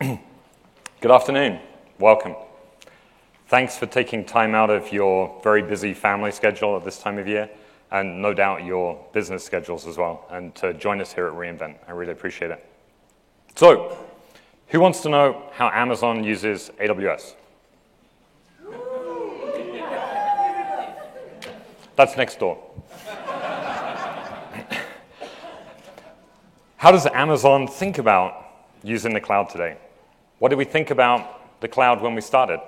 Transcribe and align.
Good 0.00 1.10
afternoon. 1.10 1.60
Welcome. 1.98 2.34
Thanks 3.48 3.78
for 3.78 3.86
taking 3.86 4.24
time 4.24 4.54
out 4.54 4.68
of 4.68 4.92
your 4.92 5.40
very 5.42 5.62
busy 5.62 5.94
family 5.94 6.32
schedule 6.32 6.76
at 6.76 6.84
this 6.84 6.98
time 6.98 7.18
of 7.18 7.26
year, 7.26 7.48
and 7.90 8.20
no 8.20 8.34
doubt 8.34 8.64
your 8.64 9.02
business 9.12 9.44
schedules 9.44 9.86
as 9.86 9.96
well, 9.96 10.26
and 10.30 10.54
to 10.56 10.74
join 10.74 11.00
us 11.00 11.12
here 11.12 11.26
at 11.26 11.32
re:Invent. 11.32 11.76
I 11.88 11.92
really 11.92 12.12
appreciate 12.12 12.50
it. 12.50 12.64
So, 13.56 13.96
who 14.68 14.80
wants 14.80 15.00
to 15.00 15.08
know 15.08 15.42
how 15.52 15.70
Amazon 15.70 16.24
uses 16.24 16.70
AWS? 16.78 17.34
That's 21.96 22.16
next 22.16 22.38
door. 22.38 22.58
How 26.76 26.90
does 26.90 27.06
Amazon 27.06 27.66
think 27.66 27.98
about 27.98 28.49
using 28.82 29.12
the 29.12 29.20
cloud 29.20 29.48
today? 29.48 29.76
What 30.38 30.48
did 30.48 30.56
we 30.56 30.64
think 30.64 30.90
about 30.90 31.60
the 31.60 31.68
cloud 31.68 32.00
when 32.00 32.14
we 32.14 32.20
started? 32.20 32.60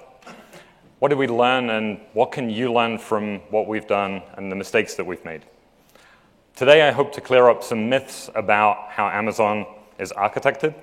What 0.98 1.09
did 1.09 1.19
we 1.19 1.27
learn, 1.27 1.70
and 1.70 2.01
what 2.12 2.30
can 2.30 2.48
you 2.48 2.73
learn 2.73 2.98
from 2.98 3.39
what 3.51 3.66
we've 3.66 3.87
done 3.87 4.23
and 4.34 4.53
the 4.53 4.56
mistakes 4.56 4.95
that 4.95 5.05
we've 5.05 5.25
made? 5.25 5.43
Today, 6.55 6.87
I 6.87 6.93
hope 6.93 7.12
to 7.15 7.20
clear 7.20 7.48
up 7.48 7.65
some 7.65 7.89
myths 7.89 8.30
about 8.34 8.91
how 8.91 9.09
Amazon 9.09 9.67
is 9.98 10.12
architected, 10.12 10.75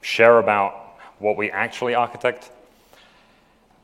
share 0.00 0.38
about 0.38 0.98
what 1.18 1.36
we 1.36 1.50
actually 1.50 1.94
architect, 1.94 2.50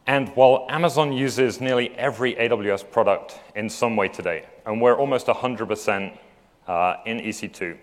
and 0.06 0.28
while 0.30 0.66
Amazon 0.68 1.12
uses 1.12 1.60
nearly 1.60 1.90
every 1.96 2.34
AWS 2.34 2.90
product 2.90 3.38
in 3.54 3.70
some 3.70 3.94
way 3.94 4.08
today, 4.08 4.44
and 4.66 4.80
we're 4.80 4.96
almost 4.96 5.28
100% 5.28 6.18
uh, 6.66 6.96
in 7.06 7.18
EC2, 7.20 7.76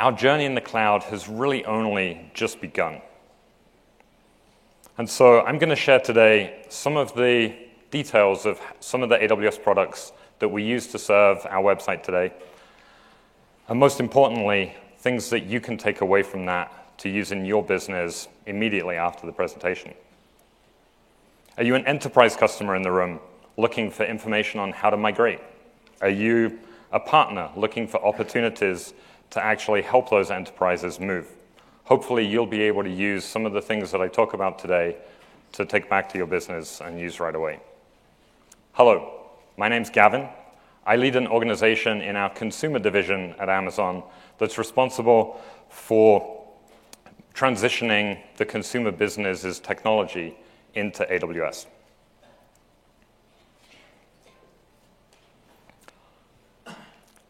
our 0.00 0.12
journey 0.12 0.46
in 0.46 0.54
the 0.54 0.62
cloud 0.62 1.02
has 1.04 1.28
really 1.28 1.62
only 1.66 2.30
just 2.32 2.58
begun. 2.60 3.02
And 4.96 5.08
so 5.08 5.42
I'm 5.42 5.58
going 5.58 5.68
to 5.68 5.76
share 5.76 6.00
today 6.00 6.64
some 6.70 6.96
of 6.96 7.14
the 7.14 7.54
details 7.90 8.46
of 8.46 8.58
some 8.80 9.02
of 9.02 9.10
the 9.10 9.16
AWS 9.16 9.62
products 9.62 10.12
that 10.38 10.48
we 10.48 10.62
use 10.62 10.86
to 10.88 10.98
serve 10.98 11.46
our 11.50 11.62
website 11.62 12.02
today. 12.02 12.32
And 13.68 13.78
most 13.78 14.00
importantly, 14.00 14.74
things 14.98 15.28
that 15.30 15.44
you 15.44 15.60
can 15.60 15.76
take 15.76 16.00
away 16.00 16.22
from 16.22 16.46
that 16.46 16.98
to 16.98 17.10
use 17.10 17.30
in 17.30 17.44
your 17.44 17.62
business 17.62 18.26
immediately 18.46 18.96
after 18.96 19.26
the 19.26 19.32
presentation. 19.32 19.92
Are 21.58 21.64
you 21.64 21.74
an 21.74 21.86
enterprise 21.86 22.36
customer 22.36 22.74
in 22.74 22.82
the 22.82 22.90
room 22.90 23.20
looking 23.58 23.90
for 23.90 24.04
information 24.04 24.60
on 24.60 24.72
how 24.72 24.88
to 24.88 24.96
migrate? 24.96 25.40
Are 26.00 26.08
you 26.08 26.58
a 26.90 27.00
partner 27.00 27.50
looking 27.54 27.86
for 27.86 28.02
opportunities 28.02 28.94
to 29.30 29.42
actually 29.42 29.82
help 29.82 30.10
those 30.10 30.30
enterprises 30.30 31.00
move? 31.00 31.26
Hopefully, 31.84 32.26
you'll 32.26 32.46
be 32.46 32.62
able 32.62 32.82
to 32.82 32.90
use 32.90 33.24
some 33.24 33.46
of 33.46 33.52
the 33.52 33.62
things 33.62 33.90
that 33.92 34.00
I 34.00 34.08
talk 34.08 34.34
about 34.34 34.58
today 34.58 34.96
to 35.52 35.64
take 35.64 35.88
back 35.88 36.08
to 36.10 36.18
your 36.18 36.26
business 36.26 36.80
and 36.80 36.98
use 36.98 37.18
right 37.20 37.34
away. 37.34 37.60
Hello, 38.72 39.30
my 39.56 39.68
name's 39.68 39.90
Gavin. 39.90 40.28
I 40.86 40.96
lead 40.96 41.16
an 41.16 41.26
organization 41.26 42.00
in 42.00 42.16
our 42.16 42.30
consumer 42.30 42.78
division 42.78 43.34
at 43.38 43.48
Amazon 43.48 44.02
that's 44.38 44.58
responsible 44.58 45.40
for 45.68 46.44
transitioning 47.34 48.18
the 48.36 48.44
consumer 48.44 48.90
business's 48.90 49.60
technology 49.60 50.36
into 50.74 51.04
AWS. 51.04 51.66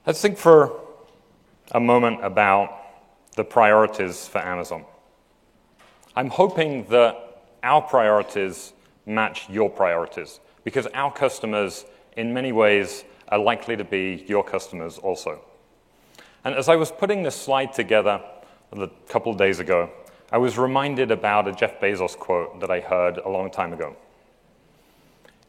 Let's 0.06 0.20
think 0.20 0.38
for 0.38 0.80
a 1.72 1.80
moment 1.80 2.24
about 2.24 2.76
the 3.36 3.44
priorities 3.44 4.26
for 4.26 4.38
Amazon. 4.38 4.84
I'm 6.16 6.28
hoping 6.28 6.84
that 6.88 7.42
our 7.62 7.80
priorities 7.80 8.72
match 9.06 9.48
your 9.48 9.70
priorities 9.70 10.40
because 10.64 10.86
our 10.88 11.12
customers, 11.12 11.84
in 12.16 12.34
many 12.34 12.52
ways, 12.52 13.04
are 13.28 13.38
likely 13.38 13.76
to 13.76 13.84
be 13.84 14.24
your 14.26 14.42
customers 14.42 14.98
also. 14.98 15.40
And 16.44 16.54
as 16.54 16.68
I 16.68 16.76
was 16.76 16.90
putting 16.90 17.22
this 17.22 17.36
slide 17.36 17.72
together 17.72 18.20
a 18.72 18.88
couple 19.08 19.30
of 19.32 19.38
days 19.38 19.60
ago, 19.60 19.90
I 20.32 20.38
was 20.38 20.58
reminded 20.58 21.10
about 21.10 21.48
a 21.48 21.52
Jeff 21.52 21.80
Bezos 21.80 22.16
quote 22.16 22.60
that 22.60 22.70
I 22.70 22.80
heard 22.80 23.18
a 23.18 23.28
long 23.28 23.50
time 23.50 23.72
ago. 23.72 23.96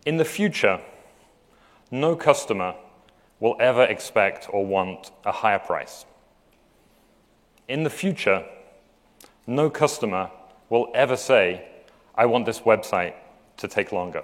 In 0.05 0.17
the 0.17 0.25
future, 0.25 0.79
no 1.91 2.15
customer 2.15 2.75
will 3.39 3.55
ever 3.59 3.83
expect 3.83 4.47
or 4.51 4.65
want 4.65 5.11
a 5.25 5.31
higher 5.31 5.59
price. 5.59 6.05
In 7.71 7.83
the 7.83 7.89
future, 7.89 8.43
no 9.47 9.69
customer 9.69 10.29
will 10.69 10.91
ever 10.93 11.15
say, 11.15 11.69
I 12.13 12.25
want 12.25 12.45
this 12.45 12.59
website 12.59 13.13
to 13.55 13.67
take 13.69 13.93
longer. 13.93 14.23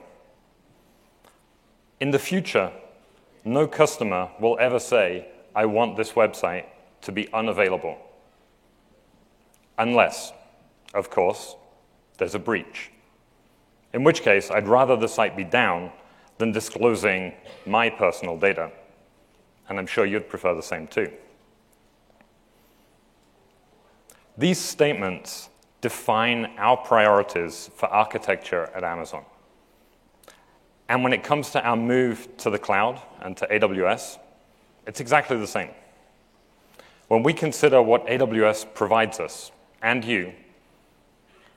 In 2.01 2.11
the 2.11 2.19
future, 2.19 2.73
no 3.45 3.65
customer 3.65 4.29
will 4.41 4.57
ever 4.59 4.79
say, 4.79 5.29
I 5.55 5.65
want 5.65 5.95
this 5.95 6.11
website 6.11 6.65
to 7.03 7.13
be 7.13 7.31
unavailable. 7.31 7.97
Unless 9.77 10.33
of 10.93 11.09
course, 11.09 11.55
there's 12.17 12.35
a 12.35 12.39
breach. 12.39 12.91
In 13.93 14.03
which 14.03 14.23
case, 14.23 14.51
I'd 14.51 14.67
rather 14.67 14.97
the 14.97 15.07
site 15.07 15.37
be 15.37 15.45
down 15.45 15.93
than 16.37 16.51
disclosing 16.51 17.31
my 17.65 17.89
personal 17.89 18.37
data. 18.37 18.71
And 19.69 19.79
I'm 19.79 19.87
sure 19.87 20.05
you'd 20.05 20.27
prefer 20.27 20.53
the 20.53 20.61
same 20.61 20.85
too. 20.87 21.13
These 24.37 24.59
statements 24.59 25.49
define 25.81 26.51
our 26.57 26.77
priorities 26.77 27.69
for 27.75 27.87
architecture 27.87 28.69
at 28.75 28.83
Amazon. 28.83 29.23
And 30.89 31.03
when 31.03 31.13
it 31.13 31.23
comes 31.23 31.49
to 31.51 31.61
our 31.65 31.75
move 31.75 32.27
to 32.37 32.49
the 32.49 32.59
cloud 32.59 33.01
and 33.21 33.35
to 33.37 33.47
AWS, 33.47 34.19
it's 34.85 34.99
exactly 34.99 35.37
the 35.37 35.47
same. 35.47 35.69
When 37.07 37.23
we 37.23 37.33
consider 37.33 37.81
what 37.81 38.05
AWS 38.07 38.73
provides 38.73 39.19
us 39.19 39.51
and 39.81 40.03
you 40.03 40.33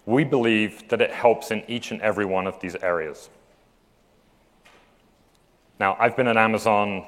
we 0.06 0.24
believe 0.24 0.88
that 0.88 1.00
it 1.00 1.12
helps 1.12 1.50
in 1.50 1.62
each 1.68 1.91
and 1.91 2.00
every 2.02 2.24
one 2.24 2.47
of 2.47 2.58
these 2.60 2.74
areas. 2.76 3.30
Now, 5.78 5.97
I've 5.98 6.16
been 6.16 6.26
at 6.26 6.36
Amazon 6.36 7.06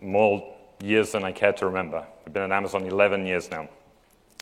more 0.00 0.54
years 0.82 1.12
than 1.12 1.24
I 1.24 1.32
care 1.32 1.52
to 1.54 1.66
remember. 1.66 2.06
I've 2.26 2.32
been 2.32 2.44
at 2.44 2.52
Amazon 2.52 2.84
11 2.84 3.26
years 3.26 3.50
now. 3.50 3.68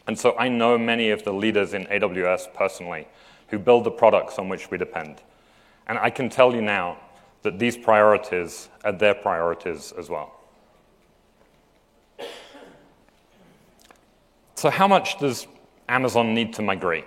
And 0.07 0.19
so 0.19 0.37
I 0.39 0.49
know 0.49 0.77
many 0.77 1.11
of 1.11 1.25
the 1.25 1.33
leaders 1.33 1.73
in 1.75 1.87
AWS 1.87 2.53
personally 2.55 3.09
who 3.49 3.59
build 3.59 3.85
the 3.85 3.91
products 3.91 4.39
on 4.39 4.49
which 4.49 4.71
we 4.71 4.79
depend. 4.79 5.23
And 5.87 5.99
I 5.99 6.11
can 6.11 6.29
tell 6.29 6.55
you 6.55 6.63
now 6.63 6.99
that 7.43 7.59
these 7.59 7.77
priorities 7.77 8.69
are 8.85 8.93
their 8.93 9.15
priorities 9.15 9.93
as 9.99 10.09
well. 10.09 10.41
So, 14.55 14.71
how 14.71 14.89
much 14.89 15.19
does 15.19 15.47
Amazon 15.89 16.35
need 16.35 16.55
to 16.55 16.63
migrate? 16.63 17.05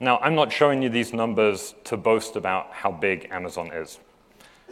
Now, 0.00 0.18
I'm 0.18 0.34
not 0.34 0.52
showing 0.52 0.82
you 0.82 0.88
these 0.88 1.12
numbers 1.12 1.74
to 1.84 1.96
boast 1.96 2.34
about 2.34 2.72
how 2.72 2.90
big 2.90 3.28
Amazon 3.30 3.70
is. 3.72 4.00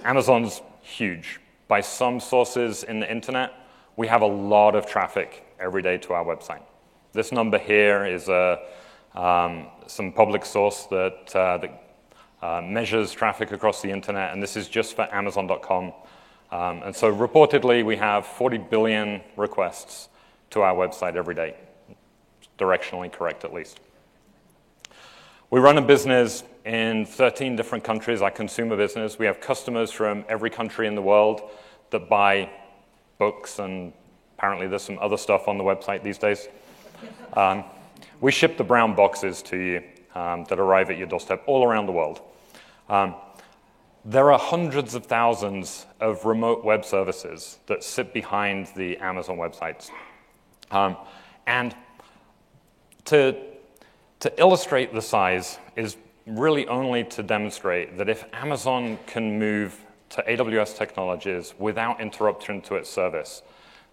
Amazon's 0.04 0.62
huge. 0.80 1.38
By 1.68 1.80
some 1.80 2.18
sources 2.18 2.82
in 2.82 2.98
the 2.98 3.10
internet, 3.10 3.52
we 3.96 4.08
have 4.08 4.22
a 4.22 4.26
lot 4.26 4.74
of 4.74 4.86
traffic 4.86 5.44
every 5.60 5.82
day 5.82 5.98
to 5.98 6.12
our 6.12 6.24
website. 6.24 6.62
This 7.12 7.32
number 7.32 7.58
here 7.58 8.04
is 8.04 8.28
a, 8.28 8.60
um, 9.14 9.68
some 9.86 10.12
public 10.12 10.44
source 10.44 10.84
that, 10.86 11.34
uh, 11.34 11.58
that 11.58 11.88
uh, 12.42 12.60
measures 12.62 13.12
traffic 13.12 13.52
across 13.52 13.82
the 13.82 13.90
internet, 13.90 14.32
and 14.32 14.42
this 14.42 14.56
is 14.56 14.68
just 14.68 14.94
for 14.94 15.12
Amazon.com. 15.12 15.92
Um, 16.50 16.82
and 16.82 16.94
so, 16.94 17.12
reportedly, 17.12 17.84
we 17.84 17.96
have 17.96 18.26
40 18.26 18.58
billion 18.58 19.20
requests 19.36 20.08
to 20.50 20.62
our 20.62 20.74
website 20.74 21.16
every 21.16 21.34
day. 21.34 21.56
Directionally 22.58 23.12
correct, 23.12 23.44
at 23.44 23.52
least. 23.52 23.80
We 25.50 25.60
run 25.60 25.78
a 25.78 25.82
business 25.82 26.44
in 26.64 27.06
13 27.06 27.56
different 27.56 27.82
countries, 27.82 28.20
our 28.20 28.30
consumer 28.30 28.76
business. 28.76 29.18
We 29.18 29.26
have 29.26 29.40
customers 29.40 29.90
from 29.90 30.24
every 30.28 30.50
country 30.50 30.86
in 30.86 30.94
the 30.94 31.02
world 31.02 31.40
that 31.90 32.08
buy 32.08 32.50
books, 33.18 33.58
and 33.58 33.92
apparently 34.38 34.68
there's 34.68 34.82
some 34.84 34.98
other 35.00 35.16
stuff 35.16 35.48
on 35.48 35.58
the 35.58 35.64
website 35.64 36.02
these 36.04 36.16
days. 36.16 36.48
Um, 37.32 37.64
we 38.20 38.30
ship 38.30 38.56
the 38.56 38.64
brown 38.64 38.94
boxes 38.94 39.42
to 39.42 39.56
you 39.56 39.82
um, 40.14 40.44
that 40.44 40.60
arrive 40.60 40.90
at 40.90 40.96
your 40.96 41.08
doorstep 41.08 41.42
all 41.46 41.64
around 41.64 41.86
the 41.86 41.92
world. 41.92 42.20
Um, 42.88 43.16
there 44.04 44.30
are 44.32 44.38
hundreds 44.38 44.94
of 44.94 45.06
thousands 45.06 45.86
of 46.00 46.24
remote 46.24 46.64
web 46.64 46.84
services 46.84 47.58
that 47.66 47.82
sit 47.82 48.14
behind 48.14 48.68
the 48.76 48.96
Amazon 48.98 49.36
websites. 49.36 49.90
Um, 50.70 50.96
and 51.46 51.74
to 53.06 53.36
to 54.20 54.40
illustrate 54.40 54.92
the 54.92 55.02
size 55.02 55.58
is 55.76 55.96
really 56.26 56.66
only 56.66 57.04
to 57.04 57.22
demonstrate 57.22 57.96
that 57.96 58.08
if 58.08 58.24
Amazon 58.32 58.98
can 59.06 59.38
move 59.38 59.78
to 60.10 60.22
AWS 60.22 60.76
technologies 60.76 61.54
without 61.58 62.00
interruption 62.00 62.60
to 62.62 62.74
its 62.74 62.90
service, 62.90 63.42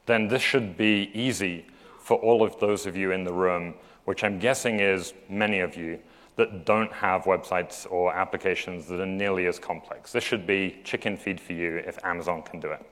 then 0.06 0.28
this 0.28 0.42
should 0.42 0.78
be 0.78 1.10
easy 1.14 1.66
for 2.00 2.18
all 2.18 2.44
of 2.44 2.60
those 2.60 2.86
of 2.86 2.96
you 2.96 3.12
in 3.12 3.24
the 3.24 3.34
room, 3.34 3.74
which 4.06 4.24
I'm 4.24 4.40
guessing 4.40 4.80
is 4.80 5.14
many 5.30 5.60
of 5.60 5.76
you, 5.76 6.00
that 6.36 6.66
don't 6.66 6.92
have 6.92 7.24
websites 7.24 7.90
or 7.90 8.14
applications 8.14 8.88
that 8.88 9.00
are 9.00 9.06
nearly 9.06 9.48
as 9.48 9.58
complex. 9.58 10.12
This 10.12 10.24
should 10.24 10.46
be 10.46 10.80
chicken 10.84 11.18
feed 11.18 11.40
for 11.40 11.54
you 11.54 11.78
if 11.78 11.98
Amazon 12.04 12.42
can 12.42 12.60
do 12.60 12.72
it. 12.72 12.86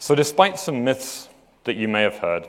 So, 0.00 0.14
despite 0.14 0.58
some 0.58 0.84
myths 0.84 1.28
that 1.64 1.76
you 1.76 1.88
may 1.88 2.02
have 2.02 2.16
heard, 2.16 2.48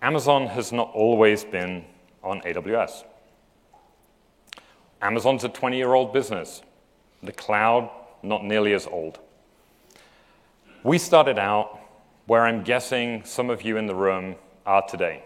Amazon 0.00 0.46
has 0.46 0.72
not 0.72 0.90
always 0.94 1.44
been 1.44 1.84
on 2.22 2.40
AWS. 2.42 3.04
Amazon's 5.02 5.44
a 5.44 5.48
20 5.48 5.76
year 5.76 5.92
old 5.92 6.12
business, 6.12 6.62
the 7.24 7.32
cloud, 7.32 7.90
not 8.22 8.44
nearly 8.44 8.72
as 8.72 8.86
old. 8.86 9.18
We 10.82 10.98
started 10.98 11.38
out 11.38 11.80
where 12.26 12.42
I'm 12.42 12.62
guessing 12.62 13.24
some 13.24 13.50
of 13.50 13.62
you 13.62 13.76
in 13.76 13.86
the 13.86 13.94
room 13.94 14.36
are 14.66 14.86
today 14.86 15.22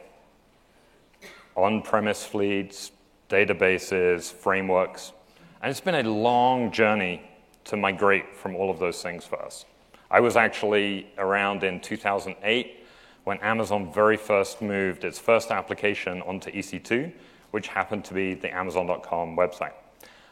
on 1.56 1.82
premise 1.82 2.24
fleets, 2.24 2.92
databases, 3.28 4.32
frameworks. 4.32 5.12
And 5.60 5.70
it's 5.70 5.80
been 5.80 6.06
a 6.06 6.08
long 6.08 6.70
journey 6.70 7.28
to 7.64 7.76
migrate 7.76 8.36
from 8.36 8.54
all 8.54 8.70
of 8.70 8.78
those 8.78 9.02
things 9.02 9.24
for 9.24 9.42
us. 9.42 9.64
I 10.10 10.20
was 10.20 10.36
actually 10.36 11.08
around 11.18 11.64
in 11.64 11.80
2008 11.80 12.86
when 13.24 13.38
Amazon 13.38 13.92
very 13.92 14.16
first 14.16 14.62
moved 14.62 15.04
its 15.04 15.18
first 15.18 15.50
application 15.50 16.22
onto 16.22 16.50
EC2, 16.50 17.12
which 17.50 17.68
happened 17.68 18.04
to 18.06 18.14
be 18.14 18.34
the 18.34 18.54
Amazon.com 18.54 19.36
website. 19.36 19.72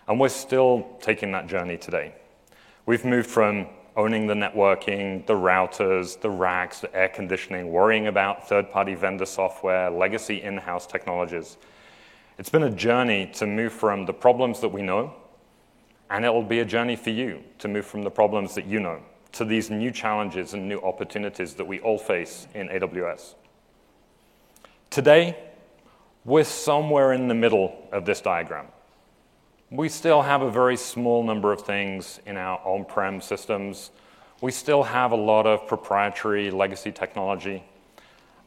And 0.08 0.20
we're 0.20 0.28
still 0.28 0.86
taking 1.00 1.32
that 1.32 1.48
journey 1.48 1.76
today. 1.76 2.14
We've 2.86 3.04
moved 3.04 3.28
from 3.28 3.66
owning 3.96 4.26
the 4.26 4.34
networking, 4.34 5.26
the 5.26 5.34
routers, 5.34 6.20
the 6.20 6.30
racks, 6.30 6.80
the 6.80 6.94
air 6.94 7.08
conditioning, 7.08 7.72
worrying 7.72 8.06
about 8.06 8.48
third 8.48 8.70
party 8.70 8.94
vendor 8.94 9.26
software, 9.26 9.90
legacy 9.90 10.42
in 10.42 10.58
house 10.58 10.86
technologies. 10.86 11.56
It's 12.38 12.50
been 12.50 12.64
a 12.64 12.70
journey 12.70 13.30
to 13.34 13.46
move 13.46 13.72
from 13.72 14.04
the 14.04 14.12
problems 14.12 14.60
that 14.60 14.68
we 14.68 14.82
know, 14.82 15.14
and 16.10 16.24
it'll 16.24 16.42
be 16.42 16.60
a 16.60 16.64
journey 16.64 16.94
for 16.94 17.10
you 17.10 17.42
to 17.58 17.68
move 17.68 17.86
from 17.86 18.02
the 18.02 18.10
problems 18.10 18.54
that 18.54 18.66
you 18.66 18.78
know 18.78 19.00
to 19.32 19.44
these 19.44 19.70
new 19.70 19.90
challenges 19.90 20.54
and 20.54 20.68
new 20.68 20.80
opportunities 20.80 21.54
that 21.54 21.66
we 21.66 21.80
all 21.80 21.98
face 21.98 22.46
in 22.54 22.68
AWS. 22.68 23.34
Today, 24.90 25.36
we're 26.24 26.44
somewhere 26.44 27.12
in 27.12 27.28
the 27.28 27.34
middle 27.34 27.88
of 27.92 28.04
this 28.04 28.20
diagram. 28.20 28.66
We 29.70 29.88
still 29.88 30.22
have 30.22 30.42
a 30.42 30.50
very 30.50 30.76
small 30.76 31.24
number 31.24 31.52
of 31.52 31.62
things 31.62 32.20
in 32.24 32.36
our 32.36 32.60
on 32.64 32.84
prem 32.84 33.20
systems. 33.20 33.90
We 34.40 34.52
still 34.52 34.84
have 34.84 35.10
a 35.10 35.16
lot 35.16 35.44
of 35.44 35.66
proprietary 35.66 36.52
legacy 36.52 36.92
technology. 36.92 37.64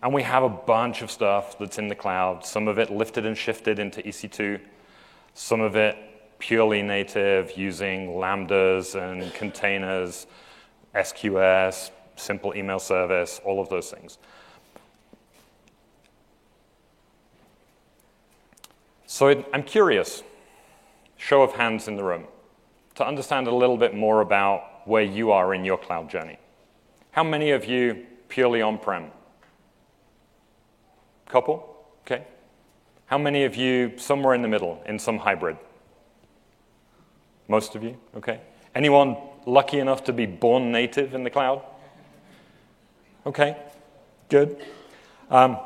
And 0.02 0.14
we 0.14 0.24
have 0.24 0.44
a 0.44 0.50
bunch 0.50 1.02
of 1.02 1.12
stuff 1.12 1.60
that's 1.60 1.78
in 1.78 1.90
the 1.90 1.96
cloud, 1.96 2.46
some 2.46 2.70
of 2.70 2.80
it 2.80 2.90
lifted 2.90 3.26
and 3.26 3.38
shifted 3.38 3.80
into 3.80 4.02
EC2, 4.02 4.62
some 5.34 5.60
of 5.60 5.76
it 5.76 5.98
purely 6.40 6.82
native 6.82 7.58
using 7.58 8.12
lambdas 8.12 8.96
and 8.96 9.34
containers, 9.34 10.26
SQS, 10.96 11.92
simple 12.16 12.56
email 12.56 12.80
service, 12.80 13.42
all 13.44 13.60
of 13.60 13.68
those 13.68 13.92
things. 13.92 14.20
So 19.06 19.44
I'm 19.54 19.64
curious 19.64 20.24
show 21.20 21.44
of 21.44 21.52
hands 21.52 21.88
in 21.88 21.98
the 21.98 22.04
room 22.04 22.26
to 22.96 23.06
understand 23.06 23.46
a 23.46 23.54
little 23.54 23.78
bit 23.78 23.94
more 23.94 24.22
about 24.22 24.88
where 24.88 25.04
you 25.04 25.32
are 25.32 25.54
in 25.54 25.64
your 25.64 25.78
cloud 25.78 26.10
journey. 26.10 26.40
How 27.12 27.24
many 27.24 27.52
of 27.52 27.66
you 27.66 28.06
purely 28.30 28.62
on 28.62 28.80
prem? 28.80 29.12
Couple? 31.28 31.86
Okay. 32.06 32.24
How 33.06 33.18
many 33.18 33.44
of 33.44 33.56
you 33.56 33.94
somewhere 33.98 34.34
in 34.34 34.42
the 34.42 34.48
middle 34.48 34.82
in 34.86 34.98
some 34.98 35.20
hybrid? 35.20 35.58
Most 37.48 37.76
of 37.76 37.84
you? 37.84 37.98
Okay. 38.16 38.40
Anyone 38.74 39.18
lucky 39.46 39.80
enough 39.80 40.04
to 40.06 40.14
be 40.14 40.26
born 40.26 40.72
native 40.72 41.14
in 41.14 41.24
the 41.24 41.30
cloud? 41.30 41.62
Okay. 43.26 43.58
Good. 44.30 44.58
Um, 45.30 45.58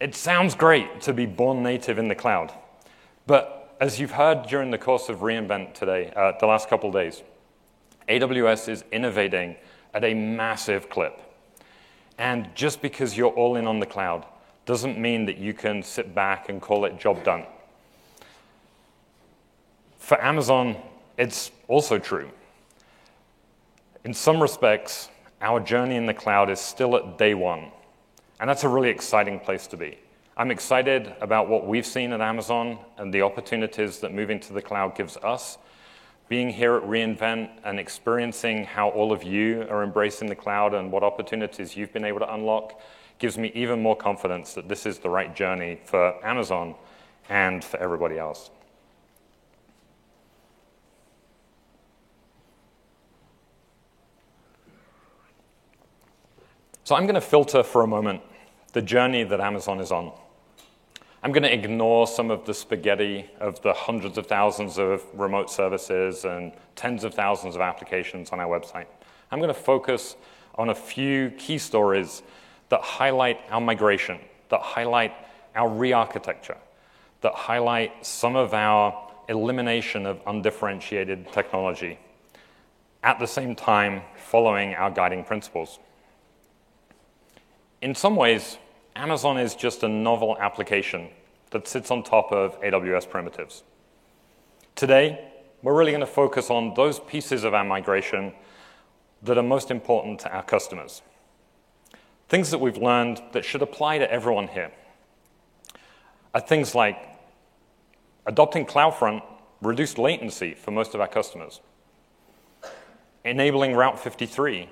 it 0.00 0.14
sounds 0.14 0.54
great 0.54 1.00
to 1.02 1.12
be 1.12 1.26
born 1.26 1.62
native 1.62 1.98
in 1.98 2.08
the 2.08 2.14
cloud, 2.14 2.52
but 3.26 3.61
as 3.82 3.98
you've 3.98 4.12
heard 4.12 4.46
during 4.46 4.70
the 4.70 4.78
course 4.78 5.08
of 5.08 5.18
reInvent 5.22 5.74
today, 5.74 6.12
uh, 6.14 6.30
the 6.38 6.46
last 6.46 6.68
couple 6.68 6.92
days, 6.92 7.20
AWS 8.08 8.68
is 8.68 8.84
innovating 8.92 9.56
at 9.92 10.04
a 10.04 10.14
massive 10.14 10.88
clip. 10.88 11.20
And 12.16 12.48
just 12.54 12.80
because 12.80 13.16
you're 13.16 13.32
all 13.32 13.56
in 13.56 13.66
on 13.66 13.80
the 13.80 13.86
cloud 13.86 14.24
doesn't 14.66 15.00
mean 15.00 15.26
that 15.26 15.36
you 15.36 15.52
can 15.52 15.82
sit 15.82 16.14
back 16.14 16.48
and 16.48 16.62
call 16.62 16.84
it 16.84 16.96
job 16.96 17.24
done. 17.24 17.44
For 19.98 20.22
Amazon, 20.22 20.76
it's 21.18 21.50
also 21.66 21.98
true. 21.98 22.30
In 24.04 24.14
some 24.14 24.40
respects, 24.40 25.08
our 25.40 25.58
journey 25.58 25.96
in 25.96 26.06
the 26.06 26.14
cloud 26.14 26.50
is 26.50 26.60
still 26.60 26.94
at 26.94 27.18
day 27.18 27.34
one. 27.34 27.72
And 28.38 28.48
that's 28.48 28.62
a 28.62 28.68
really 28.68 28.90
exciting 28.90 29.40
place 29.40 29.66
to 29.66 29.76
be. 29.76 29.98
I'm 30.34 30.50
excited 30.50 31.14
about 31.20 31.50
what 31.50 31.66
we've 31.66 31.84
seen 31.84 32.12
at 32.12 32.22
Amazon 32.22 32.78
and 32.96 33.12
the 33.12 33.20
opportunities 33.20 33.98
that 34.00 34.14
moving 34.14 34.40
to 34.40 34.54
the 34.54 34.62
cloud 34.62 34.96
gives 34.96 35.18
us. 35.18 35.58
Being 36.30 36.48
here 36.48 36.74
at 36.74 36.84
reInvent 36.84 37.50
and 37.64 37.78
experiencing 37.78 38.64
how 38.64 38.88
all 38.88 39.12
of 39.12 39.22
you 39.22 39.66
are 39.68 39.84
embracing 39.84 40.28
the 40.28 40.34
cloud 40.34 40.72
and 40.72 40.90
what 40.90 41.02
opportunities 41.02 41.76
you've 41.76 41.92
been 41.92 42.06
able 42.06 42.20
to 42.20 42.32
unlock 42.32 42.80
gives 43.18 43.36
me 43.36 43.52
even 43.54 43.82
more 43.82 43.94
confidence 43.94 44.54
that 44.54 44.68
this 44.68 44.86
is 44.86 44.98
the 44.98 45.10
right 45.10 45.36
journey 45.36 45.78
for 45.84 46.14
Amazon 46.26 46.76
and 47.28 47.62
for 47.62 47.76
everybody 47.76 48.18
else. 48.18 48.50
So 56.84 56.94
I'm 56.94 57.04
going 57.04 57.16
to 57.16 57.20
filter 57.20 57.62
for 57.62 57.82
a 57.82 57.86
moment 57.86 58.22
the 58.72 58.82
journey 58.82 59.24
that 59.24 59.40
Amazon 59.40 59.78
is 59.78 59.92
on. 59.92 60.12
I'm 61.24 61.30
going 61.30 61.44
to 61.44 61.52
ignore 61.52 62.08
some 62.08 62.32
of 62.32 62.46
the 62.46 62.54
spaghetti 62.54 63.30
of 63.38 63.62
the 63.62 63.72
hundreds 63.72 64.18
of 64.18 64.26
thousands 64.26 64.76
of 64.76 65.04
remote 65.14 65.50
services 65.50 66.24
and 66.24 66.52
tens 66.74 67.04
of 67.04 67.14
thousands 67.14 67.54
of 67.54 67.60
applications 67.60 68.30
on 68.30 68.40
our 68.40 68.48
website. 68.48 68.86
I'm 69.30 69.38
going 69.38 69.54
to 69.54 69.54
focus 69.54 70.16
on 70.56 70.70
a 70.70 70.74
few 70.74 71.30
key 71.38 71.58
stories 71.58 72.24
that 72.70 72.80
highlight 72.80 73.38
our 73.50 73.60
migration, 73.60 74.18
that 74.48 74.62
highlight 74.62 75.12
our 75.54 75.68
re 75.68 75.92
architecture, 75.92 76.56
that 77.20 77.34
highlight 77.34 78.04
some 78.04 78.34
of 78.34 78.52
our 78.52 79.08
elimination 79.28 80.06
of 80.06 80.20
undifferentiated 80.26 81.30
technology, 81.32 82.00
at 83.04 83.20
the 83.20 83.26
same 83.26 83.54
time, 83.54 84.02
following 84.16 84.74
our 84.74 84.90
guiding 84.90 85.22
principles. 85.22 85.78
In 87.80 87.94
some 87.94 88.16
ways, 88.16 88.58
Amazon 88.94 89.38
is 89.38 89.54
just 89.54 89.82
a 89.82 89.88
novel 89.88 90.36
application 90.38 91.08
that 91.50 91.66
sits 91.66 91.90
on 91.90 92.02
top 92.02 92.30
of 92.30 92.60
AWS 92.60 93.08
primitives. 93.08 93.62
Today, 94.74 95.30
we're 95.62 95.74
really 95.74 95.92
going 95.92 96.00
to 96.00 96.06
focus 96.06 96.50
on 96.50 96.74
those 96.74 97.00
pieces 97.00 97.44
of 97.44 97.54
our 97.54 97.64
migration 97.64 98.32
that 99.22 99.38
are 99.38 99.42
most 99.42 99.70
important 99.70 100.20
to 100.20 100.32
our 100.32 100.42
customers. 100.42 101.02
Things 102.28 102.50
that 102.50 102.58
we've 102.58 102.76
learned 102.76 103.22
that 103.32 103.44
should 103.44 103.62
apply 103.62 103.98
to 103.98 104.10
everyone 104.10 104.48
here 104.48 104.72
are 106.34 106.40
things 106.40 106.74
like 106.74 106.98
adopting 108.26 108.66
CloudFront 108.66 109.22
reduced 109.60 109.98
latency 109.98 110.54
for 110.54 110.70
most 110.70 110.94
of 110.94 111.00
our 111.00 111.08
customers, 111.08 111.60
enabling 113.24 113.74
Route 113.74 113.98
53 113.98 114.68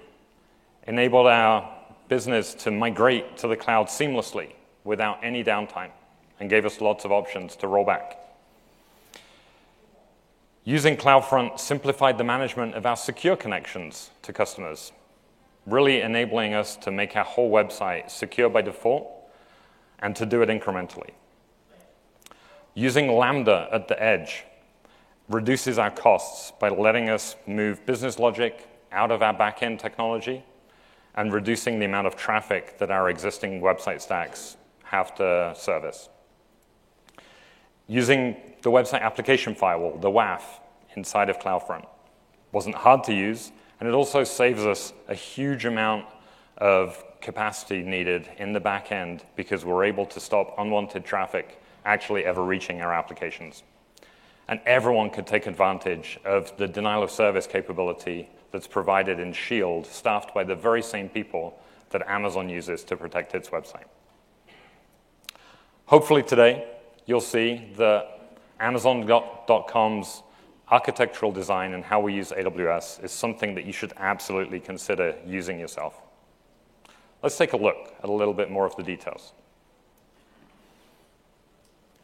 enabled 0.86 1.26
our 1.26 1.79
business 2.10 2.52
to 2.54 2.70
migrate 2.72 3.38
to 3.38 3.46
the 3.46 3.56
cloud 3.56 3.86
seamlessly 3.86 4.52
without 4.82 5.22
any 5.22 5.42
downtime 5.44 5.92
and 6.40 6.50
gave 6.50 6.66
us 6.66 6.80
lots 6.80 7.04
of 7.04 7.12
options 7.12 7.54
to 7.54 7.68
roll 7.68 7.84
back. 7.84 8.18
Using 10.64 10.96
CloudFront 10.96 11.60
simplified 11.60 12.18
the 12.18 12.24
management 12.24 12.74
of 12.74 12.84
our 12.84 12.96
secure 12.96 13.36
connections 13.36 14.10
to 14.22 14.32
customers, 14.32 14.92
really 15.66 16.00
enabling 16.00 16.52
us 16.52 16.76
to 16.78 16.90
make 16.90 17.14
our 17.14 17.24
whole 17.24 17.50
website 17.50 18.10
secure 18.10 18.50
by 18.50 18.60
default 18.60 19.08
and 20.00 20.16
to 20.16 20.26
do 20.26 20.42
it 20.42 20.48
incrementally. 20.48 21.10
Using 22.74 23.12
Lambda 23.12 23.68
at 23.70 23.86
the 23.86 24.02
edge 24.02 24.44
reduces 25.28 25.78
our 25.78 25.90
costs 25.92 26.52
by 26.58 26.70
letting 26.70 27.08
us 27.08 27.36
move 27.46 27.86
business 27.86 28.18
logic 28.18 28.66
out 28.90 29.12
of 29.12 29.22
our 29.22 29.34
backend 29.34 29.78
technology 29.78 30.42
and 31.14 31.32
reducing 31.32 31.78
the 31.78 31.86
amount 31.86 32.06
of 32.06 32.16
traffic 32.16 32.78
that 32.78 32.90
our 32.90 33.10
existing 33.10 33.60
website 33.60 34.00
stacks 34.00 34.56
have 34.84 35.14
to 35.16 35.54
service. 35.56 36.08
Using 37.86 38.36
the 38.62 38.70
website 38.70 39.02
application 39.02 39.54
firewall, 39.54 39.98
the 39.98 40.10
WAF, 40.10 40.42
inside 40.96 41.30
of 41.30 41.38
CloudFront 41.38 41.86
wasn't 42.52 42.74
hard 42.74 43.04
to 43.04 43.14
use, 43.14 43.52
And 43.80 43.88
it 43.88 43.92
also 43.92 44.24
saves 44.24 44.64
us 44.64 44.92
a 45.08 45.14
huge 45.14 45.64
amount 45.64 46.04
of 46.58 47.02
capacity 47.22 47.82
needed 47.82 48.28
in 48.36 48.52
the 48.52 48.60
back 48.60 48.92
end 48.92 49.24
because 49.36 49.64
we're 49.64 49.84
able 49.84 50.04
to 50.06 50.20
stop 50.20 50.54
unwanted 50.58 51.04
traffic 51.04 51.60
actually 51.86 52.26
ever 52.26 52.44
reaching 52.44 52.82
our 52.82 52.92
applications. 52.92 53.62
And 54.48 54.60
everyone 54.66 55.08
could 55.08 55.26
take 55.26 55.46
advantage 55.46 56.20
of 56.26 56.54
the 56.58 56.68
denial 56.68 57.02
of 57.02 57.10
service 57.10 57.46
capability 57.46 58.28
that's 58.50 58.66
provided 58.66 59.20
in 59.20 59.32
Shield, 59.32 59.86
staffed 59.86 60.34
by 60.34 60.44
the 60.44 60.54
very 60.54 60.82
same 60.82 61.08
people 61.08 61.58
that 61.90 62.02
Amazon 62.08 62.48
uses 62.48 62.84
to 62.84 62.96
protect 62.96 63.34
its 63.34 63.50
website. 63.50 63.84
Hopefully 65.86 66.22
today, 66.22 66.68
you'll 67.06 67.20
see 67.20 67.72
that 67.76 68.38
Amazon.com's 68.60 70.22
architectural 70.70 71.32
design 71.32 71.74
and 71.74 71.84
how 71.84 72.00
we 72.00 72.14
use 72.14 72.30
AWS 72.30 73.02
is 73.02 73.10
something 73.10 73.54
that 73.54 73.64
you 73.64 73.72
should 73.72 73.92
absolutely 73.96 74.60
consider 74.60 75.16
using 75.26 75.58
yourself. 75.58 76.00
Let's 77.22 77.36
take 77.36 77.52
a 77.52 77.56
look 77.56 77.94
at 78.02 78.08
a 78.08 78.12
little 78.12 78.34
bit 78.34 78.50
more 78.50 78.66
of 78.66 78.76
the 78.76 78.82
details. 78.82 79.32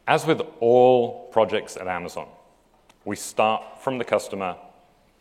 As 0.05 0.25
with 0.25 0.41
all 0.59 1.27
projects 1.31 1.77
at 1.77 1.87
Amazon, 1.87 2.27
we 3.05 3.15
start 3.15 3.81
from 3.81 3.97
the 3.97 4.05
customer 4.05 4.55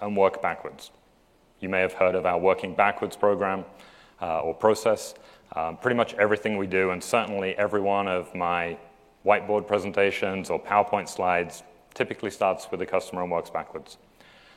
and 0.00 0.16
work 0.16 0.42
backwards. 0.42 0.90
You 1.60 1.68
may 1.68 1.80
have 1.80 1.94
heard 1.94 2.14
of 2.14 2.26
our 2.26 2.38
working 2.38 2.74
backwards 2.74 3.16
program 3.16 3.64
uh, 4.20 4.40
or 4.40 4.54
process. 4.54 5.14
Um, 5.54 5.76
pretty 5.76 5.96
much 5.96 6.14
everything 6.14 6.56
we 6.56 6.66
do, 6.66 6.90
and 6.90 7.02
certainly 7.02 7.56
every 7.56 7.80
one 7.80 8.08
of 8.08 8.34
my 8.34 8.76
whiteboard 9.24 9.66
presentations 9.66 10.50
or 10.50 10.62
PowerPoint 10.62 11.08
slides, 11.08 11.62
typically 11.94 12.30
starts 12.30 12.70
with 12.70 12.80
the 12.80 12.86
customer 12.86 13.22
and 13.22 13.30
works 13.30 13.50
backwards. 13.50 13.96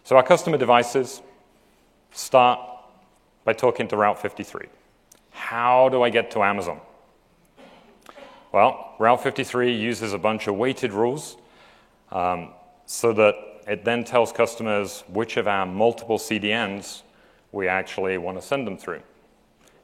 So 0.04 0.18
our 0.18 0.24
customer 0.24 0.58
devices 0.58 1.22
start 2.12 2.60
by 3.46 3.54
talking 3.54 3.88
to 3.88 3.98
Route 3.98 4.22
53. 4.22 4.68
How 5.32 5.90
do 5.90 6.04
I 6.04 6.10
get 6.10 6.32
to 6.32 6.44
Amazon? 6.44 6.80
Well, 8.52 8.96
Route 9.00 9.24
53 9.24 9.74
uses 9.74 10.14
a 10.14 10.18
bunch 10.18 10.48
of 10.48 10.56
weighted 10.56 10.92
rules 10.92 11.38
um, 12.12 12.50
so 12.86 13.14
that 13.14 13.36
it 13.70 13.86
then 13.86 14.04
tells 14.04 14.32
customers 14.32 15.04
which 15.08 15.38
of 15.38 15.48
our 15.48 15.64
multiple 15.64 16.18
CDNs 16.18 17.04
we 17.52 17.68
actually 17.68 18.18
want 18.18 18.36
to 18.42 18.46
send 18.46 18.66
them 18.66 18.76
through. 18.78 19.02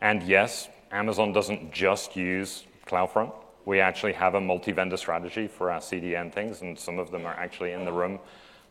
And 0.02 0.24
yes, 0.24 0.68
Amazon 0.92 1.32
doesn't 1.32 1.72
just 1.72 2.16
use 2.16 2.64
CloudFront. 2.88 3.32
We 3.66 3.80
actually 3.80 4.14
have 4.14 4.34
a 4.34 4.42
multi-vendor 4.42 4.98
strategy 4.98 5.48
for 5.48 5.70
our 5.70 5.80
CDN 5.80 6.34
things, 6.34 6.64
and 6.64 6.78
some 6.78 6.98
of 6.98 7.12
them 7.12 7.28
are 7.28 7.36
actually 7.36 7.74
in 7.74 7.86
the 7.86 7.92
room 7.92 8.18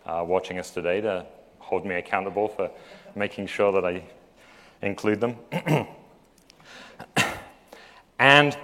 uh, 0.05 0.25
watching 0.27 0.59
us 0.59 0.73
today 0.73 1.01
to 1.03 1.25
hold 1.61 1.87
me 1.87 1.95
accountable 1.95 2.49
for 2.49 2.69
making 3.15 3.47
sure 3.47 3.71
that 3.71 3.85
I 3.85 4.03
include 4.83 5.21
them. 5.21 5.37
and 8.19 8.59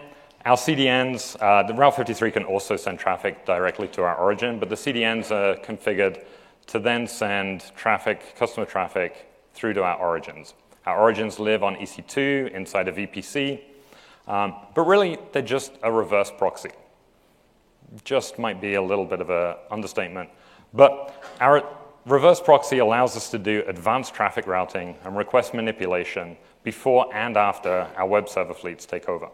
our 0.44 0.56
CDNs, 0.56 1.36
uh, 1.40 1.62
the 1.62 1.74
Route 1.74 1.94
53 1.94 2.32
can 2.32 2.42
also 2.42 2.74
send 2.74 2.98
traffic 2.98 3.46
directly 3.46 3.86
to 3.88 4.02
our 4.02 4.16
origin, 4.16 4.58
but 4.58 4.68
the 4.68 4.74
CDNs 4.74 5.30
are 5.30 5.54
configured 5.62 6.24
to 6.66 6.78
then 6.78 7.06
send 7.06 7.72
traffic, 7.76 8.34
customer 8.36 8.66
traffic, 8.66 9.30
through 9.54 9.74
to 9.74 9.82
our 9.82 9.96
origins. 9.96 10.54
Our 10.86 11.00
origins 11.00 11.38
live 11.38 11.62
on 11.62 11.76
EC2 11.76 12.52
inside 12.52 12.88
a 12.88 12.92
VPC, 12.92 13.60
um, 14.26 14.54
but 14.74 14.82
really 14.82 15.18
they're 15.32 15.42
just 15.42 15.72
a 15.82 15.92
reverse 15.92 16.30
proxy. 16.36 16.70
Just 18.04 18.38
might 18.38 18.60
be 18.60 18.74
a 18.74 18.82
little 18.82 19.04
bit 19.04 19.20
of 19.20 19.30
an 19.30 19.56
understatement. 19.70 20.30
But 20.72 21.22
our 21.40 21.64
reverse 22.06 22.40
proxy 22.40 22.78
allows 22.78 23.16
us 23.16 23.30
to 23.30 23.38
do 23.38 23.62
advanced 23.66 24.14
traffic 24.14 24.46
routing 24.46 24.96
and 25.04 25.16
request 25.16 25.52
manipulation 25.52 26.36
before 26.62 27.14
and 27.14 27.36
after 27.36 27.88
our 27.96 28.06
web 28.06 28.28
server 28.28 28.54
fleets 28.54 28.86
take 28.86 29.08
over. 29.08 29.28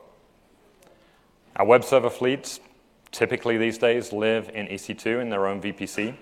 Our 1.56 1.66
web 1.66 1.84
server 1.84 2.10
fleets 2.10 2.60
typically 3.12 3.56
these 3.56 3.78
days 3.78 4.12
live 4.12 4.50
in 4.52 4.66
EC2 4.66 5.22
in 5.22 5.30
their 5.30 5.46
own 5.46 5.60
VPC. 5.60 6.14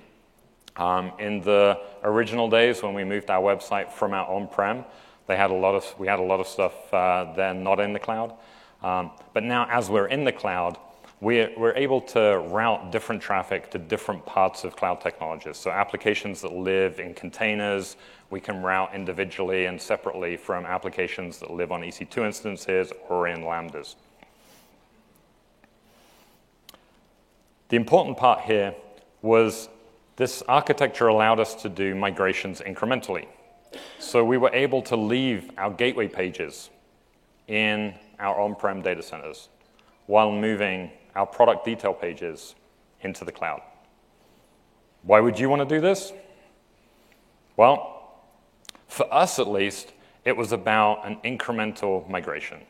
Um, 0.76 1.12
in 1.18 1.40
the 1.40 1.80
original 2.02 2.50
days 2.50 2.82
when 2.82 2.94
we 2.94 3.04
moved 3.04 3.30
our 3.30 3.42
website 3.42 3.90
from 3.90 4.12
our 4.12 4.26
on-prem, 4.26 4.84
they 5.26 5.36
had 5.36 5.50
a 5.50 5.54
lot 5.54 5.74
of, 5.74 5.98
we 5.98 6.06
had 6.06 6.18
a 6.18 6.22
lot 6.22 6.40
of 6.40 6.46
stuff 6.46 6.92
uh, 6.92 7.32
there 7.34 7.54
not 7.54 7.80
in 7.80 7.92
the 7.92 7.98
cloud. 7.98 8.34
Um, 8.82 9.12
but 9.32 9.42
now 9.42 9.66
as 9.70 9.88
we're 9.88 10.08
in 10.08 10.24
the 10.24 10.32
cloud, 10.32 10.78
we're, 11.20 11.50
we're 11.56 11.74
able 11.74 12.00
to 12.02 12.38
route 12.48 12.92
different 12.92 13.22
traffic 13.22 13.70
to 13.70 13.78
different 13.78 14.26
parts 14.26 14.64
of 14.64 14.76
cloud 14.76 15.00
technologies. 15.00 15.56
So 15.56 15.70
applications 15.70 16.42
that 16.42 16.52
live 16.52 17.00
in 17.00 17.14
containers, 17.14 17.96
we 18.28 18.40
can 18.40 18.62
route 18.62 18.94
individually 18.94 19.66
and 19.66 19.80
separately 19.80 20.36
from 20.36 20.66
applications 20.66 21.38
that 21.38 21.50
live 21.50 21.72
on 21.72 21.80
EC2 21.80 22.26
instances 22.26 22.92
or 23.08 23.28
in 23.28 23.42
Lambdas. 23.42 23.94
The 27.68 27.76
important 27.76 28.18
part 28.18 28.40
here 28.42 28.74
was 29.22 29.68
this 30.16 30.42
architecture 30.48 31.08
allowed 31.08 31.40
us 31.40 31.54
to 31.56 31.68
do 31.68 31.94
migrations 31.94 32.60
incrementally. 32.60 33.26
So 33.98 34.24
we 34.24 34.36
were 34.36 34.50
able 34.52 34.82
to 34.82 34.96
leave 34.96 35.50
our 35.58 35.70
gateway 35.70 36.08
pages 36.08 36.70
in 37.48 37.94
our 38.18 38.40
on-prem 38.40 38.82
data 38.82 39.02
centers 39.02 39.48
while 40.06 40.30
moving 40.30 40.90
our 41.14 41.26
product 41.26 41.64
detail 41.64 41.92
pages 41.92 42.54
into 43.00 43.24
the 43.24 43.32
cloud. 43.32 43.60
Why 45.02 45.20
would 45.20 45.38
you 45.38 45.48
want 45.48 45.68
to 45.68 45.74
do 45.74 45.80
this? 45.80 46.12
Well, 47.56 48.20
for 48.86 49.12
us 49.12 49.38
at 49.38 49.48
least, 49.48 49.92
it 50.24 50.36
was 50.36 50.52
about 50.52 51.06
an 51.06 51.18
incremental 51.24 52.08
migration. 52.08 52.60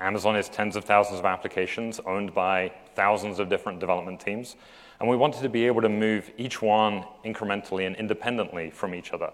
Amazon 0.00 0.34
has 0.34 0.48
tens 0.48 0.76
of 0.76 0.84
thousands 0.84 1.20
of 1.20 1.24
applications 1.24 2.00
owned 2.04 2.34
by 2.34 2.72
thousands 2.94 3.38
of 3.38 3.48
different 3.48 3.78
development 3.78 4.20
teams. 4.20 4.56
And 5.04 5.10
we 5.10 5.18
wanted 5.18 5.42
to 5.42 5.50
be 5.50 5.66
able 5.66 5.82
to 5.82 5.90
move 5.90 6.30
each 6.38 6.62
one 6.62 7.04
incrementally 7.26 7.86
and 7.86 7.94
independently 7.96 8.70
from 8.70 8.94
each 8.94 9.12
other. 9.12 9.32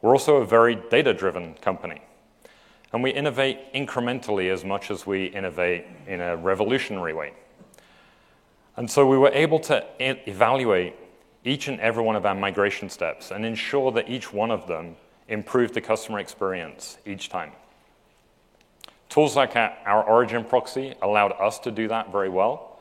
We're 0.00 0.10
also 0.10 0.38
a 0.38 0.44
very 0.44 0.74
data 0.74 1.14
driven 1.14 1.54
company. 1.54 2.02
And 2.92 3.00
we 3.00 3.12
innovate 3.12 3.72
incrementally 3.74 4.52
as 4.52 4.64
much 4.64 4.90
as 4.90 5.06
we 5.06 5.26
innovate 5.26 5.84
in 6.08 6.20
a 6.20 6.36
revolutionary 6.36 7.14
way. 7.14 7.32
And 8.76 8.90
so 8.90 9.06
we 9.06 9.16
were 9.16 9.28
able 9.28 9.60
to 9.60 9.86
evaluate 10.00 10.96
each 11.44 11.68
and 11.68 11.78
every 11.78 12.02
one 12.02 12.16
of 12.16 12.26
our 12.26 12.34
migration 12.34 12.90
steps 12.90 13.30
and 13.30 13.46
ensure 13.46 13.92
that 13.92 14.10
each 14.10 14.32
one 14.32 14.50
of 14.50 14.66
them 14.66 14.96
improved 15.28 15.74
the 15.74 15.80
customer 15.80 16.18
experience 16.18 16.98
each 17.06 17.28
time. 17.28 17.52
Tools 19.08 19.36
like 19.36 19.54
our 19.54 20.02
origin 20.02 20.42
proxy 20.42 20.94
allowed 21.02 21.34
us 21.38 21.60
to 21.60 21.70
do 21.70 21.86
that 21.86 22.10
very 22.10 22.28
well. 22.28 22.71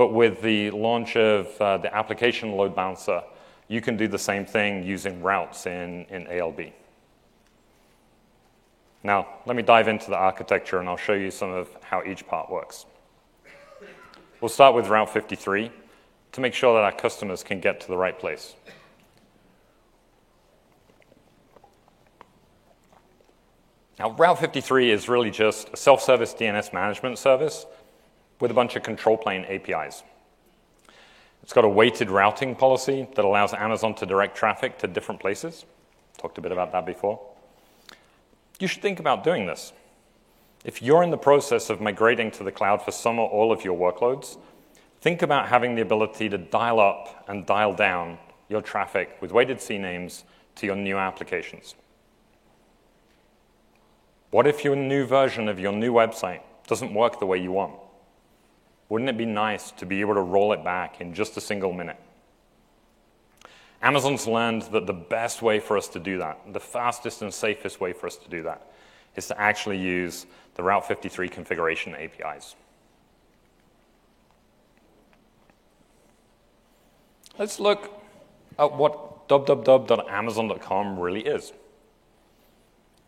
But 0.00 0.14
with 0.14 0.40
the 0.40 0.70
launch 0.70 1.14
of 1.14 1.60
uh, 1.60 1.76
the 1.76 1.94
application 1.94 2.52
load 2.52 2.74
balancer, 2.74 3.22
you 3.68 3.82
can 3.82 3.98
do 3.98 4.08
the 4.08 4.18
same 4.18 4.46
thing 4.46 4.82
using 4.82 5.20
routes 5.20 5.66
in, 5.66 6.06
in 6.08 6.26
ALB. 6.26 6.72
Now, 9.02 9.28
let 9.44 9.56
me 9.56 9.62
dive 9.62 9.88
into 9.88 10.08
the 10.08 10.16
architecture 10.16 10.78
and 10.78 10.88
I'll 10.88 10.96
show 10.96 11.12
you 11.12 11.30
some 11.30 11.50
of 11.50 11.68
how 11.82 12.02
each 12.02 12.26
part 12.26 12.50
works. 12.50 12.86
We'll 14.40 14.48
start 14.48 14.74
with 14.74 14.88
Route 14.88 15.10
53 15.10 15.70
to 16.32 16.40
make 16.40 16.54
sure 16.54 16.72
that 16.76 16.82
our 16.82 16.98
customers 16.98 17.42
can 17.42 17.60
get 17.60 17.78
to 17.82 17.88
the 17.88 17.98
right 17.98 18.18
place. 18.18 18.54
Now, 23.98 24.12
Route 24.12 24.38
53 24.38 24.92
is 24.92 25.10
really 25.10 25.30
just 25.30 25.68
a 25.74 25.76
self-service 25.76 26.32
DNS 26.32 26.72
management 26.72 27.18
service 27.18 27.66
with 28.40 28.50
a 28.50 28.54
bunch 28.54 28.74
of 28.74 28.82
control 28.82 29.16
plane 29.16 29.44
APIs. 29.44 30.02
It's 31.42 31.52
got 31.52 31.64
a 31.64 31.68
weighted 31.68 32.10
routing 32.10 32.54
policy 32.54 33.08
that 33.14 33.24
allows 33.24 33.54
Amazon 33.54 33.94
to 33.96 34.06
direct 34.06 34.36
traffic 34.36 34.78
to 34.78 34.86
different 34.86 35.20
places. 35.20 35.64
Talked 36.18 36.38
a 36.38 36.40
bit 36.40 36.52
about 36.52 36.72
that 36.72 36.84
before. 36.84 37.20
You 38.58 38.66
should 38.66 38.82
think 38.82 39.00
about 39.00 39.24
doing 39.24 39.46
this. 39.46 39.72
If 40.64 40.82
you're 40.82 41.02
in 41.02 41.10
the 41.10 41.16
process 41.16 41.70
of 41.70 41.80
migrating 41.80 42.30
to 42.32 42.44
the 42.44 42.52
cloud 42.52 42.82
for 42.82 42.92
some 42.92 43.18
or 43.18 43.28
all 43.28 43.50
of 43.52 43.64
your 43.64 43.78
workloads, 43.78 44.36
think 45.00 45.22
about 45.22 45.48
having 45.48 45.74
the 45.74 45.82
ability 45.82 46.28
to 46.28 46.36
dial 46.36 46.78
up 46.78 47.24
and 47.28 47.46
dial 47.46 47.72
down 47.72 48.18
your 48.50 48.60
traffic 48.60 49.16
with 49.22 49.32
weighted 49.32 49.58
CNAMEs 49.58 50.24
to 50.56 50.66
your 50.66 50.76
new 50.76 50.98
applications. 50.98 51.74
What 54.30 54.46
if 54.46 54.62
your 54.62 54.76
new 54.76 55.06
version 55.06 55.48
of 55.48 55.58
your 55.58 55.72
new 55.72 55.92
website 55.92 56.42
doesn't 56.66 56.92
work 56.92 57.18
the 57.18 57.26
way 57.26 57.38
you 57.38 57.52
want? 57.52 57.79
Wouldn't 58.90 59.08
it 59.08 59.16
be 59.16 59.24
nice 59.24 59.70
to 59.72 59.86
be 59.86 60.00
able 60.02 60.14
to 60.14 60.20
roll 60.20 60.52
it 60.52 60.62
back 60.62 61.00
in 61.00 61.14
just 61.14 61.36
a 61.36 61.40
single 61.40 61.72
minute? 61.72 61.96
Amazon's 63.80 64.26
learned 64.26 64.62
that 64.72 64.86
the 64.86 64.92
best 64.92 65.40
way 65.40 65.60
for 65.60 65.78
us 65.78 65.88
to 65.88 66.00
do 66.00 66.18
that, 66.18 66.38
the 66.52 66.60
fastest 66.60 67.22
and 67.22 67.32
safest 67.32 67.80
way 67.80 67.94
for 67.94 68.08
us 68.08 68.16
to 68.16 68.28
do 68.28 68.42
that, 68.42 68.70
is 69.16 69.28
to 69.28 69.40
actually 69.40 69.78
use 69.78 70.26
the 70.56 70.62
Route 70.62 70.86
53 70.86 71.28
configuration 71.28 71.94
APIs. 71.94 72.56
Let's 77.38 77.60
look 77.60 78.02
at 78.58 78.72
what 78.72 79.28
www.amazon.com 79.28 80.98
really 80.98 81.22
is. 81.22 81.52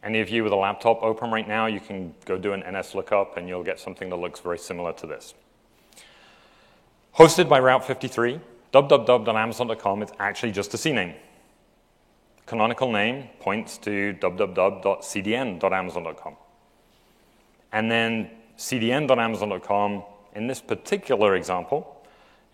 Any 0.02 0.20
of 0.20 0.30
you 0.30 0.44
with 0.44 0.52
a 0.52 0.56
laptop 0.56 1.02
open 1.02 1.30
right 1.30 1.46
now, 1.46 1.66
you 1.66 1.80
can 1.80 2.14
go 2.24 2.38
do 2.38 2.52
an 2.52 2.62
NS 2.68 2.94
lookup 2.94 3.36
and 3.36 3.48
you'll 3.48 3.64
get 3.64 3.78
something 3.80 4.08
that 4.10 4.16
looks 4.16 4.40
very 4.40 4.58
similar 4.58 4.92
to 4.94 5.06
this. 5.06 5.34
Hosted 7.18 7.46
by 7.46 7.60
Route 7.60 7.84
53, 7.84 8.40
www.amazon.com 8.72 10.02
is 10.02 10.08
actually 10.18 10.50
just 10.50 10.72
a 10.72 10.78
CNAME. 10.78 11.14
Canonical 12.46 12.90
name 12.90 13.28
points 13.38 13.76
to 13.78 14.14
www.cdn.amazon.com. 14.14 16.36
And 17.70 17.90
then 17.90 18.30
cdn.amazon.com, 18.56 20.04
in 20.34 20.46
this 20.46 20.62
particular 20.62 21.36
example, 21.36 22.02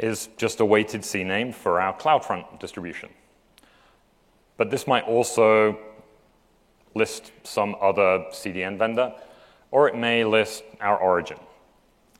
is 0.01 0.29
just 0.37 0.59
a 0.59 0.65
weighted 0.65 1.03
CNAME 1.03 1.55
for 1.55 1.81
our 1.81 1.97
CloudFront 1.97 2.59
distribution. 2.59 3.11
But 4.57 4.73
this 4.73 4.89
might 4.89 5.05
also 5.05 5.79
list 6.97 7.31
some 7.45 7.77
other 7.81 8.25
CDN 8.33 8.77
vendor, 8.77 9.13
or 9.71 9.89
it 9.89 9.95
may 9.95 10.25
list 10.25 10.65
our 10.81 10.99
origin. 10.99 11.39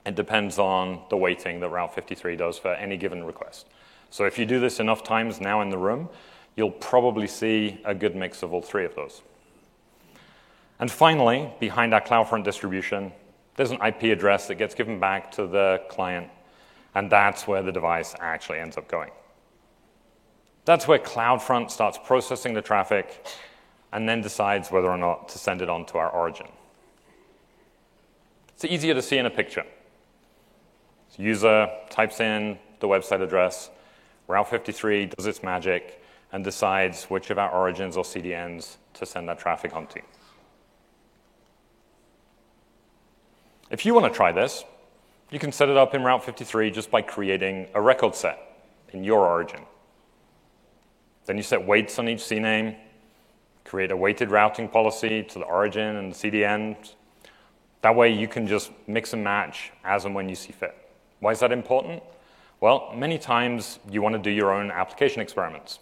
It 0.09 0.15
depends 0.15 0.59
on 0.59 1.03
the 1.11 1.19
weighting 1.19 1.61
that 1.61 1.69
Route 1.69 1.95
53 1.95 2.35
does 2.35 2.57
for 2.57 2.73
any 2.73 2.97
given 2.97 3.25
request. 3.25 3.67
So 4.09 4.25
if 4.25 4.39
you 4.39 4.47
do 4.47 4.59
this 4.59 4.81
enough 4.81 5.05
times 5.05 5.39
now 5.39 5.61
in 5.61 5.69
the 5.69 5.77
room, 5.77 6.09
you'll 6.57 6.71
probably 6.71 7.27
see 7.27 7.79
a 7.85 7.95
good 7.95 8.17
mix 8.17 8.43
of 8.43 8.55
all 8.55 8.63
three 8.63 8.87
of 8.87 8.95
those. 8.95 9.21
And 10.81 10.91
finally, 10.91 11.53
behind 11.61 11.93
our 11.93 12.01
CloudFront 12.01 12.45
distribution, 12.45 13.13
there's 13.57 13.71
an 13.71 13.83
IP 13.87 14.05
address 14.05 14.49
that 14.49 14.55
gets 14.55 14.75
given 14.75 14.99
back 14.99 15.31
to 15.33 15.47
the 15.47 15.83
client, 15.91 16.31
and 16.95 17.13
that's 17.13 17.47
where 17.47 17.63
the 17.63 17.71
device 17.71 18.15
actually 18.19 18.61
ends 18.61 18.79
up 18.79 18.89
going. 18.89 19.11
That's 20.65 20.89
where 20.89 20.99
CloudFront 20.99 21.71
starts 21.71 21.99
processing 22.03 22.55
the 22.55 22.63
traffic 22.63 23.27
and 23.93 24.09
then 24.09 24.23
decides 24.23 24.71
whether 24.71 24.89
or 24.89 24.97
not 24.97 25.29
to 25.29 25.39
send 25.39 25.61
it 25.61 25.69
on 25.69 25.85
to 25.85 25.99
our 25.99 26.09
origin. 26.09 26.47
It's 28.55 28.65
easier 28.65 28.95
to 28.95 29.03
see 29.03 29.19
in 29.19 29.27
a 29.27 29.31
picture. 29.31 29.67
User 31.19 31.69
types 31.91 32.21
in 32.21 32.59
the 32.79 32.87
website 32.87 33.21
address, 33.21 33.71
Route 34.29 34.49
53 34.49 35.07
does 35.07 35.27
its 35.27 35.43
magic 35.43 36.03
and 36.33 36.45
decides 36.45 37.05
which 37.05 37.31
of 37.31 37.39
our 37.39 37.51
origins 37.51 37.97
or 37.97 38.05
CDNs 38.05 38.77
to 38.95 39.05
send 39.05 39.29
that 39.29 39.39
traffic 39.39 39.75
onto. 39.75 40.01
If 43.71 43.85
you 43.85 43.95
want 43.95 44.11
to 44.11 44.17
try 44.17 44.33
this, 44.33 44.65
you 45.31 45.39
can 45.39 45.53
set 45.53 45.69
it 45.69 45.77
up 45.77 45.95
in 45.95 46.03
Route 46.03 46.25
53 46.25 46.71
just 46.71 46.91
by 46.91 47.03
creating 47.03 47.67
a 47.75 47.81
record 47.81 48.15
set 48.15 48.39
in 48.93 49.05
your 49.05 49.27
origin. 49.27 49.61
Then 51.27 51.37
you 51.37 51.43
set 51.43 51.67
weights 51.67 51.99
on 51.99 52.09
each 52.09 52.21
CNAME, 52.21 52.77
create 53.65 53.91
a 53.91 53.97
weighted 53.97 54.31
routing 54.31 54.69
policy 54.69 55.23
to 55.25 55.39
the 55.39 55.45
origin 55.45 55.97
and 55.97 56.13
the 56.13 56.17
CDN. 56.17 56.77
That 57.83 57.95
way 57.95 58.11
you 58.11 58.29
can 58.29 58.47
just 58.47 58.71
mix 58.87 59.13
and 59.13 59.23
match 59.23 59.73
as 59.85 60.07
and 60.07 60.15
when 60.15 60.29
you 60.29 60.35
see 60.35 60.53
fit. 60.53 60.88
Why 61.21 61.33
is 61.33 61.41
that 61.41 61.53
important? 61.53 62.03
Well, 62.61 62.93
many 62.95 63.19
times 63.19 63.79
you 63.91 64.03
want 64.03 64.15
to 64.15 64.19
do 64.19 64.31
your 64.31 64.53
own 64.53 64.71
application 64.71 65.21
experiments. 65.21 65.79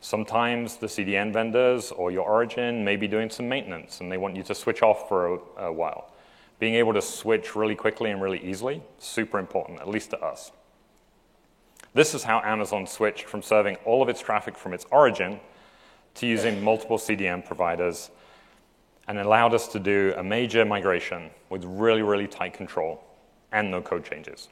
Sometimes 0.00 0.76
the 0.76 0.86
CDN 0.86 1.32
vendors 1.32 1.92
or 1.92 2.10
your 2.10 2.24
origin 2.24 2.84
may 2.84 2.96
be 2.96 3.06
doing 3.06 3.30
some 3.30 3.48
maintenance 3.48 4.00
and 4.00 4.10
they 4.10 4.16
want 4.16 4.34
you 4.34 4.42
to 4.44 4.54
switch 4.54 4.82
off 4.82 5.08
for 5.08 5.34
a, 5.34 5.64
a 5.64 5.72
while. 5.72 6.12
Being 6.58 6.74
able 6.74 6.92
to 6.94 7.02
switch 7.02 7.54
really 7.54 7.74
quickly 7.74 8.10
and 8.10 8.20
really 8.20 8.42
easily, 8.42 8.82
super 8.98 9.38
important, 9.38 9.80
at 9.80 9.88
least 9.88 10.10
to 10.10 10.20
us. 10.20 10.52
This 11.92 12.14
is 12.14 12.22
how 12.22 12.40
Amazon 12.44 12.86
switched 12.86 13.24
from 13.24 13.42
serving 13.42 13.76
all 13.84 14.02
of 14.02 14.08
its 14.08 14.20
traffic 14.20 14.56
from 14.56 14.72
its 14.72 14.86
origin 14.90 15.40
to 16.14 16.26
using 16.26 16.62
multiple 16.62 16.98
CDN 16.98 17.44
providers 17.44 18.10
and 19.08 19.18
allowed 19.18 19.54
us 19.54 19.68
to 19.68 19.80
do 19.80 20.14
a 20.16 20.22
major 20.22 20.64
migration 20.64 21.30
with 21.48 21.64
really, 21.64 22.02
really 22.02 22.28
tight 22.28 22.54
control 22.54 23.02
and 23.52 23.70
no 23.70 23.82
code 23.82 24.04
changes. 24.04 24.48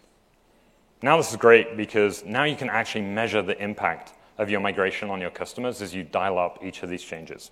Now 1.01 1.17
this 1.17 1.31
is 1.31 1.37
great 1.37 1.77
because 1.77 2.25
now 2.25 2.45
you 2.45 2.57
can 2.57 2.69
actually 2.69 3.03
measure 3.03 3.43
the 3.43 3.61
impact 3.63 4.15
of 4.37 4.51
your 4.51 4.61
migration 4.61 5.11
on 5.11 5.21
your 5.21 5.31
customers 5.31 5.81
as 5.81 5.95
you 5.95 6.03
dial 6.03 6.39
up 6.39 6.59
each 6.63 6.83
of 6.83 6.91
these 6.91 7.03
changes. 7.03 7.51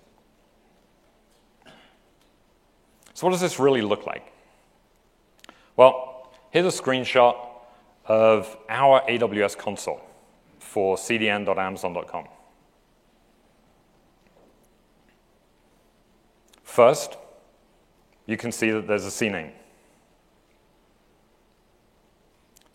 So 3.13 3.25
what 3.25 3.31
does 3.31 3.41
this 3.41 3.59
really 3.59 3.81
look 3.81 4.05
like? 4.05 4.31
Well, 5.75 6.31
here's 6.51 6.65
a 6.65 6.81
screenshot 6.81 7.35
of 8.05 8.57
our 8.69 9.01
AWS 9.01 9.57
console 9.57 10.01
for 10.59 10.97
cdn.amazon.com. 10.97 12.27
First, 16.63 17.17
you 18.27 18.37
can 18.37 18.51
see 18.51 18.71
that 18.71 18.87
there's 18.87 19.05
a 19.05 19.09
CNAME. 19.09 19.51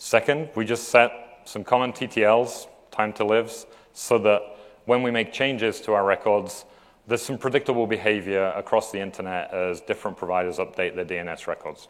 Second, 0.05 0.49
we 0.57 0.65
just 0.65 0.89
set 0.89 1.13
some 1.45 1.63
common 1.63 1.93
TTLs, 1.93 2.67
time 2.91 3.13
to 3.13 3.25
lives, 3.25 3.67
so 3.93 4.19
that 4.19 4.43
when 4.85 5.05
we 5.05 5.13
make 5.13 5.33
changes 5.33 5.81
to 5.83 5.93
our 5.93 6.05
records, 6.05 6.65
there's 7.07 7.23
some 7.23 7.39
predictable 7.39 7.87
behavior 7.87 8.53
across 8.57 8.91
the 8.91 8.99
internet 8.99 9.55
as 9.55 9.81
different 9.81 10.17
providers 10.17 10.59
update 10.59 10.97
their 10.97 11.05
DNS 11.05 11.47
records. 11.47 11.87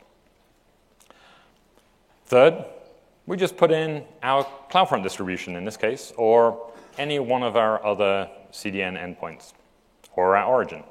Third, 2.27 2.67
we 3.25 3.39
just 3.39 3.57
put 3.57 3.71
in 3.71 4.05
our 4.23 4.47
CloudFront 4.71 5.03
distribution 5.03 5.57
in 5.57 5.65
this 5.65 5.79
case, 5.79 6.13
or 6.19 6.71
any 6.99 7.19
one 7.19 7.43
of 7.43 7.57
our 7.57 7.83
other 7.83 8.29
CDN 8.53 9.03
endpoints, 9.03 9.55
or 10.17 10.37
our 10.37 10.53
origin. 10.53 10.85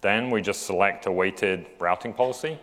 Then 0.00 0.30
we 0.30 0.40
just 0.40 0.62
select 0.62 1.04
a 1.04 1.12
weighted 1.12 1.66
routing 1.78 2.14
policy 2.14 2.58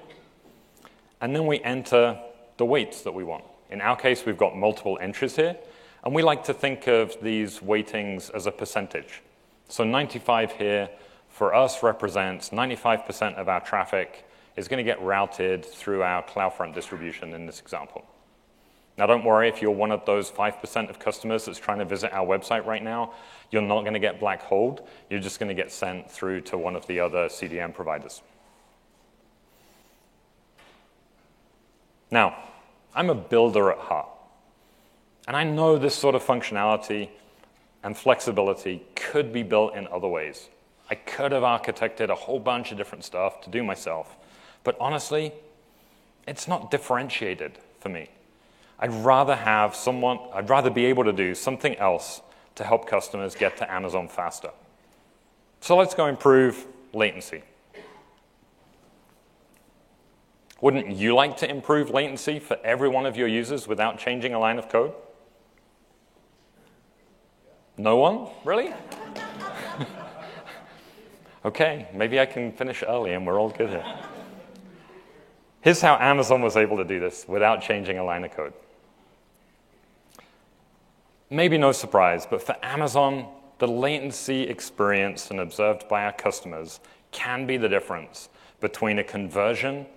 and 1.24 1.34
then 1.34 1.48
we 1.48 1.62
enter 1.62 2.20
the 2.58 2.66
weights 2.66 3.02
that 3.04 3.14
we 3.14 3.24
want. 3.24 3.46
In 3.72 3.80
our 3.80 3.96
case, 3.96 4.26
we've 4.26 4.38
got 4.38 4.58
multiple 4.58 5.00
entries 5.02 5.38
here, 5.38 5.56
and 6.04 6.14
we 6.14 6.22
like 6.22 6.44
to 6.44 6.54
think 6.54 6.86
of 6.88 7.16
these 7.22 7.62
weightings 7.62 8.30
as 8.32 8.46
a 8.46 8.52
percentage. 8.52 9.22
So 9.70 9.86
95 9.86 10.52
here 10.52 10.90
for 11.30 11.56
us 11.56 11.82
represents 11.82 12.50
95% 12.50 13.36
of 13.36 13.48
our 13.48 13.62
traffic 13.62 14.28
is 14.58 14.68
going 14.68 14.80
to 14.80 14.84
get 14.84 15.02
routed 15.02 15.64
through 15.64 16.04
our 16.04 16.24
CloudFront 16.24 16.76
distribution 16.76 17.34
in 17.34 17.46
this 17.46 17.62
example. 17.62 18.06
Now, 18.98 19.06
don't 19.06 19.24
worry 19.24 19.48
if 19.48 19.62
you're 19.62 19.72
one 19.72 19.92
of 19.92 20.06
those 20.06 20.30
5% 20.30 20.90
of 20.90 21.00
customers 21.00 21.46
that's 21.46 21.58
trying 21.58 21.80
to 21.80 21.86
visit 21.86 22.12
our 22.12 22.28
website 22.28 22.66
right 22.66 22.84
now, 22.84 23.14
you're 23.50 23.62
not 23.62 23.84
going 23.84 23.94
to 23.94 24.00
get 24.00 24.20
black 24.20 24.42
holed. 24.42 24.86
You're 25.10 25.22
just 25.22 25.40
going 25.40 25.48
to 25.48 25.56
get 25.56 25.72
sent 25.72 26.12
through 26.12 26.42
to 26.42 26.58
one 26.58 26.76
of 26.76 26.86
the 26.88 27.00
other 27.00 27.28
CDN 27.28 27.74
providers. 27.74 28.22
Now, 32.14 32.38
I'm 32.94 33.10
a 33.10 33.16
builder 33.16 33.72
at 33.72 33.80
heart. 33.80 34.08
And 35.28 35.36
I 35.36 35.44
know 35.44 35.80
this 35.80 35.96
sort 35.96 36.14
of 36.14 36.24
functionality 36.24 37.10
and 37.84 37.98
flexibility 37.98 38.84
could 38.96 39.34
be 39.34 39.42
built 39.42 39.76
in 39.76 39.88
other 39.88 40.08
ways. 40.08 40.48
I 40.92 40.96
could 40.96 41.32
have 41.32 41.42
architected 41.42 42.10
a 42.10 42.16
whole 42.16 42.40
bunch 42.40 42.72
of 42.72 42.78
different 42.78 43.04
stuff 43.04 43.42
to 43.42 43.50
do 43.50 43.64
myself. 43.64 44.16
But 44.64 44.78
honestly, 44.80 45.34
it's 46.28 46.48
not 46.48 46.70
differentiated 46.70 47.58
for 47.80 47.90
me. 47.90 48.10
I'd 48.78 48.94
rather 48.94 49.36
have 49.36 49.76
someone, 49.76 50.20
I'd 50.36 50.52
rather 50.52 50.70
be 50.70 50.86
able 50.86 51.06
to 51.06 51.14
do 51.14 51.34
something 51.34 51.76
else 51.78 52.22
to 52.56 52.64
help 52.64 52.88
customers 52.88 53.34
get 53.34 53.58
to 53.58 53.74
Amazon 53.74 54.08
faster. 54.08 54.52
So 55.62 55.76
let's 55.76 55.96
go 55.96 56.06
improve 56.06 56.64
latency. 56.94 57.42
Wouldn't 60.64 60.96
you 60.96 61.14
like 61.14 61.36
to 61.40 61.50
improve 61.50 61.90
latency 61.90 62.40
for 62.40 62.56
every 62.64 62.88
one 62.88 63.06
of 63.06 63.18
your 63.18 63.28
users 63.28 63.68
without 63.68 64.00
changing 64.00 64.34
a 64.34 64.40
line 64.40 64.58
of 64.58 64.70
code? 64.70 64.94
No 67.78 67.98
one? 67.98 68.30
Really? 68.46 68.74
okay, 71.46 71.90
maybe 71.94 72.18
I 72.18 72.26
can 72.26 72.54
finish 72.54 72.82
early 72.88 73.12
and 73.12 73.28
we're 73.28 73.42
all 73.42 73.50
good 73.50 73.72
here. 73.72 73.86
Here's 75.60 75.82
how 75.82 75.98
Amazon 75.98 76.42
was 76.42 76.56
able 76.56 76.78
to 76.78 76.86
do 76.86 76.98
this 76.98 77.26
without 77.28 77.62
changing 77.62 77.98
a 77.98 78.04
line 78.06 78.24
of 78.24 78.32
code. 78.32 78.54
Maybe 81.30 81.58
no 81.58 81.74
surprise, 81.74 82.26
but 82.26 82.42
for 82.42 82.56
Amazon, 82.64 83.28
the 83.58 83.68
latency 83.68 84.44
experienced 84.44 85.30
and 85.30 85.42
observed 85.42 85.90
by 85.90 86.06
our 86.06 86.14
customers 86.14 86.80
can 87.12 87.46
be 87.46 87.58
the 87.58 87.68
difference 87.68 88.30
between 88.62 89.00
a 89.00 89.04
conversion 89.04 89.88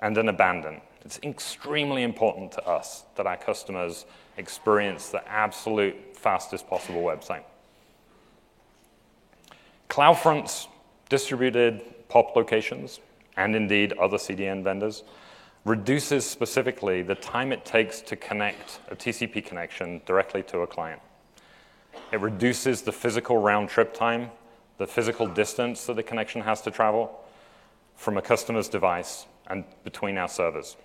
and 0.00 0.16
an 0.18 0.28
abandon. 0.28 0.80
It's 1.04 1.18
extremely 1.22 2.02
important 2.02 2.52
to 2.52 2.66
us 2.66 3.04
that 3.16 3.26
our 3.26 3.36
customers 3.36 4.04
experience 4.36 5.08
the 5.08 5.26
absolute 5.28 5.96
fastest 6.16 6.68
possible 6.68 7.02
website. 7.02 7.44
CloudFront's 9.88 10.68
distributed 11.08 11.82
POP 12.08 12.36
locations, 12.36 13.00
and 13.36 13.56
indeed 13.56 13.92
other 13.94 14.16
CDN 14.16 14.62
vendors, 14.62 15.02
reduces 15.64 16.24
specifically 16.26 17.02
the 17.02 17.14
time 17.14 17.52
it 17.52 17.64
takes 17.64 18.00
to 18.02 18.16
connect 18.16 18.80
a 18.90 18.96
TCP 18.96 19.44
connection 19.44 20.00
directly 20.06 20.42
to 20.44 20.60
a 20.60 20.66
client. 20.66 21.00
It 22.12 22.20
reduces 22.20 22.82
the 22.82 22.92
physical 22.92 23.38
round 23.38 23.68
trip 23.68 23.94
time 23.94 24.30
the 24.78 24.86
physical 24.86 25.26
distance 25.26 25.86
that 25.86 25.96
the 25.96 26.02
connection 26.02 26.40
has 26.40 26.62
to 26.62 26.70
travel 26.70 27.20
from 27.96 28.16
a 28.16 28.22
customer's 28.22 28.68
device 28.68 29.26
and 29.48 29.64
between 29.84 30.18
our 30.18 30.28
servers. 30.28 30.76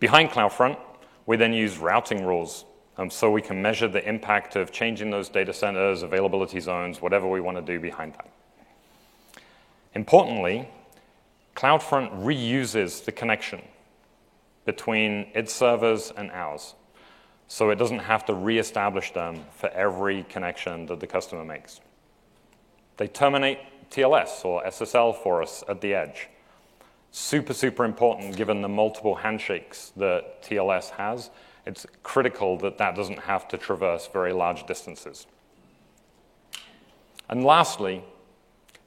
Behind 0.00 0.30
CloudFront, 0.30 0.78
we 1.26 1.36
then 1.36 1.52
use 1.52 1.78
routing 1.78 2.24
rules 2.24 2.64
um, 2.98 3.10
so 3.10 3.30
we 3.30 3.42
can 3.42 3.62
measure 3.62 3.88
the 3.88 4.06
impact 4.06 4.56
of 4.56 4.70
changing 4.72 5.10
those 5.10 5.28
data 5.28 5.52
centers, 5.52 6.02
availability 6.02 6.60
zones, 6.60 7.00
whatever 7.00 7.28
we 7.28 7.40
want 7.40 7.56
to 7.56 7.62
do 7.62 7.80
behind 7.80 8.14
that. 8.14 8.28
Importantly, 9.94 10.68
CloudFront 11.54 12.22
reuses 12.22 13.04
the 13.04 13.12
connection 13.12 13.62
between 14.64 15.26
its 15.34 15.52
servers 15.52 16.12
and 16.16 16.30
ours. 16.30 16.74
So 17.48 17.70
it 17.70 17.76
doesn't 17.76 17.98
have 17.98 18.24
to 18.26 18.34
reestablish 18.34 19.12
them 19.12 19.44
for 19.52 19.68
every 19.70 20.22
connection 20.24 20.86
that 20.86 21.00
the 21.00 21.06
customer 21.06 21.44
makes. 21.44 21.80
They 22.96 23.08
terminate 23.08 23.58
TLS 23.90 24.44
or 24.44 24.62
SSL 24.64 25.22
for 25.22 25.42
us 25.42 25.62
at 25.68 25.80
the 25.80 25.94
edge. 25.94 26.28
Super, 27.14 27.52
super 27.52 27.84
important 27.84 28.36
given 28.36 28.62
the 28.62 28.68
multiple 28.68 29.14
handshakes 29.14 29.92
that 29.96 30.42
TLS 30.42 30.90
has. 30.90 31.28
It's 31.66 31.86
critical 32.02 32.56
that 32.58 32.78
that 32.78 32.96
doesn't 32.96 33.18
have 33.20 33.46
to 33.48 33.58
traverse 33.58 34.08
very 34.10 34.32
large 34.32 34.66
distances. 34.66 35.26
And 37.28 37.44
lastly, 37.44 38.02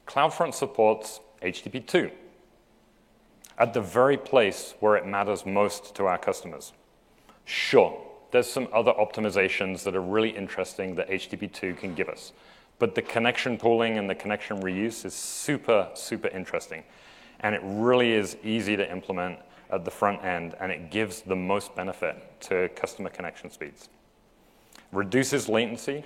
CloudFront 0.08 0.54
supports 0.54 1.20
HTTP 1.40 1.86
2 1.86 2.10
at 3.58 3.72
the 3.72 3.80
very 3.80 4.16
place 4.16 4.74
where 4.80 4.96
it 4.96 5.06
matters 5.06 5.46
most 5.46 5.94
to 5.94 6.06
our 6.06 6.18
customers. 6.18 6.72
Sure, 7.44 7.96
there's 8.32 8.50
some 8.50 8.66
other 8.72 8.92
optimizations 8.92 9.84
that 9.84 9.94
are 9.94 10.02
really 10.02 10.30
interesting 10.30 10.96
that 10.96 11.08
HTTP2 11.08 11.78
can 11.78 11.94
give 11.94 12.08
us. 12.08 12.32
But 12.80 12.96
the 12.96 13.02
connection 13.02 13.56
pooling 13.56 13.98
and 13.98 14.10
the 14.10 14.14
connection 14.14 14.60
reuse 14.60 15.04
is 15.04 15.14
super, 15.14 15.88
super 15.94 16.28
interesting. 16.28 16.82
And 17.40 17.54
it 17.54 17.60
really 17.64 18.12
is 18.12 18.36
easy 18.42 18.76
to 18.76 18.90
implement 18.90 19.38
at 19.70 19.84
the 19.84 19.90
front 19.90 20.24
end, 20.24 20.54
and 20.60 20.70
it 20.70 20.90
gives 20.90 21.22
the 21.22 21.36
most 21.36 21.74
benefit 21.74 22.40
to 22.40 22.68
customer 22.70 23.10
connection 23.10 23.50
speeds. 23.50 23.88
Reduces 24.92 25.48
latency, 25.48 26.04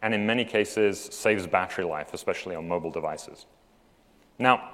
and 0.00 0.14
in 0.14 0.26
many 0.26 0.44
cases, 0.44 0.98
saves 0.98 1.46
battery 1.46 1.84
life, 1.84 2.14
especially 2.14 2.56
on 2.56 2.66
mobile 2.66 2.90
devices. 2.90 3.46
Now, 4.38 4.70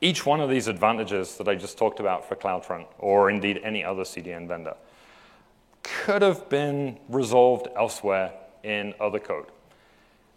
each 0.00 0.26
one 0.26 0.40
of 0.40 0.50
these 0.50 0.66
advantages 0.66 1.36
that 1.36 1.48
I 1.48 1.54
just 1.54 1.78
talked 1.78 2.00
about 2.00 2.28
for 2.28 2.34
CloudFront, 2.34 2.86
or 2.98 3.30
indeed 3.30 3.60
any 3.62 3.84
other 3.84 4.02
CDN 4.02 4.48
vendor, 4.48 4.74
could 5.82 6.22
have 6.22 6.48
been 6.48 6.98
resolved 7.08 7.68
elsewhere 7.76 8.32
in 8.64 8.94
other 9.00 9.18
code. 9.18 9.46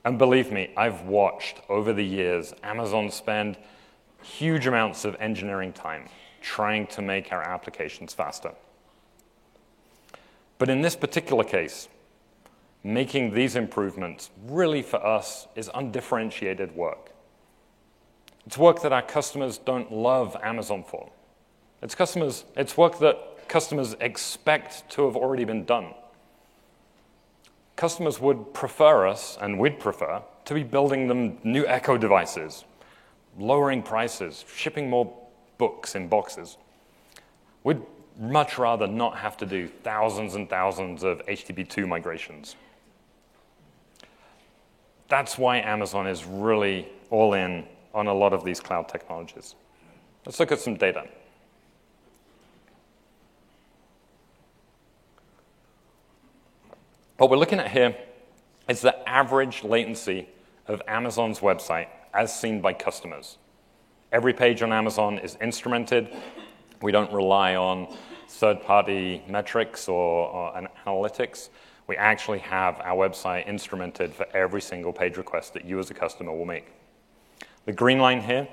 And 0.04 0.20
believe 0.20 0.52
me, 0.52 0.72
I've 0.78 1.02
watched 1.02 1.62
over 1.68 1.94
the 1.94 2.04
years 2.04 2.54
Amazon 2.64 3.10
spend 3.10 3.58
huge 4.26 4.68
amounts 4.68 5.06
of 5.06 5.16
engineering 5.20 5.72
time 5.72 6.10
trying 6.42 6.88
to 6.88 7.02
make 7.02 7.32
our 7.32 7.42
applications 7.42 8.14
faster. 8.14 8.52
But 10.58 10.70
in 10.70 10.82
this 10.82 10.96
particular 10.96 11.44
case, 11.44 11.88
making 12.84 13.34
these 13.34 13.56
improvements 13.56 14.30
really 14.48 14.82
for 14.82 15.04
us 15.06 15.48
is 15.56 15.70
undifferentiated 15.74 16.76
work. 16.76 17.12
It's 18.46 18.58
work 18.58 18.82
that 18.84 18.94
our 18.94 19.02
customers 19.02 19.58
don't 19.58 19.92
love 19.92 20.38
Amazon 20.44 20.84
for. 20.84 21.12
It's, 21.82 21.96
customers, 21.96 22.46
it's 22.56 22.78
work 22.78 23.00
that 23.00 23.48
customers 23.48 23.96
expect 24.00 24.90
to 24.92 25.06
have 25.06 25.16
already 25.16 25.46
been 25.46 25.66
done. 25.66 25.94
Customers 27.76 28.22
would 28.22 28.54
prefer 28.54 29.08
us, 29.08 29.38
and 29.42 29.60
we'd 29.60 29.80
prefer, 29.80 30.22
to 30.46 30.54
be 30.54 30.64
building 30.64 31.08
them 31.08 31.38
new 31.44 31.66
Echo 31.68 31.98
devices, 31.98 32.64
lowering 33.38 33.82
prices, 33.84 34.46
shipping 34.54 34.90
more 34.90 35.12
books 35.58 35.96
in 35.96 36.08
boxes. 36.08 36.58
We'd 37.64 37.82
much 38.20 38.58
rather 38.58 38.88
not 38.88 39.18
have 39.18 39.38
to 39.38 39.46
do 39.46 39.68
thousands 39.68 40.36
and 40.36 40.50
thousands 40.50 41.04
of 41.04 41.26
HTTP2 41.26 41.88
migrations. 41.88 42.56
That's 45.08 45.38
why 45.38 45.58
Amazon 45.58 46.08
is 46.08 46.26
really 46.26 46.88
all 47.10 47.34
in 47.34 47.66
on 47.94 48.08
a 48.08 48.14
lot 48.14 48.34
of 48.34 48.44
these 48.44 48.60
cloud 48.60 48.90
technologies. 48.90 49.56
Let's 50.26 50.40
look 50.40 50.52
at 50.52 50.60
some 50.60 50.76
data. 50.76 51.08
What 57.18 57.30
we're 57.30 57.38
looking 57.38 57.60
at 57.60 57.72
here 57.72 57.96
is 58.68 58.82
the 58.82 59.08
average 59.08 59.64
latency 59.64 60.28
of 60.68 60.82
Amazon's 60.88 61.40
website 61.40 61.88
as 62.16 62.38
seen 62.38 62.62
by 62.62 62.74
customers. 62.74 63.38
Every 64.12 64.34
page 64.34 64.62
on 64.62 64.72
Amazon 64.72 65.20
is 65.20 65.36
instrumented. 65.36 66.16
We 66.82 66.92
don't 66.92 67.12
rely 67.12 67.56
on 67.56 67.96
third 68.30 68.62
party 68.62 69.22
metrics 69.28 69.88
or, 69.88 70.30
or 70.30 70.68
analytics. 70.86 71.50
We 71.88 71.98
actually 71.98 72.40
have 72.40 72.80
our 72.82 72.96
website 72.96 73.48
instrumented 73.48 74.14
for 74.14 74.26
every 74.34 74.62
single 74.62 74.94
page 74.94 75.18
request 75.18 75.54
that 75.54 75.66
you 75.66 75.78
as 75.80 75.92
a 75.92 75.94
customer 75.94 76.32
will 76.32 76.46
make. 76.46 76.68
The 77.66 77.74
green 77.74 78.00
line 78.00 78.22
here 78.22 78.48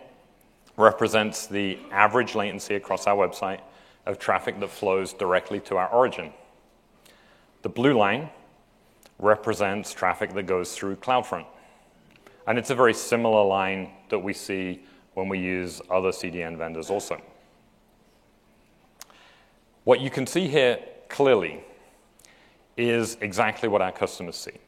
represents 0.76 1.46
the 1.46 1.78
average 1.90 2.34
latency 2.34 2.74
across 2.74 3.06
our 3.06 3.16
website 3.16 3.60
of 4.06 4.18
traffic 4.18 4.58
that 4.60 4.70
flows 4.70 5.12
directly 5.12 5.60
to 5.60 5.76
our 5.76 5.88
origin. 5.88 6.32
The 7.62 7.68
blue 7.68 7.96
line 7.96 8.28
represents 9.18 9.92
traffic 9.92 10.32
that 10.34 10.44
goes 10.44 10.74
through 10.74 10.96
CloudFront. 10.96 11.46
And 12.46 12.58
it's 12.58 12.70
a 12.70 12.74
very 12.74 12.94
similar 12.94 13.44
line 13.44 13.90
that 14.08 14.18
we 14.18 14.32
see 14.32 14.82
when 15.14 15.28
we 15.28 15.38
use 15.38 15.80
other 15.90 16.10
CDN 16.10 16.56
vendors 16.56 16.90
also. 16.90 17.20
What 19.84 20.00
you 20.00 20.10
can 20.10 20.26
see 20.26 20.48
here 20.48 20.78
clearly 21.08 21.62
is 22.76 23.16
exactly 23.20 23.68
what 23.68 23.82
our 23.82 23.92
customers 23.92 24.36
see. 24.36 24.58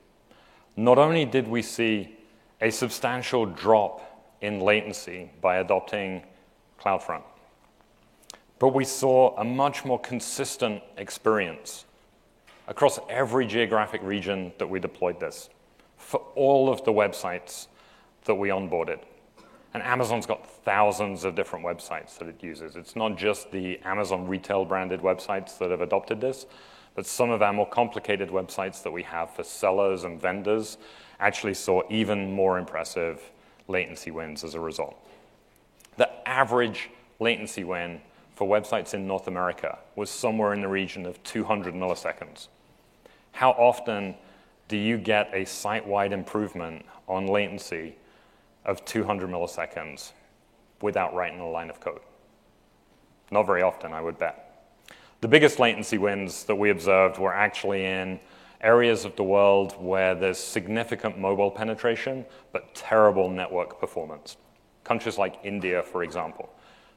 Not 0.77 0.99
only 0.99 1.25
did 1.25 1.49
we 1.49 1.63
see 1.63 2.17
a 2.61 2.71
substantial 2.71 3.47
drop 3.47 4.15
in 4.41 4.61
latency 4.61 5.31
by 5.41 5.57
adopting 5.57 6.23
CloudFront. 6.81 7.23
But 8.59 8.69
we 8.69 8.85
saw 8.85 9.37
a 9.37 9.45
much 9.45 9.85
more 9.85 9.99
consistent 9.99 10.83
experience 10.97 11.85
across 12.69 12.99
every 13.09 13.47
geographic 13.47 14.03
region 14.03 14.53
that 14.59 14.69
we 14.69 14.81
deployed 14.81 15.21
this 15.21 15.49
for 15.97 16.21
all 16.35 16.69
of 16.69 16.85
the 16.85 16.93
websites 16.93 17.69
that 18.25 18.35
we 18.35 18.49
onboarded. 18.49 19.01
And 19.75 19.83
Amazon's 19.83 20.27
got 20.27 20.49
thousands 20.65 21.25
of 21.25 21.35
different 21.35 21.65
websites 21.65 22.17
that 22.19 22.29
it 22.29 22.43
uses. 22.43 22.77
It's 22.77 22.95
not 22.95 23.17
just 23.17 23.51
the 23.51 23.79
Amazon 23.81 24.29
retail 24.29 24.65
branded 24.65 25.01
websites 25.01 25.59
that 25.59 25.71
have 25.71 25.81
adopted 25.81 26.21
this, 26.21 26.47
but 26.95 27.07
some 27.07 27.31
of 27.31 27.43
our 27.43 27.53
more 27.53 27.69
complicated 27.69 28.29
websites 28.29 28.83
that 28.85 28.93
we 28.93 29.03
have 29.03 29.35
for 29.35 29.43
sellers 29.43 30.05
and 30.05 30.21
vendors 30.21 30.79
actually 31.19 31.55
saw 31.55 31.83
even 31.91 32.33
more 32.33 32.59
impressive 32.59 33.21
latency 33.67 34.13
wins 34.13 34.45
as 34.45 34.55
a 34.55 34.61
result. 34.61 34.97
The 35.97 36.09
average 36.29 36.91
latency 37.19 37.65
win 37.65 38.01
for 38.35 38.49
websites 38.49 38.95
in 38.95 39.07
North 39.07 39.27
America 39.27 39.79
was 39.97 40.11
somewhere 40.11 40.53
in 40.53 40.61
the 40.61 40.69
region 40.69 41.07
of 41.07 41.23
200 41.25 41.75
milliseconds. 41.75 42.49
How 43.33 43.51
often 43.51 44.15
do 44.69 44.77
you 44.77 44.97
get 44.97 45.31
a 45.33 45.45
site 45.45 45.87
wide 45.87 46.13
improvement 46.13 46.85
on 47.09 47.27
latency 47.27 47.97
of 48.65 48.85
200 48.85 49.29
milliseconds 49.29 50.13
without 50.81 51.15
writing 51.15 51.41
a 51.41 51.49
line 51.49 51.71
of 51.71 51.81
code? 51.81 52.01
Not 53.31 53.47
very 53.47 53.63
often, 53.63 53.93
I 53.93 54.01
would 54.01 54.19
bet. 54.19 54.45
The 55.21 55.29
biggest 55.29 55.59
latency 55.59 55.99
wins 55.99 56.45
that 56.45 56.55
we 56.57 56.71
observed 56.71 57.19
were 57.19 57.33
actually 57.33 57.85
in 57.85 58.21
areas 58.61 59.05
of 59.05 59.15
the 59.17 59.23
world 59.23 59.73
where 59.79 60.15
there's 60.15 60.39
significant 60.39 61.19
mobile 61.19 61.51
penetration, 61.51 62.25
but 62.53 62.75
terrible 62.75 63.29
network 63.29 63.79
performance. 63.79 64.37
Countries 64.85 65.19
like 65.19 65.39
India, 65.45 65.83
for 65.83 66.03
example. 66.03 66.53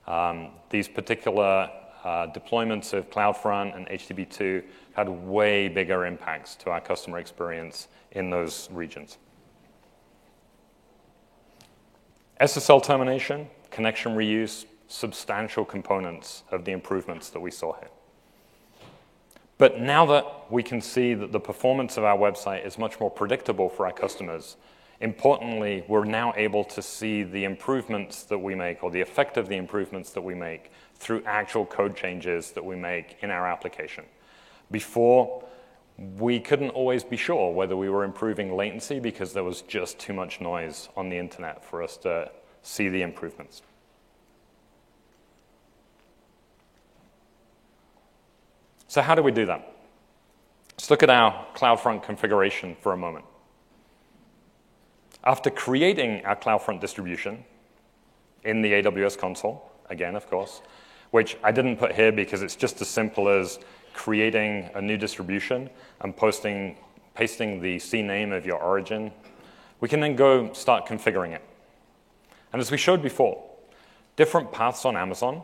Um, 0.07 0.49
these 0.69 0.87
particular 0.87 1.69
uh, 2.07 2.25
deployments 2.31 2.93
of 2.93 3.09
CloudFront 3.09 3.75
and 3.75 3.85
HTTP2 3.87 4.63
had 4.93 5.09
way 5.09 5.67
bigger 5.67 6.05
impacts 6.05 6.55
to 6.55 6.69
our 6.69 6.79
customer 6.79 7.19
experience 7.19 7.89
in 8.11 8.29
those 8.29 8.69
regions. 8.71 9.17
SSL 12.39 12.81
termination, 12.81 13.49
connection 13.71 14.15
reuse, 14.15 14.63
substantial 14.87 15.65
components 15.65 16.43
of 16.49 16.63
the 16.63 16.71
improvements 16.71 17.29
that 17.31 17.41
we 17.41 17.51
saw 17.51 17.73
here. 17.73 17.89
But 19.57 19.81
now 19.81 20.05
that 20.05 20.49
we 20.49 20.63
can 20.63 20.79
see 20.79 21.13
that 21.13 21.33
the 21.33 21.41
performance 21.41 21.97
of 21.97 22.05
our 22.05 22.17
website 22.17 22.65
is 22.65 22.77
much 22.77 23.01
more 23.01 23.11
predictable 23.11 23.67
for 23.67 23.85
our 23.85 23.91
customers, 23.91 24.55
importantly, 25.01 25.83
we're 25.89 26.05
now 26.05 26.33
able 26.37 26.63
to 26.63 26.81
see 26.81 27.23
the 27.23 27.43
improvements 27.43 28.23
that 28.23 28.39
we 28.39 28.55
make 28.55 28.81
or 28.81 28.91
the 28.91 29.01
effect 29.01 29.35
of 29.35 29.49
the 29.49 29.57
improvements 29.57 30.11
that 30.11 30.21
we 30.21 30.35
make 30.35 30.71
through 30.99 31.23
actual 31.25 31.65
code 31.65 31.95
changes 31.95 32.51
that 32.51 32.65
we 32.65 32.75
make 32.75 33.17
in 33.21 33.31
our 33.31 33.47
application. 33.47 34.03
Before, 34.71 35.43
we 35.97 36.39
couldn't 36.39 36.69
always 36.69 37.03
be 37.03 37.17
sure 37.17 37.51
whether 37.51 37.75
we 37.75 37.89
were 37.89 38.03
improving 38.03 38.55
latency 38.55 38.99
because 38.99 39.33
there 39.33 39.43
was 39.43 39.61
just 39.61 39.97
too 39.99 40.13
much 40.13 40.41
noise 40.41 40.89
on 40.95 41.09
the 41.09 41.17
internet 41.17 41.63
for 41.63 41.81
us 41.81 41.97
to 41.97 42.29
see 42.61 42.89
the 42.89 43.01
improvements. 43.01 43.61
So 48.87 49.01
how 49.01 49.15
do 49.15 49.21
we 49.21 49.31
do 49.31 49.45
that? 49.45 49.73
Let's 50.73 50.89
look 50.89 51.03
at 51.03 51.09
our 51.09 51.47
CloudFront 51.55 52.03
configuration 52.03 52.75
for 52.81 52.93
a 52.93 52.97
moment. 52.97 53.25
After 55.23 55.49
creating 55.49 56.25
our 56.25 56.35
CloudFront 56.35 56.79
distribution 56.79 57.43
in 58.43 58.61
the 58.61 58.71
AWS 58.73 59.17
console, 59.17 59.71
again, 59.89 60.15
of 60.15 60.29
course, 60.29 60.61
which 61.11 61.37
I 61.43 61.51
didn't 61.51 61.77
put 61.77 61.93
here 61.93 62.11
because 62.11 62.41
it's 62.41 62.55
just 62.55 62.81
as 62.81 62.87
simple 62.87 63.29
as 63.29 63.59
creating 63.93 64.69
a 64.75 64.81
new 64.81 64.97
distribution 64.97 65.69
and 66.01 66.15
posting, 66.15 66.77
pasting 67.15 67.61
the 67.61 67.77
CNAME 67.77 68.35
of 68.35 68.45
your 68.45 68.61
origin. 68.61 69.11
We 69.79 69.89
can 69.89 69.99
then 69.99 70.15
go 70.15 70.53
start 70.53 70.85
configuring 70.85 71.33
it. 71.33 71.41
And 72.53 72.61
as 72.61 72.71
we 72.71 72.77
showed 72.77 73.01
before, 73.01 73.43
different 74.15 74.51
paths 74.51 74.85
on 74.85 74.95
Amazon 74.95 75.43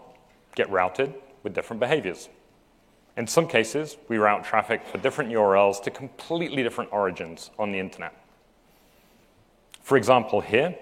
get 0.56 0.70
routed 0.70 1.14
with 1.44 1.54
different 1.54 1.80
behaviors. 1.80 2.30
In 3.16 3.28
some 3.28 3.48
cases, 3.48 3.98
we 4.08 4.18
route 4.18 4.44
traffic 4.44 4.86
for 4.88 4.98
different 4.98 5.32
URLs 5.32 5.82
to 5.84 5.92
completely 5.92 6.64
different 6.64 6.92
origins 6.92 7.52
on 7.60 7.72
the 7.72 7.80
internet. 7.80 8.14
For 9.82 9.98
example, 9.98 10.42
here, 10.42 10.76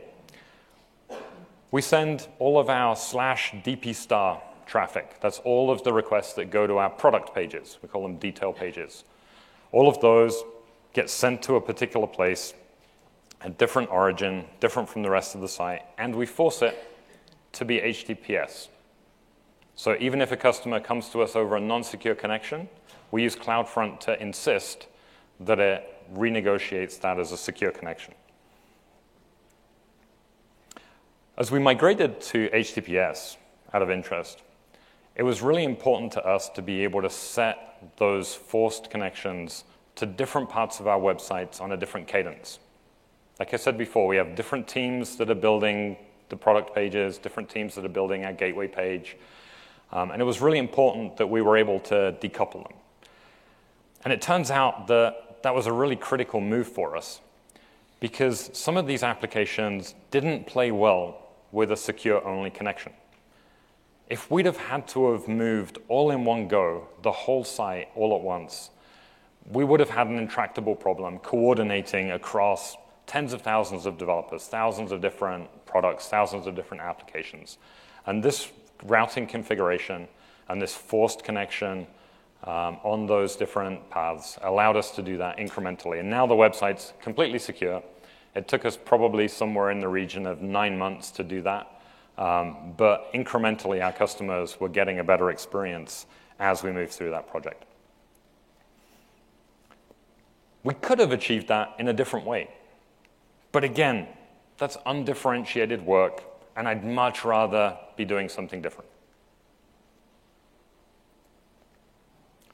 we 1.71 1.81
send 1.81 2.27
all 2.39 2.59
of 2.59 2.69
our 2.69 2.95
slash 2.95 3.51
DP 3.51 3.95
star 3.95 4.41
traffic. 4.71 5.17
That's 5.19 5.39
all 5.39 5.69
of 5.69 5.83
the 5.83 5.91
requests 5.91 6.33
that 6.35 6.49
go 6.49 6.65
to 6.65 6.77
our 6.77 6.89
product 6.89 7.35
pages. 7.35 7.77
We 7.81 7.89
call 7.89 8.03
them 8.03 8.15
detail 8.15 8.53
pages. 8.53 9.03
All 9.73 9.89
of 9.89 9.99
those 9.99 10.43
get 10.93 11.09
sent 11.09 11.43
to 11.43 11.57
a 11.57 11.61
particular 11.61 12.07
place, 12.07 12.53
a 13.41 13.49
different 13.49 13.89
origin, 13.91 14.45
different 14.61 14.87
from 14.87 15.01
the 15.03 15.09
rest 15.09 15.35
of 15.35 15.41
the 15.41 15.49
site, 15.49 15.81
and 15.97 16.15
we 16.15 16.25
force 16.25 16.61
it 16.61 16.87
to 17.51 17.65
be 17.65 17.79
HTTPS. 17.79 18.69
So 19.75 19.97
even 19.99 20.21
if 20.21 20.31
a 20.31 20.37
customer 20.37 20.79
comes 20.79 21.09
to 21.09 21.21
us 21.21 21.35
over 21.35 21.57
a 21.57 21.59
non-secure 21.59 22.15
connection, 22.15 22.69
we 23.11 23.23
use 23.23 23.35
CloudFront 23.35 23.99
to 24.01 24.21
insist 24.21 24.87
that 25.41 25.59
it 25.59 25.83
renegotiates 26.13 26.97
that 27.01 27.19
as 27.19 27.33
a 27.33 27.37
secure 27.37 27.71
connection. 27.71 28.13
As 31.37 31.51
we 31.51 31.59
migrated 31.59 32.21
to 32.21 32.47
HTTPS 32.49 33.35
out 33.73 33.81
of 33.81 33.89
interest, 33.89 34.43
it 35.21 35.23
was 35.23 35.43
really 35.43 35.65
important 35.65 36.11
to 36.13 36.25
us 36.25 36.49
to 36.49 36.63
be 36.63 36.83
able 36.83 36.99
to 37.03 37.09
set 37.11 37.77
those 37.97 38.33
forced 38.33 38.89
connections 38.89 39.65
to 39.93 40.07
different 40.07 40.49
parts 40.49 40.79
of 40.79 40.87
our 40.87 40.99
websites 40.99 41.61
on 41.61 41.73
a 41.73 41.77
different 41.77 42.07
cadence. 42.07 42.57
Like 43.37 43.53
I 43.53 43.57
said 43.57 43.77
before, 43.77 44.07
we 44.07 44.15
have 44.15 44.33
different 44.33 44.67
teams 44.67 45.17
that 45.17 45.29
are 45.29 45.35
building 45.35 45.95
the 46.29 46.35
product 46.35 46.73
pages, 46.73 47.19
different 47.19 47.51
teams 47.51 47.75
that 47.75 47.85
are 47.85 47.89
building 47.89 48.25
our 48.25 48.33
gateway 48.33 48.67
page. 48.67 49.15
Um, 49.91 50.09
and 50.09 50.19
it 50.19 50.25
was 50.25 50.41
really 50.41 50.57
important 50.57 51.17
that 51.17 51.27
we 51.27 51.43
were 51.43 51.55
able 51.55 51.79
to 51.81 52.17
decouple 52.19 52.63
them. 52.63 52.73
And 54.03 54.11
it 54.11 54.23
turns 54.23 54.49
out 54.49 54.87
that 54.87 55.43
that 55.43 55.53
was 55.53 55.67
a 55.67 55.71
really 55.71 55.97
critical 55.97 56.41
move 56.41 56.67
for 56.67 56.97
us 56.97 57.21
because 57.99 58.49
some 58.53 58.75
of 58.75 58.87
these 58.87 59.03
applications 59.03 59.93
didn't 60.09 60.47
play 60.47 60.71
well 60.71 61.27
with 61.51 61.71
a 61.71 61.77
secure 61.77 62.25
only 62.25 62.49
connection. 62.49 62.93
If 64.11 64.29
we'd 64.29 64.45
have 64.45 64.57
had 64.57 64.89
to 64.89 65.13
have 65.13 65.29
moved 65.29 65.77
all 65.87 66.11
in 66.11 66.25
one 66.25 66.49
go, 66.49 66.89
the 67.01 67.13
whole 67.13 67.45
site 67.45 67.87
all 67.95 68.13
at 68.13 68.21
once, 68.21 68.69
we 69.49 69.63
would 69.63 69.79
have 69.79 69.89
had 69.89 70.07
an 70.07 70.17
intractable 70.17 70.75
problem 70.75 71.17
coordinating 71.19 72.11
across 72.11 72.75
tens 73.07 73.31
of 73.31 73.41
thousands 73.41 73.85
of 73.85 73.97
developers, 73.97 74.47
thousands 74.47 74.91
of 74.91 74.99
different 74.99 75.47
products, 75.65 76.09
thousands 76.09 76.45
of 76.45 76.55
different 76.55 76.83
applications. 76.83 77.57
And 78.05 78.21
this 78.21 78.51
routing 78.83 79.27
configuration 79.27 80.09
and 80.49 80.61
this 80.61 80.75
forced 80.75 81.23
connection 81.23 81.87
um, 82.43 82.79
on 82.83 83.05
those 83.07 83.37
different 83.37 83.89
paths 83.89 84.37
allowed 84.41 84.75
us 84.75 84.91
to 84.91 85.01
do 85.01 85.15
that 85.19 85.37
incrementally. 85.37 86.01
And 86.01 86.09
now 86.09 86.27
the 86.27 86.35
website's 86.35 86.91
completely 87.01 87.39
secure. 87.39 87.81
It 88.35 88.49
took 88.49 88.65
us 88.65 88.75
probably 88.75 89.29
somewhere 89.29 89.71
in 89.71 89.79
the 89.79 89.87
region 89.87 90.25
of 90.25 90.41
nine 90.41 90.77
months 90.77 91.11
to 91.11 91.23
do 91.23 91.41
that. 91.43 91.80
Um, 92.17 92.73
but 92.77 93.11
incrementally, 93.13 93.83
our 93.83 93.91
customers 93.91 94.59
were 94.59 94.69
getting 94.69 94.99
a 94.99 95.03
better 95.03 95.31
experience 95.31 96.05
as 96.39 96.63
we 96.63 96.71
moved 96.71 96.91
through 96.91 97.11
that 97.11 97.29
project. 97.29 97.65
We 100.63 100.73
could 100.75 100.99
have 100.99 101.11
achieved 101.11 101.47
that 101.47 101.73
in 101.79 101.87
a 101.87 101.93
different 101.93 102.25
way. 102.25 102.49
But 103.51 103.63
again, 103.63 104.07
that's 104.57 104.77
undifferentiated 104.85 105.83
work, 105.85 106.23
and 106.55 106.67
I'd 106.67 106.85
much 106.85 107.25
rather 107.25 107.77
be 107.95 108.05
doing 108.05 108.29
something 108.29 108.61
different. 108.61 108.89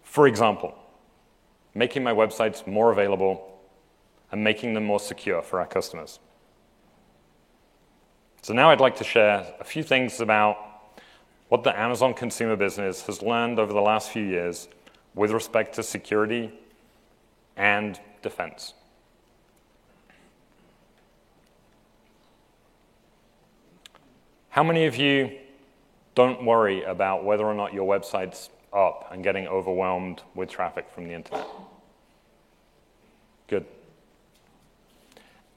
For 0.04 0.28
example, 0.28 0.74
making 1.76 2.04
my 2.04 2.14
websites 2.14 2.66
more 2.66 2.92
available 2.92 3.60
and 4.32 4.44
making 4.44 4.74
them 4.74 4.86
more 4.86 5.00
secure 5.00 5.42
for 5.42 5.60
our 5.60 5.68
customers. 5.68 6.20
So 8.42 8.54
now 8.54 8.70
I'd 8.70 8.80
like 8.80 8.96
to 8.98 9.04
share 9.04 9.46
a 9.60 9.64
few 9.64 9.84
things 9.84 10.22
about 10.22 10.58
what 11.50 11.64
the 11.64 11.78
Amazon 11.78 12.14
consumer 12.14 12.56
business 12.56 13.02
has 13.04 13.22
learned 13.22 13.60
over 13.60 13.74
the 13.74 13.82
last 13.82 14.12
few 14.12 14.24
years 14.24 14.68
with 15.16 15.32
respect 15.32 15.76
to 15.76 15.84
security 15.84 16.52
and 17.56 18.00
defense. 18.22 18.74
How 24.50 24.64
many 24.64 24.86
of 24.86 24.96
you 24.96 25.38
don't 26.16 26.44
worry 26.44 26.84
about 26.84 27.24
whether 27.24 27.46
or 27.46 27.54
not 27.54 27.74
your 27.74 27.88
website's 27.88 28.50
up 28.74 29.10
and 29.12 29.24
getting 29.24 29.48
overwhelmed 29.48 30.24
with 30.36 30.50
traffic 30.50 30.90
from 30.90 31.08
the 31.08 31.14
internet? 31.14 31.46
Good. 33.48 33.66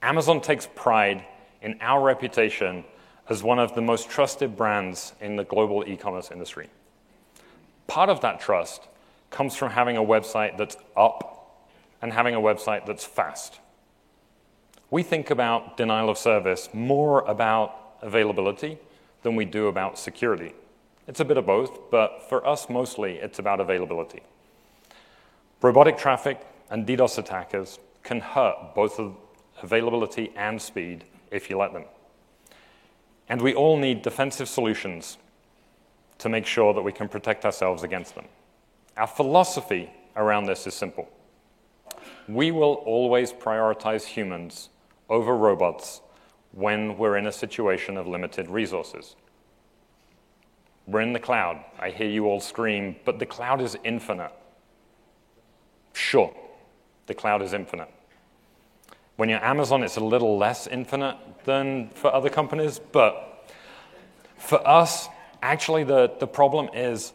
Amazon 0.03 0.41
takes 0.41 0.69
pride 0.75 1.25
in 1.63 1.77
our 1.81 2.03
reputation 2.03 2.85
as 3.29 3.43
one 3.43 3.59
of 3.59 3.75
the 3.75 3.81
most 3.81 4.11
trusted 4.11 4.57
brands 4.57 5.13
in 5.21 5.37
the 5.37 5.45
global 5.45 5.85
e 5.87 5.97
commerce 5.97 6.31
industry. 6.31 6.69
Part 7.87 8.11
of 8.11 8.21
that 8.23 8.41
trust 8.41 8.83
comes 9.31 9.55
from 9.55 9.71
having 9.71 9.97
a 9.97 10.03
website 10.03 10.59
that's 10.59 10.77
up 10.97 11.61
and 12.03 12.13
having 12.13 12.35
a 12.35 12.41
website 12.41 12.87
that's 12.87 13.05
fast. 13.05 13.61
We 14.91 15.03
think 15.03 15.31
about 15.31 15.77
denial 15.77 16.11
of 16.11 16.19
service 16.19 16.69
more 16.73 17.21
about 17.23 17.77
availability 18.03 18.79
than 19.23 19.37
we 19.37 19.45
do 19.45 19.69
about 19.69 19.99
security. 19.99 20.55
It's 21.07 21.21
a 21.21 21.25
bit 21.25 21.37
of 21.37 21.47
both, 21.47 21.91
but 21.91 22.29
for 22.29 22.47
us 22.47 22.69
mostly, 22.69 23.17
it's 23.17 23.39
about 23.39 23.61
availability. 23.61 24.23
Robotic 25.63 25.99
traffic 25.99 26.41
and 26.71 26.87
DDoS 26.87 27.19
attackers 27.19 27.79
can 28.03 28.21
hurt 28.21 28.75
both 28.75 29.01
availability 29.63 30.33
and 30.37 30.61
speed 30.61 31.05
if 31.31 31.51
you 31.51 31.59
let 31.59 31.73
them. 31.73 31.85
And 33.29 33.41
we 33.41 33.55
all 33.55 33.77
need 33.77 34.03
defensive 34.03 34.49
solutions 34.49 35.19
to 36.19 36.29
make 36.29 36.47
sure 36.47 36.75
that 36.75 36.83
we 36.83 36.93
can 36.93 37.09
protect 37.09 37.45
ourselves 37.45 37.83
against 37.83 38.15
them. 38.15 38.27
Our 38.97 39.07
philosophy 39.07 39.91
around 40.17 40.47
this 40.47 40.67
is 40.67 40.75
simple. 40.75 41.09
We 42.29 42.51
will 42.51 42.75
always 42.85 43.33
prioritize 43.33 44.05
humans 44.05 44.69
over 45.09 45.37
robots 45.37 46.01
when 46.53 46.99
we're 46.99 47.17
in 47.17 47.27
a 47.27 47.33
situation 47.33 47.97
of 47.97 48.07
limited 48.07 48.49
resources. 48.49 49.17
We're 50.87 51.01
in 51.01 51.13
the 51.13 51.21
cloud. 51.21 51.65
I 51.79 51.91
hear 51.91 52.09
you 52.09 52.27
all 52.27 52.41
scream, 52.41 52.97
but 53.05 53.19
the 53.19 53.27
cloud 53.27 53.61
is 53.61 53.77
infinite. 53.85 54.33
Sure, 55.93 56.35
the 57.07 57.15
cloud 57.15 57.43
is 57.43 57.53
infinite. 57.53 57.91
When 59.17 59.29
you're 59.29 59.45
Amazon, 59.45 59.83
it's 59.83 59.97
a 59.97 60.05
little 60.05 60.39
less 60.39 60.67
infinite 60.67 61.17
than 61.45 61.91
for 61.91 62.13
other 62.13 62.31
companies, 62.31 62.79
but 62.79 63.49
for 64.37 64.67
us, 64.67 65.09
actually, 65.43 65.85
the, 65.85 66.13
the 66.19 66.27
problem 66.27 66.71
is 66.75 67.13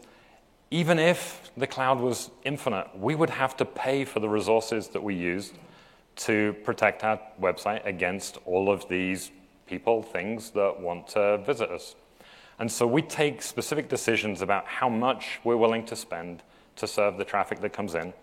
even 0.70 0.98
if 0.98 1.50
the 1.56 1.66
cloud 1.66 2.00
was 2.00 2.30
infinite, 2.44 2.88
we 2.96 3.14
would 3.14 3.30
have 3.30 3.56
to 3.56 3.64
pay 3.64 4.04
for 4.04 4.20
the 4.20 4.28
resources 4.28 4.88
that 4.88 5.02
we 5.02 5.14
used 5.14 5.54
to 6.16 6.54
protect 6.64 7.04
our 7.04 7.20
website 7.40 7.84
against 7.84 8.38
all 8.46 8.70
of 8.70 8.88
these 8.88 9.30
people, 9.66 10.02
things 10.02 10.50
that 10.50 10.80
want 10.80 11.08
to 11.08 11.38
visit 11.38 11.70
us. 11.70 11.94
And 12.58 12.70
so 12.70 12.86
we 12.86 13.02
take 13.02 13.42
specific 13.42 13.88
decisions 13.88 14.40
about 14.40 14.66
how 14.66 14.88
much 14.88 15.40
we're 15.44 15.56
willing 15.56 15.84
to 15.86 15.96
spend 15.96 16.42
to 16.76 16.86
serve 16.86 17.18
the 17.18 17.24
traffic 17.24 17.60
that 17.60 17.72
comes 17.72 17.94
in. 17.94 18.14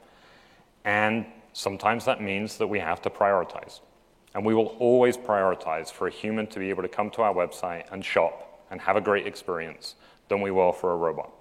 And 0.86 1.26
Sometimes 1.54 2.06
that 2.06 2.22
means 2.22 2.58
that 2.58 2.68
we 2.68 2.80
have 2.80 3.02
to 3.04 3.10
prioritize. 3.10 3.80
And 4.36 4.44
we 4.44 4.56
will 4.56 4.76
always 4.80 5.16
prioritize 5.16 5.92
for 5.92 6.08
a 6.08 6.12
human 6.12 6.48
to 6.48 6.60
be 6.60 6.70
able 6.70 6.82
to 6.82 6.90
come 6.90 7.12
to 7.12 7.22
our 7.22 7.34
website 7.34 7.86
and 7.92 8.04
shop 8.04 8.66
and 8.72 8.82
have 8.82 8.96
a 8.96 9.02
great 9.02 9.28
experience 9.28 9.96
than 10.28 10.42
we 10.42 10.50
will 10.50 10.72
for 10.72 10.92
a 10.92 10.96
robot. 10.96 11.32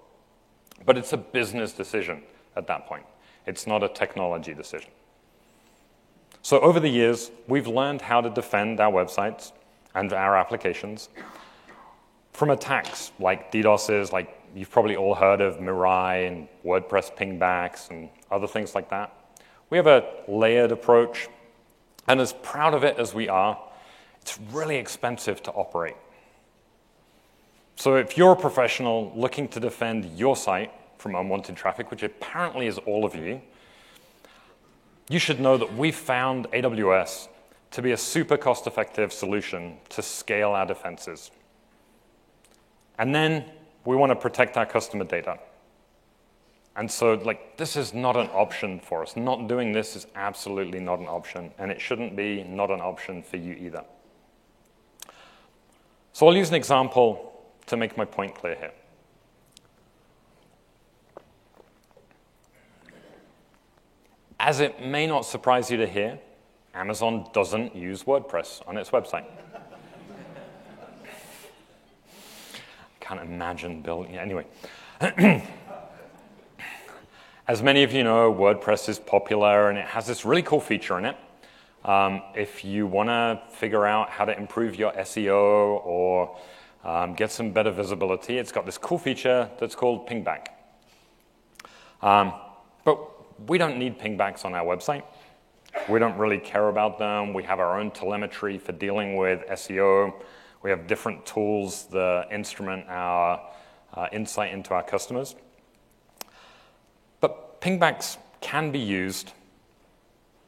But 0.85 0.97
it's 0.97 1.13
a 1.13 1.17
business 1.17 1.73
decision 1.73 2.21
at 2.55 2.67
that 2.67 2.85
point. 2.85 3.05
It's 3.47 3.65
not 3.65 3.83
a 3.83 3.89
technology 3.89 4.53
decision. 4.53 4.91
So 6.43 6.59
over 6.59 6.79
the 6.79 6.89
years, 6.89 7.31
we've 7.47 7.67
learned 7.67 8.01
how 8.01 8.21
to 8.21 8.29
defend 8.29 8.79
our 8.79 8.91
websites 8.91 9.53
and 9.95 10.13
our 10.13 10.37
applications 10.37 11.09
from 12.33 12.49
attacks 12.49 13.11
like 13.19 13.51
DDoSes, 13.51 14.11
like 14.11 14.39
you've 14.53 14.69
probably 14.69 14.95
all 14.95 15.15
heard 15.15 15.39
of 15.41 15.57
Mirai 15.57 16.27
and 16.27 16.47
WordPress 16.65 17.15
pingbacks 17.15 17.89
and 17.89 18.09
other 18.29 18.47
things 18.47 18.75
like 18.75 18.89
that. 18.89 19.15
We 19.73 19.77
have 19.77 19.87
a 19.87 20.05
layered 20.27 20.71
approach, 20.71 21.27
and 22.07 22.21
as 22.21 22.31
proud 22.31 22.75
of 22.75 22.83
it 22.83 22.99
as 22.99 23.15
we 23.15 23.27
are, 23.27 23.59
it's 24.21 24.37
really 24.51 24.75
expensive 24.75 25.41
to 25.41 25.51
operate. 25.53 25.95
So 27.75 27.95
if 27.95 28.15
you're 28.15 28.33
a 28.33 28.35
professional 28.35 29.11
looking 29.15 29.47
to 29.47 29.59
defend 29.59 30.15
your 30.15 30.35
site 30.35 30.71
from 30.99 31.15
unwanted 31.15 31.55
traffic, 31.55 31.89
which 31.89 32.03
apparently 32.03 32.67
is 32.67 32.77
all 32.77 33.03
of 33.03 33.15
you, 33.15 33.41
you 35.09 35.17
should 35.17 35.39
know 35.39 35.57
that 35.57 35.75
we've 35.75 35.95
found 35.95 36.45
AWS 36.51 37.29
to 37.71 37.81
be 37.81 37.93
a 37.93 37.97
super 37.97 38.37
cost 38.37 38.67
effective 38.67 39.11
solution 39.11 39.77
to 39.89 40.03
scale 40.03 40.51
our 40.51 40.67
defenses. 40.67 41.31
And 42.99 43.15
then 43.15 43.43
we 43.85 43.95
want 43.95 44.11
to 44.11 44.15
protect 44.15 44.55
our 44.55 44.67
customer 44.67 45.05
data. 45.05 45.39
And 46.75 46.89
so, 46.89 47.13
like, 47.13 47.57
this 47.57 47.75
is 47.75 47.93
not 47.93 48.17
an 48.17 48.27
option 48.27 48.79
for 48.79 49.03
us. 49.03 49.15
Not 49.15 49.47
doing 49.47 49.73
this 49.73 49.95
is 49.95 50.07
absolutely 50.15 50.79
not 50.79 50.99
an 50.99 51.05
option, 51.05 51.51
and 51.59 51.71
it 51.71 51.79
shouldn't 51.79 52.15
be 52.15 52.43
not 52.43 52.71
an 52.71 52.81
option 52.81 53.21
for 53.21 53.37
you 53.37 53.53
either. 53.53 53.83
So 56.13 56.27
I'll 56.27 56.35
use 56.35 56.49
an 56.49 56.55
example 56.55 57.43
to 57.67 57.77
make 57.77 57.95
my 57.95 58.05
point 58.05 58.33
clear 58.33 58.55
here. 58.55 58.71
As 64.39 64.59
it 64.59 64.83
may 64.83 65.05
not 65.05 65.25
surprise 65.25 65.69
you 65.69 65.77
to 65.77 65.87
hear, 65.87 66.19
Amazon 66.73 67.29
doesn't 67.33 67.75
use 67.75 68.03
WordPress 68.03 68.67
on 68.67 68.77
its 68.77 68.89
website. 68.89 69.25
I 69.53 69.59
Can't 72.99 73.21
imagine 73.21 73.81
building. 73.81 74.17
Anyway. 74.17 74.45
As 77.45 77.61
many 77.61 77.83
of 77.83 77.91
you 77.91 78.05
know, 78.05 78.33
WordPress 78.33 78.87
is 78.87 78.99
popular 78.99 79.69
and 79.69 79.77
it 79.77 79.83
has 79.83 80.07
this 80.07 80.23
really 80.23 80.43
cool 80.43 80.61
feature 80.61 80.97
in 80.97 81.03
it. 81.03 81.17
Um, 81.83 82.21
if 82.33 82.63
you 82.63 82.87
want 82.87 83.09
to 83.09 83.41
figure 83.49 83.85
out 83.85 84.09
how 84.09 84.23
to 84.23 84.37
improve 84.37 84.77
your 84.77 84.93
SEO 84.93 85.85
or 85.85 86.37
um, 86.85 87.15
get 87.15 87.33
some 87.33 87.51
better 87.51 87.69
visibility, 87.69 88.37
it's 88.37 88.53
got 88.53 88.65
this 88.65 88.77
cool 88.77 88.97
feature 88.97 89.49
that's 89.59 89.75
called 89.75 90.07
pingback. 90.07 90.45
Um, 92.01 92.31
but 92.85 93.49
we 93.49 93.57
don't 93.57 93.77
need 93.77 93.99
pingbacks 93.99 94.45
on 94.45 94.53
our 94.53 94.63
website. 94.63 95.03
We 95.89 95.99
don't 95.99 96.17
really 96.17 96.39
care 96.39 96.69
about 96.69 96.97
them. 96.97 97.33
We 97.33 97.43
have 97.43 97.59
our 97.59 97.77
own 97.77 97.91
telemetry 97.91 98.57
for 98.57 98.71
dealing 98.71 99.17
with 99.17 99.45
SEO. 99.49 100.13
We 100.61 100.69
have 100.69 100.87
different 100.87 101.25
tools 101.25 101.87
that 101.87 102.29
instrument 102.31 102.85
our 102.87 103.41
uh, 103.93 104.07
insight 104.13 104.53
into 104.53 104.73
our 104.73 104.83
customers. 104.83 105.35
Pingbacks 107.63 108.17
can 108.41 108.71
be 108.71 108.79
used 108.79 109.31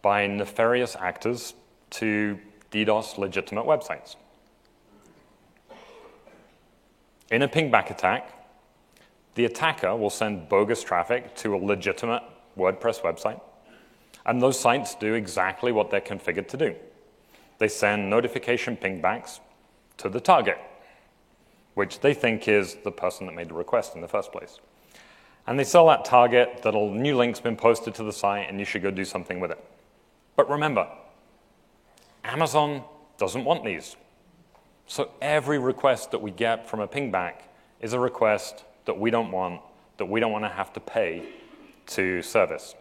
by 0.01 0.27
nefarious 0.27 0.97
actors 0.99 1.53
to 1.91 2.37
DDoS 2.71 3.17
legitimate 3.17 3.63
websites. 3.63 4.17
In 7.31 7.41
a 7.41 7.47
pingback 7.47 7.89
attack, 7.89 8.33
the 9.35 9.45
attacker 9.45 9.95
will 9.95 10.09
send 10.09 10.49
bogus 10.49 10.83
traffic 10.83 11.33
to 11.35 11.55
a 11.55 11.57
legitimate 11.57 12.23
WordPress 12.57 12.99
website, 12.99 13.39
and 14.25 14.41
those 14.41 14.59
sites 14.59 14.93
do 14.95 15.13
exactly 15.13 15.71
what 15.71 15.89
they're 15.89 16.01
configured 16.01 16.49
to 16.49 16.57
do. 16.57 16.75
They 17.59 17.69
send 17.69 18.09
notification 18.09 18.75
pingbacks 18.75 19.39
to 19.99 20.09
the 20.09 20.19
target, 20.19 20.57
which 21.75 22.01
they 22.01 22.13
think 22.13 22.49
is 22.49 22.75
the 22.83 22.91
person 22.91 23.25
that 23.27 23.35
made 23.35 23.47
the 23.47 23.53
request 23.53 23.95
in 23.95 24.01
the 24.01 24.09
first 24.09 24.33
place. 24.33 24.59
And 25.47 25.59
they 25.59 25.63
sell 25.63 25.87
that 25.87 26.05
target 26.05 26.61
that 26.63 26.73
a 26.73 26.79
new 26.79 27.15
link's 27.15 27.39
been 27.39 27.55
posted 27.55 27.93
to 27.95 28.03
the 28.03 28.11
site 28.11 28.49
and 28.49 28.59
you 28.59 28.65
should 28.65 28.81
go 28.81 28.89
do 28.89 29.05
something 29.05 29.39
with 29.39 29.51
it. 29.51 29.63
But 30.35 30.49
remember, 30.49 30.87
Amazon 32.23 32.83
doesn't 33.17 33.45
want 33.45 33.63
these. 33.63 33.95
So 34.87 35.11
every 35.21 35.59
request 35.59 36.11
that 36.11 36.21
we 36.21 36.31
get 36.31 36.67
from 36.67 36.79
a 36.79 36.87
pingback 36.87 37.35
is 37.79 37.93
a 37.93 37.99
request 37.99 38.63
that 38.85 38.99
we 38.99 39.11
don't 39.11 39.31
want, 39.31 39.61
that 39.97 40.05
we 40.05 40.19
don't 40.19 40.31
want 40.31 40.45
to 40.45 40.49
have 40.49 40.73
to 40.73 40.79
pay 40.79 41.27
to 41.87 42.21
service. 42.21 42.75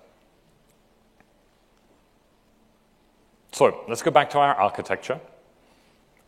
So 3.52 3.84
let's 3.88 4.02
go 4.02 4.10
back 4.10 4.30
to 4.30 4.38
our 4.38 4.54
architecture 4.54 5.20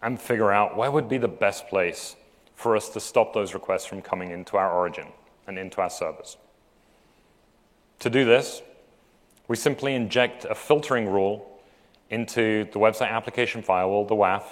and 0.03 0.21
figure 0.21 0.53
out 0.53 0.77
where 0.77 0.91
would 0.91 1.09
be 1.09 1.19
the 1.19 1.29
best 1.29 1.67
place 1.69 2.15
for 2.55 2.77
us 2.77 2.91
to 2.91 3.01
stop 3.01 3.33
those 3.33 3.55
requests 3.55 3.87
from 3.87 4.01
coming 4.03 4.31
into 4.31 4.57
our 4.57 4.71
origin 4.71 5.07
and 5.47 5.59
into 5.59 5.81
our 5.81 5.91
servers. 5.91 6.37
To 8.01 8.11
do 8.11 8.25
this, 8.25 8.63
we 9.49 9.57
simply 9.57 9.95
inject 9.95 10.45
a 10.45 10.55
filtering 10.55 11.09
rule 11.09 11.61
into 12.11 12.65
the 12.73 12.79
website 12.79 13.11
application 13.11 13.63
firewall, 13.63 14.05
the 14.05 14.15
WAF, 14.15 14.45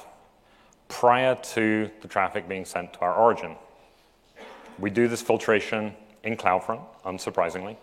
prior 0.89 1.35
to 1.35 1.91
the 2.01 2.09
traffic 2.09 2.49
being 2.49 2.65
sent 2.65 2.93
to 2.95 3.01
our 3.01 3.15
origin. 3.15 3.57
We 4.79 4.91
do 4.91 5.09
this 5.09 5.23
filtration 5.23 5.95
in 6.23 6.37
CloudFront, 6.37 6.83
unsurprisingly. 7.05 7.77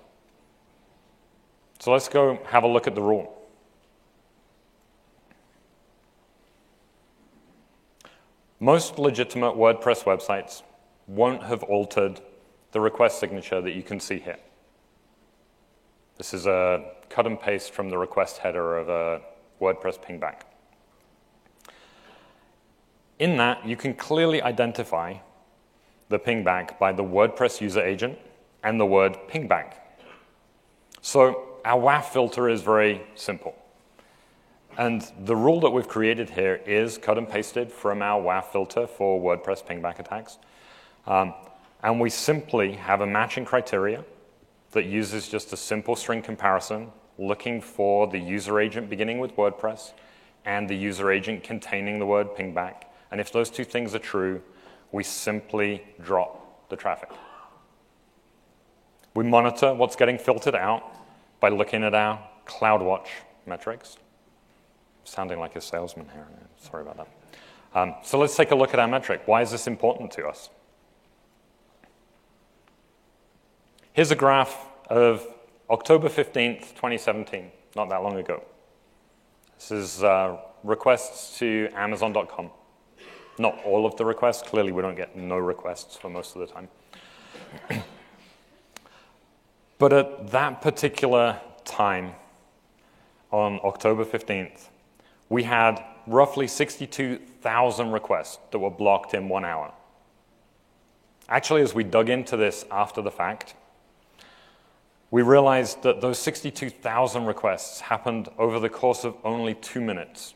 So 1.80 1.92
let's 1.92 2.10
go 2.10 2.40
have 2.46 2.64
a 2.64 2.68
look 2.68 2.88
at 2.88 2.96
the 2.96 3.02
rule. 3.02 3.38
Most 8.60 9.00
legitimate 9.00 9.56
WordPress 9.56 10.04
websites 10.04 10.62
won't 11.08 11.42
have 11.44 11.64
altered 11.64 12.22
the 12.72 12.80
request 12.80 13.20
signature 13.20 13.62
that 13.62 13.74
you 13.74 13.84
can 13.84 14.00
see 14.00 14.20
here. 14.20 14.38
This 16.18 16.34
is 16.34 16.46
a 16.46 16.84
cut 17.10 17.26
and 17.26 17.40
paste 17.40 17.74
from 17.74 17.90
the 17.90 17.98
request 17.98 18.38
header 18.38 18.78
of 18.78 18.90
a 18.90 19.22
WordPress 19.60 20.00
pingback. 20.00 20.42
In 23.20 23.38
that, 23.38 23.66
you 23.66 23.76
can 23.76 23.94
clearly 23.94 24.42
identify 24.42 25.16
the 26.10 26.20
pingback 26.20 26.80
by 26.80 26.92
the 26.92 27.04
WordPress 27.04 27.62
user 27.62 27.82
agent 27.82 28.18
and 28.64 28.80
the 28.80 28.86
word 28.86 29.18
pingback. 29.30 29.74
So 31.02 31.60
our 31.66 31.80
WAF 31.80 32.06
filter 32.06 32.50
is 32.50 32.62
very 32.62 33.02
simple. 33.16 33.56
And 34.78 35.06
the 35.26 35.36
rule 35.36 35.60
that 35.62 35.70
we've 35.70 35.88
created 35.88 36.30
here 36.30 36.62
is 36.66 36.98
cut 36.98 37.18
and 37.18 37.28
pasted 37.28 37.72
from 37.72 38.02
our 38.02 38.22
WAF 38.22 38.46
filter 38.46 38.88
for 38.88 39.20
WordPress 39.20 39.66
pingback 39.66 40.00
attacks. 40.00 40.38
Um, 41.06 41.34
and 41.84 42.00
we 42.00 42.10
simply 42.10 42.74
have 42.74 43.02
a 43.02 43.08
matching 43.08 43.46
criteria 43.46 44.04
that 44.72 44.86
uses 44.86 45.28
just 45.28 45.52
a 45.54 45.58
simple 45.58 45.96
string 45.96 46.22
comparison, 46.22 46.92
looking 47.18 47.62
for 47.62 48.08
the 48.08 48.20
user 48.20 48.60
agent 48.60 48.90
beginning 48.90 49.20
with 49.20 49.36
WordPress 49.36 49.92
and 50.46 50.70
the 50.70 50.76
user 50.76 51.12
agent 51.12 51.44
containing 51.44 52.00
the 52.00 52.06
word 52.06 52.30
pingback. 52.36 52.84
And 53.12 53.20
if 53.20 53.32
those 53.32 53.50
two 53.50 53.64
things 53.64 53.94
are 53.94 54.00
true, 54.00 54.42
we 54.92 55.04
simply 55.04 55.84
drop 56.02 56.70
the 56.70 56.76
traffic. 56.76 57.10
We 59.14 59.24
monitor 59.24 59.74
what's 59.74 59.96
getting 59.96 60.18
filtered 60.18 60.56
out 60.56 60.84
by 61.40 61.50
looking 61.50 61.84
at 61.84 61.94
our 61.94 62.24
CloudWatch 62.46 63.08
metrics 63.46 63.98
sounding 65.04 65.40
like 65.40 65.56
a 65.56 65.62
salesman 65.62 66.08
here. 66.14 66.28
Sorry 66.58 66.84
about 66.84 66.98
that. 66.98 67.08
Um, 67.74 67.96
so 68.04 68.18
let's 68.20 68.36
take 68.36 68.52
a 68.52 68.56
look 68.56 68.74
at 68.74 68.80
our 68.80 68.88
metric. 68.88 69.24
Why 69.26 69.42
is 69.42 69.52
this 69.52 69.68
important 69.68 70.12
to 70.12 70.28
us? 70.28 70.50
Here's 73.94 74.10
a 74.10 74.16
graph 74.16 74.68
of 74.90 75.28
October 75.70 76.08
15th, 76.08 76.70
2017, 76.76 77.52
not 77.76 77.90
that 77.90 78.02
long 78.02 78.18
ago. 78.18 78.42
This 79.56 79.72
is 79.72 80.02
uh, 80.02 80.38
requests 80.64 81.38
to 81.40 81.68
Amazon.com. 81.76 82.52
Not 83.38 83.62
all 83.66 83.86
of 83.86 83.98
the 83.98 84.06
requests. 84.06 84.44
Clearly, 84.44 84.72
we 84.72 84.82
don't 84.82 84.96
get 84.96 85.18
no 85.18 85.36
requests 85.38 85.98
for 85.98 86.10
most 86.10 86.38
of 86.38 86.40
the 86.40 86.48
time. 86.48 86.70
but 89.78 89.92
at 89.92 90.32
that 90.32 90.62
particular 90.62 91.42
time, 91.66 92.14
on 93.30 93.60
October 93.62 94.06
15th, 94.06 94.70
we 95.28 95.44
had 95.44 95.84
roughly 96.08 96.48
62,000 96.48 97.92
requests 97.92 98.40
that 98.52 98.60
were 98.60 98.72
blocked 98.72 99.14
in 99.14 99.28
one 99.28 99.44
hour. 99.44 99.74
Actually, 101.28 101.62
as 101.62 101.74
we 101.74 101.84
dug 101.84 102.10
into 102.10 102.38
this 102.38 102.64
after 102.72 103.02
the 103.02 103.12
fact, 103.12 103.56
we 105.12 105.22
realized 105.22 105.84
that 105.84 106.00
those 106.00 106.18
62,000 106.20 107.26
requests 107.26 107.82
happened 107.82 108.30
over 108.38 108.60
the 108.60 108.70
course 108.70 109.04
of 109.04 109.16
only 109.26 109.54
two 109.56 109.82
minutes. 109.82 110.34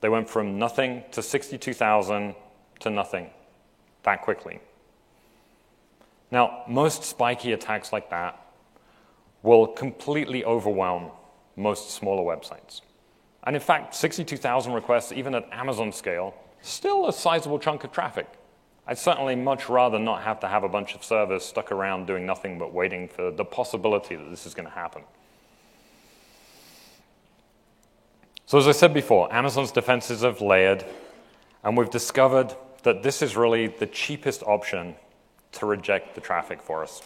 They 0.00 0.08
went 0.08 0.28
from 0.28 0.58
nothing 0.58 1.04
to 1.12 1.22
62,000 1.22 2.34
to 2.80 2.90
nothing 2.90 3.30
that 4.02 4.22
quickly. 4.22 4.60
Now, 6.30 6.64
most 6.68 7.04
spiky 7.04 7.52
attacks 7.52 7.92
like 7.92 8.10
that 8.10 8.44
will 9.42 9.68
completely 9.68 10.44
overwhelm 10.44 11.10
most 11.56 11.90
smaller 11.90 12.22
websites. 12.22 12.80
And 13.44 13.54
in 13.54 13.62
fact, 13.62 13.94
62,000 13.94 14.72
requests, 14.72 15.12
even 15.12 15.34
at 15.34 15.46
Amazon 15.52 15.92
scale, 15.92 16.34
still 16.60 17.08
a 17.08 17.12
sizable 17.12 17.58
chunk 17.58 17.84
of 17.84 17.92
traffic. 17.92 18.26
I'd 18.86 18.98
certainly 18.98 19.34
much 19.34 19.68
rather 19.68 19.98
not 19.98 20.22
have 20.22 20.40
to 20.40 20.48
have 20.48 20.62
a 20.62 20.68
bunch 20.68 20.94
of 20.94 21.02
servers 21.02 21.44
stuck 21.44 21.72
around 21.72 22.06
doing 22.06 22.26
nothing 22.26 22.58
but 22.58 22.72
waiting 22.72 23.08
for 23.08 23.30
the 23.30 23.44
possibility 23.44 24.14
that 24.14 24.28
this 24.28 24.44
is 24.44 24.54
going 24.54 24.68
to 24.68 24.74
happen. 24.74 25.02
So, 28.46 28.58
as 28.58 28.68
I 28.68 28.72
said 28.72 28.92
before, 28.92 29.32
Amazon's 29.32 29.72
defenses 29.72 30.20
have 30.20 30.42
layered, 30.42 30.84
and 31.62 31.76
we've 31.78 31.88
discovered 31.88 32.54
that 32.82 33.02
this 33.02 33.22
is 33.22 33.36
really 33.36 33.68
the 33.68 33.86
cheapest 33.86 34.42
option 34.42 34.94
to 35.52 35.66
reject 35.66 36.14
the 36.14 36.20
traffic 36.20 36.60
for 36.60 36.82
us. 36.82 37.02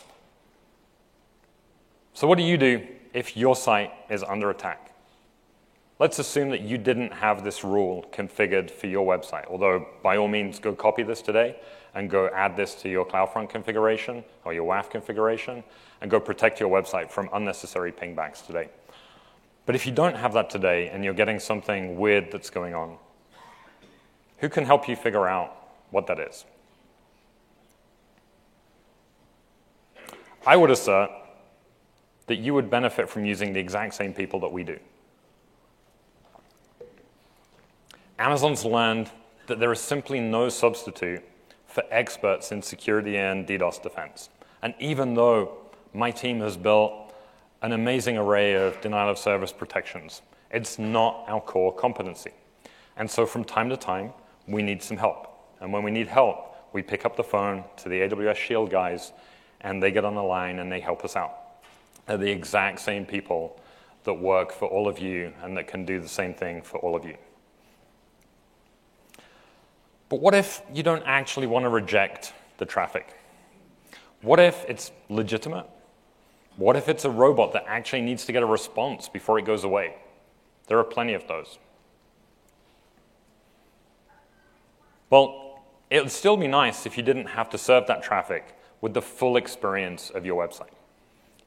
So, 2.13 2.27
what 2.27 2.39
do 2.39 2.45
you 2.45 2.59
do 2.59 2.85
if 3.15 3.37
your 3.37 3.55
site 3.55 3.93
is 4.11 4.25
under 4.25 4.51
attack? 4.51 4.88
Let's 6.01 6.21
assume 6.21 6.51
that 6.51 6.61
you 6.61 6.79
didn't 6.79 7.13
have 7.13 7.43
this 7.43 7.65
rule 7.65 8.07
configured 8.13 8.71
for 8.71 8.87
your 8.87 9.05
website, 9.05 9.47
although 9.51 9.85
by 10.01 10.17
all 10.17 10.29
means, 10.29 10.61
go 10.61 10.73
copy 10.73 11.03
this 11.03 11.21
today 11.21 11.57
and 11.93 12.09
go 12.09 12.29
add 12.29 12.57
this 12.57 12.77
to 12.77 12.89
your 12.89 13.05
CloudFront 13.05 13.51
configuration 13.51 14.23
or 14.45 14.55
your 14.55 14.65
WAF 14.65 14.91
configuration 14.91 15.65
and 16.01 16.09
go 16.09 16.21
protect 16.21 16.61
your 16.61 16.71
website 16.71 17.11
from 17.11 17.29
unnecessary 17.33 17.91
pingbacks 17.91 18.47
today. 18.47 18.69
But 19.67 19.75
if 19.75 19.87
you 19.87 19.93
don't 19.93 20.15
have 20.15 20.33
that 20.35 20.51
today 20.51 20.89
and 20.89 21.03
you're 21.03 21.15
getting 21.15 21.41
something 21.41 21.99
weird 21.99 22.31
that's 22.31 22.49
going 22.49 22.75
on, 22.75 22.97
who 24.39 24.49
can 24.49 24.65
help 24.65 24.89
you 24.89 24.95
figure 24.95 25.27
out 25.27 25.53
what 25.91 26.07
that 26.07 26.21
is? 26.21 26.45
I 30.47 30.55
would 30.55 30.71
assert 30.71 31.11
that 32.29 32.37
you 32.37 32.55
would 32.55 32.71
benefit 32.71 33.09
from 33.09 33.25
using 33.25 33.53
the 33.53 33.59
exact 33.59 33.95
same 33.95 34.15
people 34.15 34.39
that 34.41 34.53
we 34.53 34.63
do. 34.63 34.79
Amazon's 38.21 38.65
learned 38.65 39.11
that 39.47 39.61
there 39.61 39.71
is 39.71 39.79
simply 39.79 40.19
no 40.19 40.49
substitute 40.49 41.23
for 41.67 41.85
experts 41.91 42.51
in 42.51 42.61
security 42.61 43.17
and 43.17 43.47
DDoS 43.47 43.81
defense. 43.81 44.29
And 44.61 44.75
even 44.81 45.15
though 45.15 45.57
my 45.95 46.11
team 46.11 46.41
has 46.41 46.57
built 46.57 47.15
an 47.63 47.71
amazing 47.71 48.19
array 48.19 48.55
of 48.55 48.81
denial 48.81 49.11
of 49.11 49.19
service 49.19 49.53
protections, 49.53 50.23
it's 50.51 50.81
not 50.81 51.25
our 51.29 51.41
core 51.41 51.73
competency. 51.73 52.33
And 52.97 53.09
so 53.09 53.25
from 53.25 53.45
time 53.45 53.69
to 53.71 53.77
time, 53.77 54.13
we 54.49 54.63
need 54.63 54.83
some 54.83 54.97
help. 54.97 55.29
And 55.61 55.73
when 55.73 55.85
we 55.85 55.93
need 55.93 56.09
help, 56.09 56.57
we 56.73 56.83
pick 56.83 57.05
up 57.05 57.17
the 57.17 57.23
phone 57.23 57.63
to 57.77 57.89
the 57.89 58.01
AWS 58.01 58.35
Shield 58.35 58.69
guys, 58.69 59.13
and 59.61 59.81
they 59.81 59.93
get 59.93 60.05
on 60.05 60.17
the 60.17 60.23
line 60.23 60.59
and 60.59 60.73
they 60.73 60.81
help 60.81 61.05
us 61.05 61.15
out. 61.15 61.35
They're 62.07 62.17
the 62.17 62.31
exact 62.31 62.81
same 62.81 63.07
people 63.07 63.61
that 64.03 64.15
work 64.15 64.51
for 64.51 64.67
all 64.67 64.89
of 64.89 64.99
you 64.99 65.33
and 65.43 65.57
that 65.57 65.69
can 65.69 65.85
do 65.85 66.01
the 66.01 66.09
same 66.09 66.35
thing 66.35 66.63
for 66.63 66.79
all 66.79 66.97
of 66.97 67.05
you. 67.05 67.17
But 70.09 70.21
what 70.21 70.35
if 70.35 70.63
you 70.73 70.83
don't 70.83 71.03
actually 71.05 71.47
want 71.47 71.65
to 71.65 71.69
reject 71.69 72.33
the 72.59 72.65
traffic? 72.65 73.15
What 74.23 74.41
if 74.41 74.65
it's 74.69 74.91
legitimate? 75.09 75.67
What 76.57 76.77
if 76.77 76.89
it's 76.89 77.05
a 77.05 77.11
robot 77.11 77.53
that 77.53 77.65
actually 77.69 78.03
needs 78.03 78.25
to 78.25 78.33
get 78.33 78.43
a 78.43 78.47
response 78.47 79.09
before 79.09 79.39
it 79.39 79.45
goes 79.45 79.65
away? 79.65 79.97
There 80.67 80.79
are 80.79 80.85
plenty 80.85 81.15
of 81.15 81.27
those. 81.29 81.59
Well, 85.11 85.63
it 85.91 86.03
would 86.03 86.13
still 86.13 86.37
be 86.37 86.49
nice 86.49 86.85
if 86.85 86.97
you 86.97 87.03
didn't 87.03 87.27
have 87.27 87.49
to 87.51 87.59
serve 87.59 87.87
that 87.87 88.03
traffic 88.03 88.57
with 88.81 88.95
the 88.95 89.03
full 89.03 89.37
experience 89.37 90.11
of 90.11 90.27
your 90.27 90.47
website. 90.47 90.73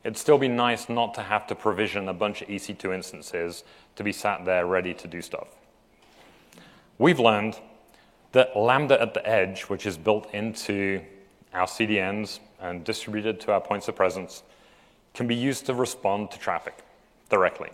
It'd 0.03 0.17
still 0.17 0.39
be 0.39 0.47
nice 0.47 0.89
not 0.89 1.13
to 1.15 1.21
have 1.21 1.45
to 1.47 1.55
provision 1.55 2.09
a 2.09 2.13
bunch 2.13 2.41
of 2.41 2.47
EC2 2.47 2.93
instances 2.93 3.63
to 3.95 4.03
be 4.03 4.11
sat 4.11 4.45
there 4.45 4.65
ready 4.65 4.93
to 4.95 5.07
do 5.07 5.21
stuff. 5.21 5.47
We've 6.97 7.19
learned 7.19 7.59
that 8.31 8.55
Lambda 8.55 9.01
at 9.01 9.13
the 9.13 9.27
edge, 9.27 9.63
which 9.63 9.85
is 9.85 9.97
built 9.97 10.33
into 10.33 11.01
our 11.53 11.67
CDNs 11.67 12.39
and 12.59 12.83
distributed 12.83 13.39
to 13.41 13.51
our 13.51 13.61
points 13.61 13.87
of 13.87 13.95
presence, 13.95 14.43
can 15.13 15.27
be 15.27 15.35
used 15.35 15.65
to 15.65 15.73
respond 15.73 16.31
to 16.31 16.39
traffic 16.39 16.77
directly. 17.29 17.69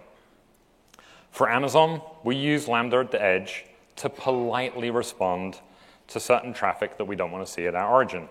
For 1.31 1.49
Amazon, 1.49 2.01
we 2.23 2.35
use 2.35 2.67
Lambda 2.67 2.97
at 2.97 3.11
the 3.11 3.21
edge 3.21 3.65
to 3.97 4.09
politely 4.09 4.89
respond 4.89 5.59
to 6.07 6.19
certain 6.19 6.53
traffic 6.53 6.97
that 6.97 7.05
we 7.05 7.15
don't 7.15 7.31
want 7.31 7.45
to 7.45 7.51
see 7.51 7.67
at 7.67 7.75
our 7.75 7.91
origin. 7.91 8.27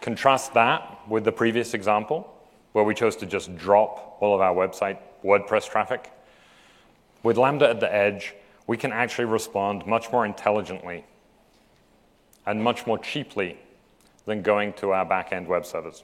Contrast 0.00 0.52
that 0.54 1.00
with 1.08 1.24
the 1.24 1.32
previous 1.32 1.72
example, 1.72 2.30
where 2.72 2.84
we 2.84 2.94
chose 2.94 3.16
to 3.16 3.26
just 3.26 3.56
drop 3.56 4.18
all 4.20 4.34
of 4.34 4.40
our 4.40 4.54
website 4.54 4.98
WordPress 5.24 5.70
traffic. 5.70 6.10
With 7.22 7.38
Lambda 7.38 7.70
at 7.70 7.80
the 7.80 7.92
edge, 7.94 8.34
we 8.66 8.76
can 8.76 8.92
actually 8.92 9.26
respond 9.26 9.86
much 9.86 10.10
more 10.10 10.24
intelligently 10.24 11.04
and 12.46 12.62
much 12.62 12.86
more 12.86 12.98
cheaply 12.98 13.58
than 14.26 14.42
going 14.42 14.72
to 14.74 14.92
our 14.92 15.04
back-end 15.04 15.46
web 15.46 15.66
servers. 15.66 16.02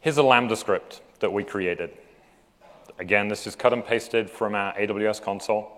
Here's 0.00 0.18
a 0.18 0.22
Lambda 0.22 0.56
script 0.56 1.00
that 1.20 1.32
we 1.32 1.44
created. 1.44 1.90
Again, 2.98 3.28
this 3.28 3.46
is 3.46 3.56
cut 3.56 3.72
and 3.72 3.84
pasted 3.84 4.28
from 4.28 4.54
our 4.54 4.74
AWS 4.74 5.22
console. 5.22 5.72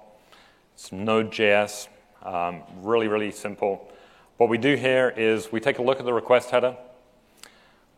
It's 0.74 0.92
Node.js, 0.92 1.88
um, 2.22 2.62
really, 2.82 3.08
really 3.08 3.30
simple. 3.30 3.90
What 4.36 4.50
we 4.50 4.58
do 4.58 4.76
here 4.76 5.14
is 5.16 5.52
we 5.52 5.60
take 5.60 5.78
a 5.78 5.82
look 5.82 5.98
at 5.98 6.04
the 6.04 6.12
request 6.12 6.50
header. 6.50 6.76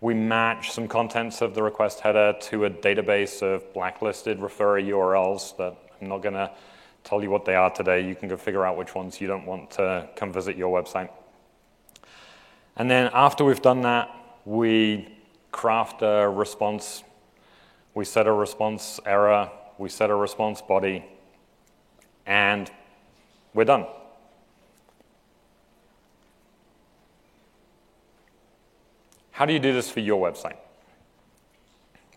We 0.00 0.14
match 0.14 0.70
some 0.70 0.86
contents 0.86 1.40
of 1.40 1.54
the 1.54 1.62
request 1.62 2.00
header 2.00 2.36
to 2.42 2.66
a 2.66 2.70
database 2.70 3.42
of 3.42 3.72
blacklisted 3.72 4.38
referrer 4.38 4.86
URLs 4.86 5.56
that 5.56 5.76
I'm 6.00 6.08
not 6.08 6.22
going 6.22 6.34
to 6.34 6.50
tell 7.04 7.22
you 7.22 7.30
what 7.30 7.44
they 7.44 7.54
are 7.54 7.70
today. 7.70 8.06
You 8.06 8.14
can 8.14 8.28
go 8.28 8.36
figure 8.36 8.64
out 8.64 8.76
which 8.76 8.94
ones 8.94 9.20
you 9.20 9.26
don't 9.26 9.46
want 9.46 9.70
to 9.72 10.08
come 10.16 10.32
visit 10.32 10.56
your 10.56 10.82
website. 10.82 11.10
And 12.76 12.90
then 12.90 13.10
after 13.12 13.44
we've 13.44 13.62
done 13.62 13.82
that, 13.82 14.14
we 14.44 15.08
craft 15.50 16.02
a 16.02 16.28
response. 16.28 17.02
We 17.94 18.04
set 18.04 18.26
a 18.26 18.32
response 18.32 19.00
error. 19.04 19.50
We 19.78 19.88
set 19.88 20.10
a 20.10 20.14
response 20.14 20.62
body. 20.62 21.04
And 22.26 22.70
we're 23.54 23.64
done. 23.64 23.86
How 29.32 29.46
do 29.46 29.52
you 29.52 29.60
do 29.60 29.72
this 29.72 29.90
for 29.90 30.00
your 30.00 30.20
website? 30.20 30.56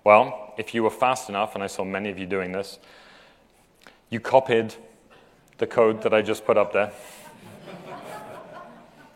Well, 0.04 0.54
if 0.58 0.74
you 0.74 0.84
were 0.84 0.90
fast 0.90 1.30
enough, 1.30 1.54
and 1.54 1.64
I 1.64 1.68
saw 1.68 1.84
many 1.84 2.10
of 2.10 2.18
you 2.18 2.26
doing 2.26 2.52
this, 2.52 2.80
you 4.12 4.20
copied 4.20 4.76
the 5.58 5.66
code 5.66 6.04
that 6.04 6.14
I 6.14 6.22
just 6.22 6.46
put 6.46 6.58
up 6.58 6.74
there. 6.74 6.92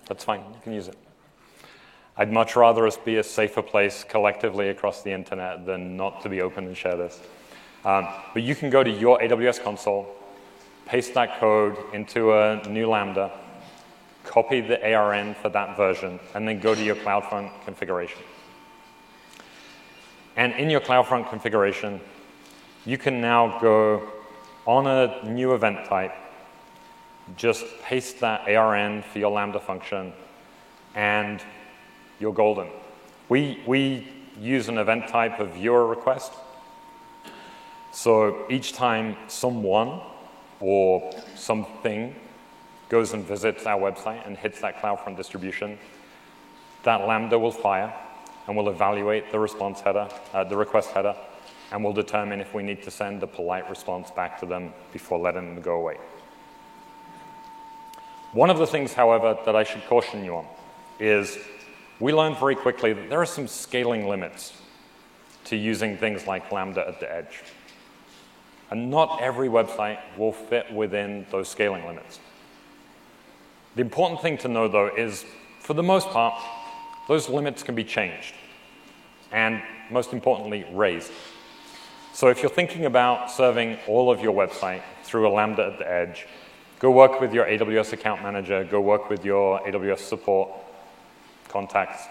That's 0.07 0.23
fine, 0.23 0.39
you 0.39 0.59
can 0.63 0.73
use 0.73 0.87
it. 0.87 0.97
I'd 2.17 2.31
much 2.31 2.55
rather 2.55 2.87
us 2.87 2.95
be 2.95 3.17
a 3.17 3.23
safer 3.23 3.61
place 3.61 4.05
collectively 4.07 4.69
across 4.69 5.03
the 5.03 5.11
internet 5.11 5.65
than 5.65 5.97
not 5.97 6.21
to 6.21 6.29
be 6.29 6.41
open 6.41 6.65
and 6.65 6.77
share 6.77 6.95
this. 6.95 7.19
Um, 7.83 8.07
but 8.33 8.41
you 8.43 8.55
can 8.55 8.69
go 8.69 8.83
to 8.83 8.89
your 8.89 9.19
AWS 9.19 9.61
console, 9.61 10.07
paste 10.85 11.13
that 11.15 11.39
code 11.39 11.75
into 11.93 12.31
a 12.31 12.65
new 12.69 12.87
Lambda, 12.87 13.31
copy 14.23 14.61
the 14.61 14.93
ARN 14.93 15.35
for 15.35 15.49
that 15.49 15.75
version, 15.75 16.21
and 16.33 16.47
then 16.47 16.59
go 16.59 16.73
to 16.73 16.83
your 16.83 16.95
CloudFront 16.95 17.51
configuration. 17.65 18.21
And 20.37 20.53
in 20.53 20.69
your 20.69 20.81
CloudFront 20.81 21.29
configuration, 21.29 21.99
you 22.85 22.97
can 22.97 23.19
now 23.19 23.59
go 23.59 24.09
on 24.65 24.87
a 24.87 25.23
new 25.23 25.53
event 25.53 25.85
type, 25.85 26.13
just 27.37 27.65
paste 27.81 28.19
that 28.19 28.47
ARN 28.47 29.03
for 29.03 29.19
your 29.19 29.31
Lambda 29.31 29.59
function, 29.59 30.13
and 30.95 31.41
you're 32.19 32.33
golden. 32.33 32.67
We, 33.29 33.61
we 33.65 34.07
use 34.39 34.69
an 34.69 34.77
event 34.77 35.07
type 35.07 35.39
of 35.39 35.53
viewer 35.53 35.85
request. 35.87 36.33
So 37.91 38.45
each 38.49 38.73
time 38.73 39.15
someone 39.27 40.01
or 40.59 41.11
something 41.35 42.15
goes 42.89 43.13
and 43.13 43.25
visits 43.25 43.65
our 43.65 43.79
website 43.79 44.25
and 44.27 44.37
hits 44.37 44.61
that 44.61 44.81
CloudFront 44.81 45.17
distribution, 45.17 45.77
that 46.83 47.07
Lambda 47.07 47.39
will 47.39 47.51
fire 47.51 47.93
and 48.47 48.55
will 48.55 48.69
evaluate 48.69 49.31
the 49.31 49.39
response 49.39 49.81
header, 49.81 50.07
uh, 50.33 50.43
the 50.43 50.55
request 50.55 50.91
header, 50.91 51.15
and 51.75 51.83
we'll 51.83 51.91
determine 51.91 52.39
if 52.39 52.53
we 52.53 52.63
need 52.63 52.81
to 52.81 52.89
send 52.89 53.21
a 53.21 53.27
polite 53.27 53.69
response 53.69 54.09
back 54.09 54.39
to 54.39 54.45
them 54.45 54.73
before 54.93 55.19
letting 55.19 55.55
them 55.55 55.61
go 55.61 55.73
away. 55.73 55.97
One 58.31 58.49
of 58.49 58.57
the 58.57 58.65
things, 58.65 58.93
however, 58.93 59.37
that 59.45 59.57
I 59.57 59.63
should 59.65 59.83
caution 59.87 60.23
you 60.23 60.37
on 60.37 60.45
is 61.01 61.37
we 61.99 62.13
learned 62.13 62.37
very 62.37 62.55
quickly 62.55 62.93
that 62.93 63.09
there 63.09 63.19
are 63.19 63.25
some 63.25 63.49
scaling 63.49 64.07
limits 64.07 64.53
to 65.45 65.57
using 65.57 65.97
things 65.97 66.25
like 66.25 66.49
Lambda 66.49 66.87
at 66.87 67.01
the 67.01 67.13
edge. 67.13 67.43
And 68.71 68.89
not 68.89 69.21
every 69.21 69.49
website 69.49 69.99
will 70.17 70.31
fit 70.31 70.71
within 70.71 71.25
those 71.29 71.49
scaling 71.49 71.85
limits. 71.85 72.21
The 73.75 73.81
important 73.81 74.21
thing 74.21 74.37
to 74.39 74.47
know, 74.47 74.69
though, 74.69 74.95
is 74.95 75.25
for 75.59 75.73
the 75.73 75.83
most 75.83 76.07
part, 76.07 76.41
those 77.09 77.27
limits 77.27 77.63
can 77.63 77.75
be 77.75 77.83
changed. 77.83 78.33
and 79.33 79.61
most 79.91 80.13
importantly, 80.13 80.65
raised. 80.71 81.11
So 82.15 82.29
if 82.29 82.41
you're 82.41 82.49
thinking 82.49 82.85
about 82.85 83.29
serving 83.29 83.77
all 83.87 84.09
of 84.09 84.21
your 84.21 84.31
website 84.31 84.81
through 85.03 85.27
a 85.27 85.31
Lambda 85.31 85.65
at 85.73 85.79
the 85.79 85.91
edge, 85.91 86.27
go 86.79 86.89
work 86.89 87.19
with 87.19 87.33
your 87.33 87.45
AWS 87.45 87.91
account 87.91 88.23
manager, 88.23 88.63
go 88.63 88.79
work 88.79 89.09
with 89.09 89.25
your 89.25 89.59
AWS 89.59 89.99
support 89.99 90.49
contacts, 91.49 92.03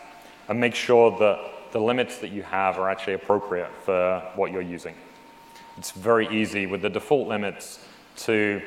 and 0.51 0.61
make 0.61 0.75
sure 0.75 1.19
that 1.19 1.73
the 1.73 1.81
limits 1.81 2.19
that 2.19 2.29
you 2.29 2.43
have 2.43 2.79
are 2.79 2.91
actually 2.91 3.15
appropriate 3.15 3.71
for 3.83 4.21
what 4.37 4.53
you're 4.53 4.61
using. 4.61 4.95
It's 5.79 5.93
very 5.93 6.29
easy 6.29 6.67
with 6.67 6.83
the 6.83 6.91
default 6.91 7.27
limits 7.27 7.83
to 8.27 8.61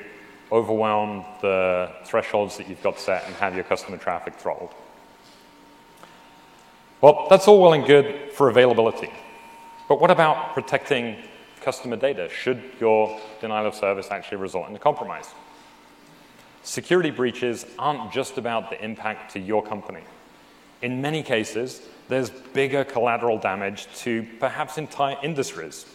overwhelm 0.51 1.23
the 1.43 1.91
thresholds 2.03 2.57
that 2.57 2.67
you've 2.67 2.81
got 2.81 2.97
set 2.97 3.27
and 3.27 3.35
have 3.35 3.53
your 3.53 3.63
customer 3.63 3.97
traffic 3.97 4.33
throttled. 4.33 4.73
Well, 6.99 7.27
that's 7.29 7.47
all 7.47 7.61
well 7.61 7.73
and 7.73 7.85
good 7.85 8.31
for 8.31 8.49
availability. 8.49 9.11
But 9.87 10.01
what 10.01 10.11
about 10.11 10.53
protecting 10.53 11.17
customer 11.61 11.95
data 11.95 12.29
should 12.29 12.61
your 12.79 13.19
denial 13.39 13.67
of 13.67 13.75
service 13.75 14.09
actually 14.11 14.37
result 14.37 14.69
in 14.69 14.75
a 14.75 14.79
compromise? 14.79 15.29
Security 16.63 17.11
breaches 17.11 17.65
aren't 17.79 18.11
just 18.11 18.37
about 18.37 18.69
the 18.69 18.83
impact 18.83 19.31
to 19.33 19.39
your 19.39 19.63
company. 19.63 20.01
In 20.81 21.01
many 21.01 21.23
cases, 21.23 21.81
there's 22.09 22.29
bigger 22.29 22.83
collateral 22.83 23.37
damage 23.37 23.87
to 23.99 24.27
perhaps 24.39 24.77
entire 24.77 25.17
industries. 25.23 25.85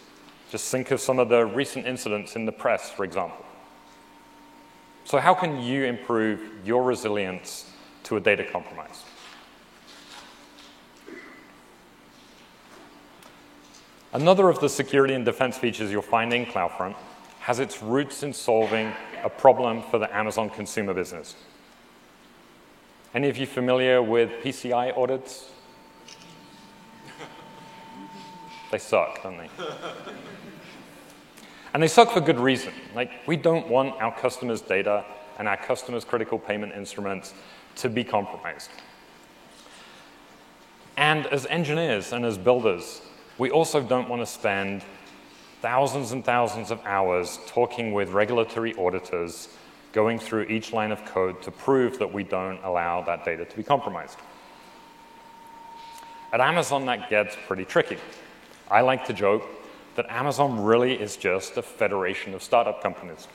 Just 0.49 0.71
think 0.71 0.91
of 0.91 0.99
some 0.99 1.19
of 1.19 1.29
the 1.29 1.45
recent 1.45 1.85
incidents 1.85 2.35
in 2.35 2.45
the 2.45 2.51
press, 2.51 2.89
for 2.91 3.03
example. 3.03 3.45
So, 5.05 5.19
how 5.19 5.33
can 5.33 5.61
you 5.61 5.83
improve 5.83 6.39
your 6.65 6.83
resilience 6.83 7.69
to 8.03 8.17
a 8.17 8.19
data 8.19 8.43
compromise? 8.43 9.03
Another 14.13 14.47
of 14.47 14.59
the 14.59 14.69
security 14.69 15.15
and 15.15 15.25
defense 15.25 15.57
features 15.57 15.91
you'll 15.91 16.03
find 16.03 16.31
in 16.33 16.45
CloudFront 16.45 16.95
has 17.39 17.59
its 17.59 17.81
roots 17.81 18.21
in 18.21 18.31
solving 18.31 18.93
a 19.23 19.29
problem 19.29 19.81
for 19.81 19.97
the 19.97 20.15
Amazon 20.15 20.51
consumer 20.51 20.93
business. 20.93 21.35
Any 23.15 23.27
of 23.27 23.37
you 23.37 23.47
familiar 23.47 24.03
with 24.03 24.29
PCI 24.43 24.95
audits? 24.95 25.49
They 28.71 28.77
suck, 28.77 29.23
don't 29.23 29.37
they? 29.37 29.49
and 31.73 31.81
they 31.81 31.87
suck 31.87 32.11
for 32.11 32.21
good 32.21 32.39
reason. 32.39 32.73
Like, 32.95 33.11
we 33.27 33.35
don't 33.35 33.67
want 33.67 33.99
our 33.99 34.15
customers' 34.15 34.61
data 34.61 35.05
and 35.39 35.47
our 35.47 35.57
customers' 35.57 36.05
critical 36.05 36.37
payment 36.37 36.73
instruments 36.73 37.33
to 37.77 37.89
be 37.89 38.03
compromised. 38.03 38.69
And 40.97 41.25
as 41.27 41.47
engineers 41.47 42.13
and 42.13 42.23
as 42.25 42.37
builders, 42.37 43.01
we 43.37 43.49
also 43.49 43.81
don't 43.81 44.09
want 44.09 44.21
to 44.21 44.25
spend 44.25 44.83
thousands 45.61 46.11
and 46.11 46.23
thousands 46.23 46.71
of 46.71 46.79
hours 46.85 47.39
talking 47.47 47.93
with 47.93 48.09
regulatory 48.09 48.75
auditors, 48.75 49.49
going 49.91 50.19
through 50.19 50.43
each 50.43 50.73
line 50.73 50.91
of 50.91 51.03
code 51.05 51.41
to 51.41 51.51
prove 51.51 51.97
that 51.99 52.13
we 52.13 52.23
don't 52.23 52.59
allow 52.63 53.01
that 53.01 53.25
data 53.25 53.45
to 53.45 53.55
be 53.55 53.63
compromised. 53.63 54.17
At 56.31 56.41
Amazon, 56.41 56.85
that 56.87 57.09
gets 57.09 57.35
pretty 57.47 57.65
tricky. 57.65 57.97
I 58.69 58.81
like 58.81 59.05
to 59.05 59.13
joke 59.13 59.43
that 59.95 60.05
Amazon 60.09 60.63
really 60.63 60.93
is 60.93 61.15
just 61.15 61.57
a 61.57 61.61
federation 61.61 62.33
of 62.33 62.43
startup 62.43 62.81
companies. 62.81 63.27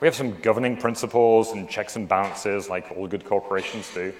We 0.00 0.06
have 0.06 0.14
some 0.14 0.38
governing 0.40 0.76
principles 0.76 1.52
and 1.52 1.68
checks 1.68 1.96
and 1.96 2.08
balances 2.08 2.68
like 2.68 2.90
all 2.96 3.06
good 3.06 3.24
corporations 3.24 3.92
do. 3.92 4.14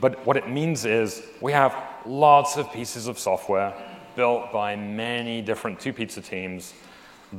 But 0.00 0.24
what 0.26 0.36
it 0.36 0.48
means 0.48 0.84
is 0.84 1.22
we 1.40 1.52
have 1.52 1.74
lots 2.06 2.56
of 2.56 2.72
pieces 2.72 3.06
of 3.06 3.18
software 3.18 3.74
built 4.16 4.52
by 4.52 4.76
many 4.76 5.42
different 5.42 5.80
two 5.80 5.92
pizza 5.92 6.20
teams 6.20 6.74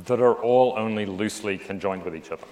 that 0.06 0.20
are 0.20 0.34
all 0.34 0.74
only 0.76 1.06
loosely 1.06 1.58
conjoined 1.58 2.02
with 2.02 2.16
each 2.16 2.30
other. 2.30 2.46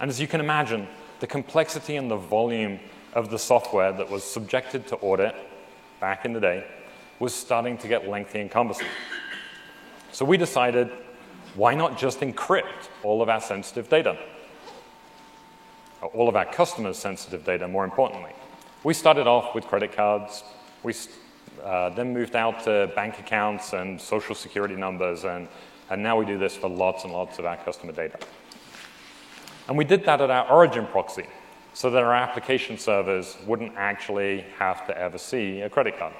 And 0.00 0.08
as 0.08 0.20
you 0.20 0.26
can 0.26 0.40
imagine, 0.40 0.88
the 1.20 1.26
complexity 1.26 1.96
and 1.96 2.10
the 2.10 2.16
volume 2.16 2.78
of 3.14 3.30
the 3.30 3.38
software 3.38 3.92
that 3.92 4.08
was 4.08 4.22
subjected 4.24 4.86
to 4.88 4.96
audit 4.96 5.34
back 6.00 6.24
in 6.24 6.32
the 6.32 6.40
day 6.40 6.64
was 7.18 7.34
starting 7.34 7.76
to 7.78 7.88
get 7.88 8.08
lengthy 8.08 8.40
and 8.40 8.50
cumbersome. 8.50 8.86
So 10.12 10.24
we 10.24 10.36
decided, 10.36 10.90
why 11.54 11.74
not 11.74 11.98
just 11.98 12.20
encrypt 12.20 12.88
all 13.02 13.20
of 13.20 13.28
our 13.28 13.40
sensitive 13.40 13.88
data? 13.88 14.16
All 16.14 16.28
of 16.28 16.36
our 16.36 16.44
customers' 16.44 16.96
sensitive 16.96 17.44
data, 17.44 17.66
more 17.66 17.84
importantly. 17.84 18.32
We 18.84 18.94
started 18.94 19.26
off 19.26 19.54
with 19.54 19.66
credit 19.66 19.92
cards. 19.92 20.44
We 20.84 20.94
uh, 21.64 21.90
then 21.90 22.12
moved 22.12 22.36
out 22.36 22.64
to 22.64 22.90
bank 22.94 23.18
accounts 23.18 23.72
and 23.72 24.00
social 24.00 24.34
security 24.34 24.76
numbers, 24.76 25.24
and, 25.24 25.48
and 25.90 26.02
now 26.02 26.18
we 26.18 26.26
do 26.26 26.38
this 26.38 26.56
for 26.56 26.68
lots 26.68 27.04
and 27.04 27.12
lots 27.12 27.38
of 27.38 27.44
our 27.44 27.56
customer 27.56 27.92
data. 27.92 28.18
And 29.68 29.76
we 29.76 29.84
did 29.84 30.04
that 30.04 30.20
at 30.20 30.30
our 30.30 30.50
origin 30.50 30.86
proxy, 30.86 31.26
so 31.74 31.90
that 31.90 32.02
our 32.02 32.14
application 32.14 32.78
servers 32.78 33.36
wouldn't 33.46 33.72
actually 33.76 34.44
have 34.58 34.86
to 34.86 34.98
ever 34.98 35.18
see 35.18 35.60
a 35.60 35.70
credit 35.70 35.98
card. 35.98 36.14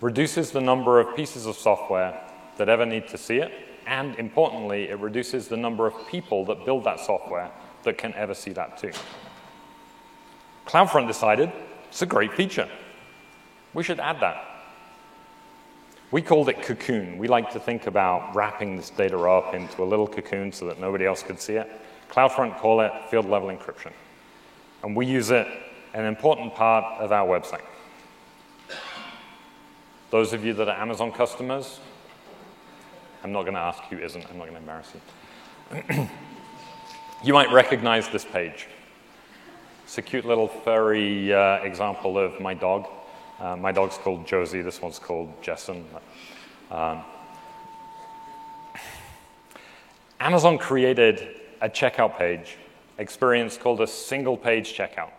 Reduces 0.00 0.50
the 0.50 0.60
number 0.60 1.00
of 1.00 1.16
pieces 1.16 1.46
of 1.46 1.56
software 1.56 2.20
that 2.58 2.68
ever 2.68 2.84
need 2.84 3.08
to 3.08 3.18
see 3.18 3.38
it, 3.38 3.52
and 3.86 4.14
importantly, 4.16 4.88
it 4.88 4.98
reduces 4.98 5.48
the 5.48 5.56
number 5.56 5.86
of 5.86 5.94
people 6.08 6.44
that 6.44 6.64
build 6.64 6.84
that 6.84 7.00
software 7.00 7.50
that 7.84 7.98
can 7.98 8.12
ever 8.14 8.34
see 8.34 8.52
that 8.52 8.78
too. 8.78 8.92
CloudFront 10.66 11.06
decided 11.06 11.52
it's 11.88 12.02
a 12.02 12.06
great 12.06 12.32
feature. 12.32 12.68
We 13.74 13.82
should 13.82 14.00
add 14.00 14.20
that. 14.20 14.44
We 16.10 16.20
called 16.20 16.50
it 16.50 16.62
Cocoon. 16.62 17.16
We 17.16 17.26
like 17.26 17.50
to 17.52 17.60
think 17.60 17.86
about 17.86 18.34
wrapping 18.34 18.76
this 18.76 18.90
data 18.90 19.18
up 19.18 19.54
into 19.54 19.82
a 19.82 19.86
little 19.86 20.06
cocoon 20.06 20.52
so 20.52 20.66
that 20.66 20.78
nobody 20.78 21.06
else 21.06 21.22
could 21.22 21.40
see 21.40 21.54
it. 21.54 21.70
CloudFront 22.10 22.58
call 22.58 22.82
it 22.82 22.92
field 23.10 23.28
level 23.28 23.48
encryption. 23.48 23.92
And 24.82 24.94
we 24.94 25.06
use 25.06 25.30
it 25.30 25.46
an 25.94 26.04
important 26.04 26.54
part 26.54 27.00
of 27.00 27.12
our 27.12 27.26
website. 27.26 27.64
Those 30.10 30.34
of 30.34 30.44
you 30.44 30.52
that 30.54 30.68
are 30.68 30.78
Amazon 30.78 31.12
customers, 31.12 31.80
I'm 33.24 33.32
not 33.32 33.42
going 33.42 33.54
to 33.54 33.60
ask 33.60 33.82
who 33.84 33.96
isn't, 33.96 34.26
I'm 34.28 34.36
not 34.36 34.48
going 34.48 34.54
to 34.54 34.60
embarrass 34.60 34.92
you. 34.94 36.08
you 37.24 37.32
might 37.32 37.50
recognize 37.50 38.08
this 38.10 38.24
page. 38.24 38.66
It's 39.92 39.98
a 39.98 40.00
cute 40.00 40.24
little 40.24 40.48
furry 40.48 41.34
uh, 41.34 41.56
example 41.56 42.16
of 42.16 42.40
my 42.40 42.54
dog. 42.54 42.88
Uh, 43.38 43.56
my 43.56 43.72
dog's 43.72 43.98
called 43.98 44.26
Josie. 44.26 44.62
This 44.62 44.80
one's 44.80 44.98
called 44.98 45.42
Jessen. 45.42 45.84
Um, 46.70 47.02
Amazon 50.18 50.56
created 50.56 51.42
a 51.60 51.68
checkout 51.68 52.16
page 52.16 52.56
experience 52.96 53.58
called 53.58 53.82
a 53.82 53.86
single 53.86 54.34
page 54.34 54.74
checkout. 54.74 55.10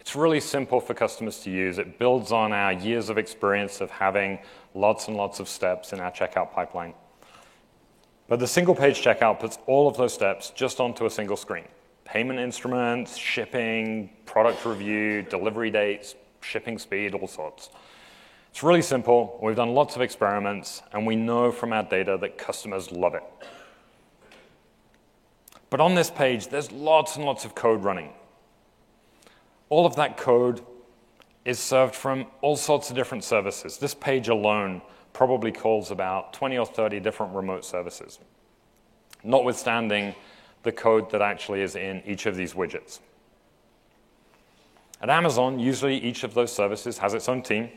It's 0.00 0.16
really 0.16 0.40
simple 0.40 0.80
for 0.80 0.94
customers 0.94 1.40
to 1.40 1.50
use. 1.50 1.76
It 1.76 1.98
builds 1.98 2.32
on 2.32 2.54
our 2.54 2.72
years 2.72 3.10
of 3.10 3.18
experience 3.18 3.82
of 3.82 3.90
having 3.90 4.38
lots 4.74 5.08
and 5.08 5.18
lots 5.18 5.38
of 5.38 5.50
steps 5.50 5.92
in 5.92 6.00
our 6.00 6.10
checkout 6.10 6.54
pipeline. 6.54 6.94
But 8.26 8.40
the 8.40 8.46
single 8.46 8.74
page 8.74 9.02
checkout 9.02 9.38
puts 9.38 9.58
all 9.66 9.86
of 9.86 9.98
those 9.98 10.14
steps 10.14 10.48
just 10.48 10.80
onto 10.80 11.04
a 11.04 11.10
single 11.10 11.36
screen 11.36 11.66
payment 12.12 12.38
instruments, 12.38 13.16
shipping, 13.16 14.10
product 14.26 14.66
review, 14.66 15.22
delivery 15.22 15.70
dates, 15.70 16.14
shipping 16.42 16.78
speed, 16.78 17.14
all 17.14 17.26
sorts. 17.26 17.70
It's 18.50 18.62
really 18.62 18.82
simple. 18.82 19.38
We've 19.42 19.56
done 19.56 19.72
lots 19.72 19.96
of 19.96 20.02
experiments, 20.02 20.82
and 20.92 21.06
we 21.06 21.16
know 21.16 21.50
from 21.50 21.72
our 21.72 21.82
data 21.82 22.18
that 22.20 22.36
customers 22.36 22.92
love 22.92 23.14
it. 23.14 23.22
But 25.70 25.80
on 25.80 25.94
this 25.94 26.10
page, 26.10 26.48
there's 26.48 26.70
lots 26.70 27.16
and 27.16 27.24
lots 27.24 27.46
of 27.46 27.54
code 27.54 27.82
running. 27.82 28.10
All 29.70 29.86
of 29.86 29.96
that 29.96 30.18
code 30.18 30.60
is 31.46 31.58
served 31.58 31.94
from 31.94 32.26
all 32.42 32.56
sorts 32.56 32.90
of 32.90 32.96
different 32.96 33.24
services. 33.24 33.78
This 33.78 33.94
page 33.94 34.28
alone 34.28 34.82
probably 35.14 35.50
calls 35.50 35.90
about 35.90 36.34
20 36.34 36.58
or 36.58 36.66
30 36.66 37.00
different 37.00 37.34
remote 37.34 37.64
services, 37.64 38.18
notwithstanding 39.24 40.14
the 40.62 40.72
code 40.72 41.10
that 41.10 41.22
actually 41.22 41.62
is 41.62 41.76
in 41.76 42.02
each 42.06 42.26
of 42.26 42.36
these 42.36 42.54
widgets. 42.54 43.00
At 45.00 45.10
Amazon, 45.10 45.58
usually 45.58 45.98
each 45.98 46.22
of 46.22 46.34
those 46.34 46.52
services 46.52 46.98
has 46.98 47.14
its 47.14 47.28
own 47.28 47.42
team. 47.42 47.70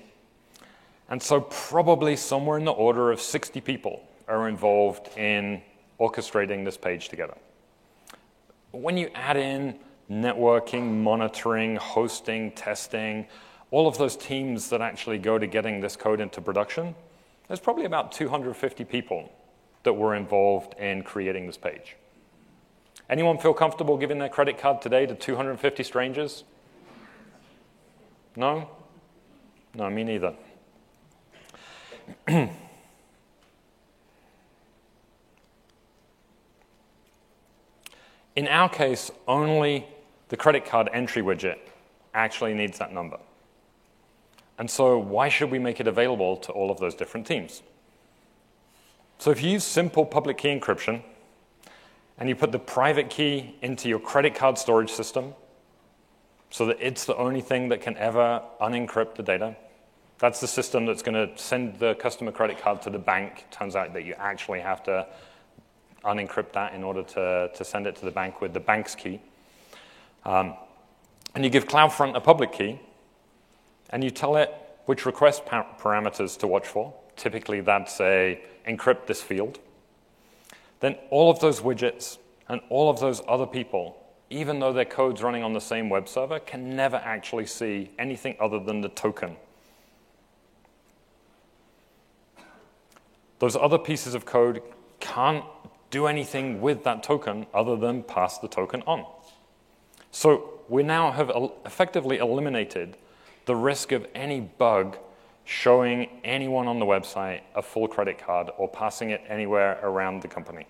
And 1.09 1.21
so, 1.21 1.41
probably 1.41 2.15
somewhere 2.15 2.57
in 2.57 2.65
the 2.65 2.71
order 2.71 3.11
of 3.11 3.19
60 3.19 3.61
people 3.61 4.07
are 4.27 4.47
involved 4.47 5.15
in 5.17 5.61
orchestrating 5.99 6.65
this 6.65 6.77
page 6.77 7.09
together. 7.09 7.35
When 8.71 8.97
you 8.97 9.09
add 9.15 9.37
in 9.37 9.79
networking, 10.09 11.01
monitoring, 11.01 11.77
hosting, 11.77 12.51
testing, 12.51 13.27
all 13.71 13.87
of 13.87 13.97
those 13.97 14.15
teams 14.15 14.69
that 14.69 14.81
actually 14.81 15.17
go 15.17 15.39
to 15.39 15.47
getting 15.47 15.79
this 15.79 15.95
code 15.95 16.19
into 16.19 16.41
production, 16.41 16.95
there's 17.47 17.59
probably 17.59 17.85
about 17.85 18.11
250 18.11 18.83
people 18.85 19.31
that 19.83 19.93
were 19.93 20.15
involved 20.15 20.77
in 20.79 21.03
creating 21.03 21.47
this 21.47 21.57
page. 21.57 21.95
Anyone 23.09 23.37
feel 23.37 23.53
comfortable 23.53 23.97
giving 23.97 24.17
their 24.17 24.29
credit 24.29 24.57
card 24.57 24.81
today 24.81 25.05
to 25.05 25.13
250 25.13 25.83
strangers? 25.83 26.43
No? 28.35 28.69
No, 29.75 29.89
me 29.89 30.03
neither. 30.03 30.33
In 38.35 38.47
our 38.49 38.67
case, 38.67 39.11
only 39.27 39.85
the 40.29 40.37
credit 40.37 40.65
card 40.65 40.89
entry 40.91 41.21
widget 41.21 41.59
actually 42.13 42.53
needs 42.53 42.79
that 42.79 42.91
number. 42.91 43.17
And 44.57 44.69
so 44.69 44.97
why 44.97 45.29
should 45.29 45.51
we 45.51 45.59
make 45.59 45.79
it 45.79 45.87
available 45.87 46.37
to 46.37 46.51
all 46.51 46.71
of 46.71 46.79
those 46.79 46.95
different 46.95 47.27
teams? 47.27 47.61
So 49.19 49.31
if 49.31 49.41
you 49.41 49.51
use 49.51 49.63
simple 49.63 50.05
public 50.05 50.37
key 50.37 50.49
encryption 50.49 51.01
and 52.17 52.29
you 52.29 52.35
put 52.35 52.51
the 52.51 52.59
private 52.59 53.09
key 53.09 53.55
into 53.61 53.89
your 53.89 53.99
credit 53.99 54.35
card 54.35 54.57
storage 54.57 54.91
system 54.91 55.33
so 56.49 56.65
that 56.67 56.77
it's 56.79 57.05
the 57.05 57.15
only 57.17 57.41
thing 57.41 57.69
that 57.69 57.81
can 57.81 57.97
ever 57.97 58.41
unencrypt 58.61 59.15
the 59.15 59.23
data, 59.23 59.55
that's 60.19 60.39
the 60.39 60.47
system 60.47 60.85
that's 60.85 61.01
going 61.01 61.15
to 61.15 61.37
send 61.37 61.77
the 61.79 61.95
customer 61.95 62.31
credit 62.31 62.57
card 62.57 62.81
to 62.83 62.89
the 62.89 62.99
bank. 62.99 63.45
Turns 63.51 63.75
out 63.75 63.93
that 63.93 64.05
you 64.05 64.13
actually 64.17 64.61
have 64.61 64.81
to 64.83 65.05
unencrypt 66.05 66.53
that 66.53 66.73
in 66.73 66.83
order 66.83 67.03
to, 67.03 67.51
to 67.53 67.65
send 67.65 67.87
it 67.87 67.95
to 67.97 68.05
the 68.05 68.11
bank 68.11 68.39
with 68.39 68.53
the 68.53 68.59
bank's 68.59 68.95
key. 68.95 69.19
Um, 70.23 70.55
and 71.33 71.43
you 71.43 71.49
give 71.49 71.67
CloudFront 71.67 72.15
a 72.15 72.21
public 72.21 72.53
key, 72.53 72.79
and 73.89 74.03
you 74.03 74.09
tell 74.09 74.37
it 74.37 74.53
which 74.85 75.05
request 75.05 75.45
par- 75.45 75.67
parameters 75.79 76.37
to 76.39 76.47
watch 76.47 76.67
for. 76.67 76.93
Typically, 77.17 77.59
that's 77.59 77.99
a 77.99 78.41
encrypt 78.67 79.07
this 79.07 79.21
field. 79.21 79.59
Then 80.79 80.95
all 81.09 81.31
of 81.31 81.39
those 81.39 81.61
widgets 81.61 82.17
and 82.49 82.61
all 82.69 82.89
of 82.89 82.99
those 82.99 83.21
other 83.27 83.45
people, 83.45 83.97
even 84.29 84.59
though 84.59 84.73
their 84.73 84.85
code's 84.85 85.21
running 85.21 85.43
on 85.43 85.53
the 85.53 85.61
same 85.61 85.89
web 85.89 86.07
server, 86.07 86.39
can 86.39 86.75
never 86.75 86.97
actually 86.97 87.45
see 87.45 87.91
anything 87.97 88.35
other 88.39 88.59
than 88.59 88.81
the 88.81 88.89
token. 88.89 89.37
Those 93.39 93.55
other 93.55 93.77
pieces 93.77 94.15
of 94.15 94.25
code 94.25 94.61
can't 94.99 95.45
do 95.91 96.07
anything 96.07 96.61
with 96.61 96.83
that 96.83 97.03
token 97.03 97.45
other 97.53 97.75
than 97.75 98.03
pass 98.03 98.37
the 98.37 98.47
token 98.47 98.81
on. 98.87 99.05
So 100.11 100.61
we 100.67 100.83
now 100.83 101.11
have 101.11 101.31
effectively 101.65 102.17
eliminated 102.17 102.97
the 103.45 103.55
risk 103.55 103.91
of 103.91 104.07
any 104.15 104.39
bug 104.41 104.97
showing 105.45 106.09
anyone 106.23 106.67
on 106.67 106.79
the 106.79 106.85
website 106.85 107.41
a 107.55 107.61
full 107.61 107.87
credit 107.87 108.17
card 108.17 108.49
or 108.57 108.67
passing 108.67 109.11
it 109.11 109.21
anywhere 109.29 109.79
around 109.83 110.21
the 110.21 110.27
company. 110.27 110.65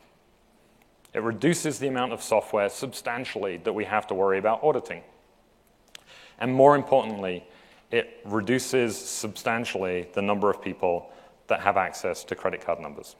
It 1.13 1.23
reduces 1.23 1.79
the 1.79 1.87
amount 1.87 2.11
of 2.11 2.21
software 2.21 2.67
substantially 2.67 3.57
that 3.57 3.71
we 3.71 3.85
have 3.85 4.05
to 4.07 4.13
worry 4.13 4.37
about 4.37 4.61
auditing. 4.61 5.01
And 6.39 6.53
more 6.53 6.75
importantly, 6.75 7.47
it 7.89 8.19
reduces 8.25 8.97
substantially 8.97 10.09
the 10.13 10.21
number 10.21 10.49
of 10.49 10.61
people 10.61 11.09
that 11.47 11.61
have 11.61 11.77
access 11.77 12.25
to 12.25 12.35
credit 12.35 12.59
card 12.65 12.81
numbers. 12.81 13.15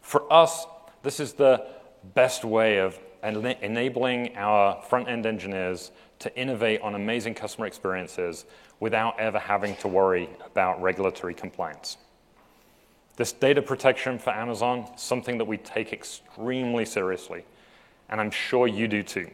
For 0.00 0.32
us, 0.32 0.66
this 1.02 1.18
is 1.18 1.32
the 1.32 1.66
best 2.14 2.44
way 2.44 2.78
of 2.78 2.96
enabling 3.24 4.36
our 4.36 4.80
front 4.82 5.08
end 5.08 5.26
engineers 5.26 5.90
to 6.20 6.34
innovate 6.38 6.80
on 6.82 6.94
amazing 6.94 7.34
customer 7.34 7.66
experiences 7.66 8.44
without 8.80 9.18
ever 9.18 9.38
having 9.38 9.76
to 9.76 9.88
worry 9.88 10.28
about 10.44 10.80
regulatory 10.82 11.34
compliance. 11.34 11.96
This 13.16 13.32
data 13.32 13.62
protection 13.62 14.18
for 14.18 14.30
Amazon 14.30 14.80
is 14.94 15.00
something 15.00 15.38
that 15.38 15.46
we 15.46 15.56
take 15.56 15.92
extremely 15.92 16.84
seriously, 16.84 17.44
and 18.10 18.20
I'm 18.20 18.30
sure 18.30 18.66
you 18.66 18.86
do 18.88 19.02
too. 19.02 19.30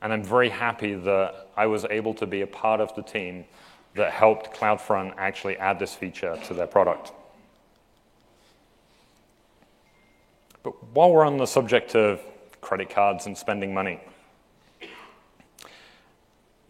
And 0.00 0.12
I'm 0.12 0.24
very 0.24 0.48
happy 0.48 0.94
that 0.94 1.48
I 1.56 1.66
was 1.66 1.84
able 1.90 2.14
to 2.14 2.26
be 2.26 2.40
a 2.40 2.46
part 2.46 2.80
of 2.80 2.94
the 2.94 3.02
team 3.02 3.44
that 3.94 4.12
helped 4.12 4.54
CloudFront 4.54 5.14
actually 5.16 5.56
add 5.58 5.78
this 5.78 5.94
feature 5.94 6.38
to 6.44 6.54
their 6.54 6.66
product. 6.66 7.12
But 10.62 10.72
while 10.92 11.12
we're 11.12 11.24
on 11.24 11.36
the 11.36 11.46
subject 11.46 11.94
of 11.94 12.20
credit 12.60 12.90
cards 12.90 13.26
and 13.26 13.36
spending 13.36 13.72
money, 13.72 14.00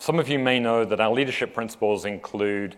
some 0.07 0.20
of 0.20 0.28
you 0.28 0.38
may 0.38 0.61
know 0.61 0.84
that 0.84 1.00
our 1.00 1.12
leadership 1.12 1.52
principles 1.52 2.04
include 2.04 2.76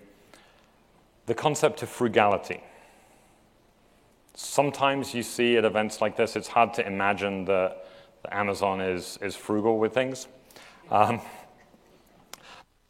the 1.26 1.34
concept 1.34 1.82
of 1.82 1.88
frugality. 1.90 2.62
Sometimes 4.32 5.12
you 5.12 5.22
see 5.22 5.58
at 5.58 5.64
events 5.66 6.00
like 6.00 6.16
this, 6.16 6.36
it's 6.36 6.48
hard 6.48 6.72
to 6.72 6.86
imagine 6.86 7.44
that, 7.44 7.84
Amazon 8.30 8.80
is, 8.80 9.18
is 9.20 9.36
frugal 9.36 9.78
with 9.78 9.92
things. 9.92 10.26
Um, 10.90 11.20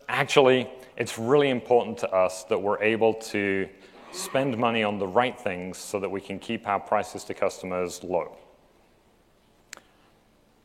actually, 0.09 0.71
it's 0.97 1.19
really 1.19 1.51
important 1.51 1.99
to 1.99 2.11
us 2.13 2.45
that 2.45 2.63
we're 2.63 2.81
able 2.81 3.15
to 3.15 3.69
spend 4.13 4.57
money 4.57 4.85
on 4.85 5.01
the 5.01 5.07
right 5.07 5.39
things 5.39 5.79
so 5.79 5.99
that 5.99 6.09
we 6.09 6.21
can 6.21 6.39
keep 6.39 6.69
our 6.69 6.79
prices 6.79 7.25
to 7.25 7.35
customers 7.35 8.05
low. 8.05 8.37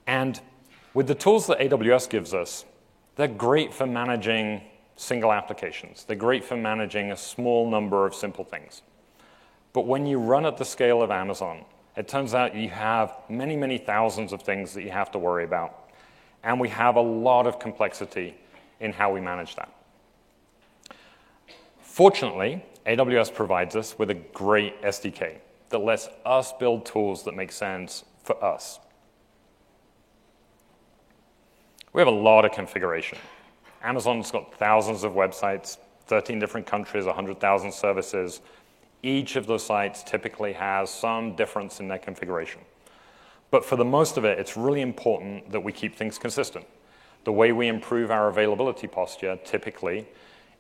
And 0.06 0.40
with 0.94 1.08
the 1.08 1.16
tools 1.16 1.48
that 1.48 1.58
AWS 1.58 2.08
gives 2.08 2.36
us, 2.36 2.66
they're 3.16 3.28
great 3.28 3.74
for 3.74 3.86
managing 3.86 4.62
single 4.96 5.32
applications. 5.32 6.04
They're 6.04 6.16
great 6.16 6.44
for 6.44 6.58
managing 6.58 7.12
a 7.12 7.18
small 7.18 7.70
number 7.70 8.06
of 8.06 8.16
simple 8.16 8.44
things. 8.44 8.82
But 9.74 9.88
when 9.88 10.06
you 10.06 10.20
run 10.20 10.46
at 10.46 10.58
the 10.58 10.66
scale 10.66 11.02
of 11.02 11.12
Amazon, 11.12 11.66
it 11.96 12.08
turns 12.08 12.34
out 12.34 12.56
you 12.56 12.70
have 12.70 13.16
many, 13.30 13.56
many 13.56 13.78
thousands 13.78 14.34
of 14.34 14.42
things 14.42 14.74
that 14.74 14.84
you 14.84 14.92
have 14.92 15.12
to 15.12 15.20
worry 15.20 15.44
about. 15.44 15.90
And 16.44 16.60
we 16.60 16.70
have 16.70 16.96
a 16.96 17.02
lot 17.02 17.48
of 17.48 17.60
complexity 17.60 18.36
in 18.80 18.92
how 18.92 19.14
we 19.14 19.22
manage 19.22 19.56
that. 19.56 19.72
Fortunately, 21.82 22.64
AWS 22.86 23.34
provides 23.34 23.76
us 23.76 23.98
with 23.98 24.10
a 24.10 24.16
great 24.16 24.82
SDK 24.82 25.38
that 25.70 25.80
lets 25.80 26.10
us 26.26 26.52
build 26.54 26.86
tools 26.86 27.24
that 27.24 27.36
make 27.36 27.52
sense 27.52 28.04
for 28.24 28.44
us. 28.44 28.80
We 31.94 32.02
have 32.02 32.08
a 32.08 32.12
lot 32.12 32.44
of 32.44 32.52
configuration. 32.52 33.20
Amazon's 33.84 34.32
got 34.32 34.56
thousands 34.56 35.04
of 35.04 35.14
websites, 35.14 35.78
13 36.08 36.40
different 36.40 36.66
countries, 36.66 37.06
100,000 37.06 37.72
services. 37.72 38.42
Each 39.04 39.36
of 39.36 39.46
those 39.46 39.64
sites 39.64 40.02
typically 40.02 40.54
has 40.54 40.90
some 40.90 41.36
difference 41.36 41.80
in 41.80 41.88
their 41.88 42.00
configuration. 42.00 42.62
But 43.52 43.64
for 43.64 43.76
the 43.76 43.86
most 43.86 44.18
of 44.18 44.26
it, 44.26 44.40
it's 44.40 44.58
really 44.58 44.82
important 44.82 45.52
that 45.52 45.60
we 45.60 45.72
keep 45.72 45.96
things 45.96 46.18
consistent. 46.18 46.66
The 47.26 47.32
way 47.32 47.52
we 47.52 47.68
improve 47.68 48.10
our 48.10 48.28
availability 48.28 48.88
posture 48.88 49.38
typically 49.46 50.08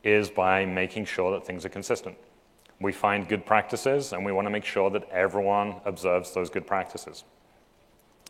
is 0.03 0.29
by 0.29 0.65
making 0.65 1.05
sure 1.05 1.31
that 1.31 1.47
things 1.47 1.65
are 1.65 1.69
consistent. 1.69 2.15
We 2.79 2.91
find 2.91 3.27
good 3.27 3.45
practices, 3.45 4.13
and 4.13 4.23
we 4.23 4.31
want 4.31 4.45
to 4.45 4.51
make 4.51 4.65
sure 4.65 4.91
that 4.91 5.09
everyone 5.09 5.75
observes 5.85 6.33
those 6.33 6.51
good 6.51 6.67
practices. 6.67 7.23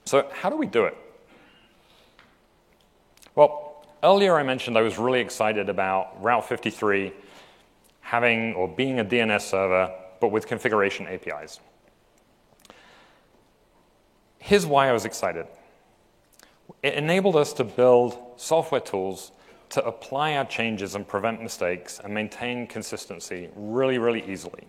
So, 0.05 0.29
how 0.31 0.49
do 0.49 0.55
we 0.55 0.67
do 0.67 0.85
it? 0.85 0.95
Well, 3.36 3.84
earlier 4.03 4.36
I 4.36 4.43
mentioned 4.43 4.77
I 4.77 4.81
was 4.81 4.99
really 4.99 5.19
excited 5.19 5.67
about 5.67 6.21
Route 6.21 6.47
53 6.47 7.11
having 8.01 8.53
or 8.53 8.67
being 8.67 8.99
a 8.99 9.05
DNS 9.05 9.41
server, 9.41 9.91
but 10.19 10.27
with 10.27 10.45
configuration 10.45 11.07
APIs. 11.07 11.59
Here's 14.38 14.65
why 14.65 14.89
I 14.89 14.93
was 14.93 15.05
excited 15.05 15.47
it 16.84 16.93
enabled 16.93 17.36
us 17.36 17.53
to 17.53 17.63
build 17.63 18.17
software 18.36 18.81
tools 18.81 19.31
to 19.69 19.84
apply 19.84 20.36
our 20.36 20.45
changes 20.45 20.93
and 20.93 21.07
prevent 21.07 21.41
mistakes 21.41 21.99
and 22.03 22.13
maintain 22.13 22.67
consistency 22.67 23.49
really, 23.55 23.97
really 23.97 24.23
easily. 24.31 24.67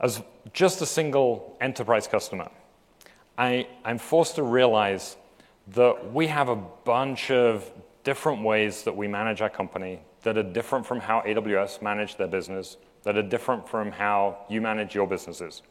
As 0.00 0.22
just 0.54 0.80
a 0.80 0.86
single 0.86 1.56
enterprise 1.60 2.06
customer, 2.06 2.48
I, 3.36 3.66
am 3.84 3.98
forced 3.98 4.36
to 4.36 4.42
realize 4.42 5.16
that 5.74 6.12
we 6.12 6.26
have 6.28 6.48
a 6.48 6.56
bunch 6.56 7.30
of 7.30 7.70
different 8.04 8.42
ways 8.42 8.84
that 8.84 8.96
we 8.96 9.08
manage 9.08 9.40
our 9.40 9.50
company 9.50 10.00
that 10.22 10.38
are 10.38 10.42
different 10.42 10.86
from 10.86 11.00
how 11.00 11.20
AWS 11.22 11.82
manage 11.82 12.16
their 12.16 12.28
business, 12.28 12.76
that 13.02 13.16
are 13.16 13.22
different 13.22 13.68
from 13.68 13.90
how 13.90 14.38
you 14.48 14.60
manage 14.60 14.94
your 14.94 15.06
businesses. 15.06 15.62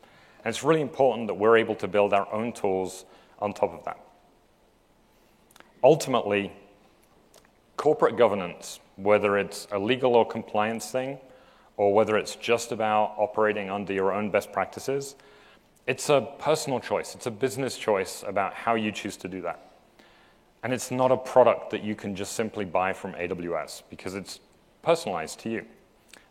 And 0.44 0.54
it's 0.54 0.64
really 0.64 0.82
important 0.82 1.28
that 1.28 1.34
we're 1.34 1.58
able 1.58 1.76
to 1.76 1.88
build 1.88 2.14
our 2.14 2.32
own 2.34 2.54
tools 2.54 3.06
on 3.40 3.54
top 3.54 3.74
of 3.74 3.84
that. 3.86 4.00
Ultimately, 5.84 6.52
corporate 7.78 8.18
governance, 8.18 8.80
whether 8.96 9.38
it's 9.38 9.68
a 9.72 9.80
legal 9.80 10.16
or 10.16 10.26
compliance 10.26 10.90
thing, 10.90 11.20
or 11.78 11.94
whether 11.94 12.18
it's 12.18 12.36
just 12.36 12.72
about 12.72 13.16
operating 13.18 13.70
under 13.70 13.92
your 13.92 14.14
own 14.14 14.30
best 14.30 14.52
practices, 14.52 15.16
it's 15.88 16.10
a 16.10 16.30
personal 16.40 16.80
choice. 16.80 17.16
It's 17.16 17.26
a 17.26 17.32
business 17.32 17.78
choice 17.78 18.24
about 18.26 18.54
how 18.54 18.76
you 18.76 18.92
choose 18.92 19.18
to 19.18 19.28
do 19.28 19.42
that. 19.42 19.65
And 20.66 20.74
it's 20.74 20.90
not 20.90 21.12
a 21.12 21.18
product 21.18 21.70
that 21.70 21.84
you 21.84 21.94
can 21.94 22.16
just 22.16 22.34
simply 22.34 22.66
buy 22.66 22.92
from 22.92 23.14
AWS 23.14 23.84
because 23.88 24.16
it's 24.16 24.40
personalized 24.82 25.40
to 25.42 25.50
you. 25.52 25.64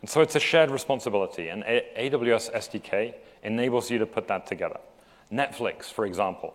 And 0.01 0.11
so 0.11 0.23
it's 0.23 0.35
a 0.35 0.41
shared 0.41 0.73
responsibility, 0.73 1.51
and 1.51 1.63
AWS 1.63 2.53
SDK 2.53 3.15
enables 3.45 3.93
you 3.93 3.99
to 3.99 4.07
put 4.07 4.27
that 4.27 4.45
together. 4.45 4.81
Netflix, 5.31 5.85
for 5.85 6.05
example, 6.05 6.53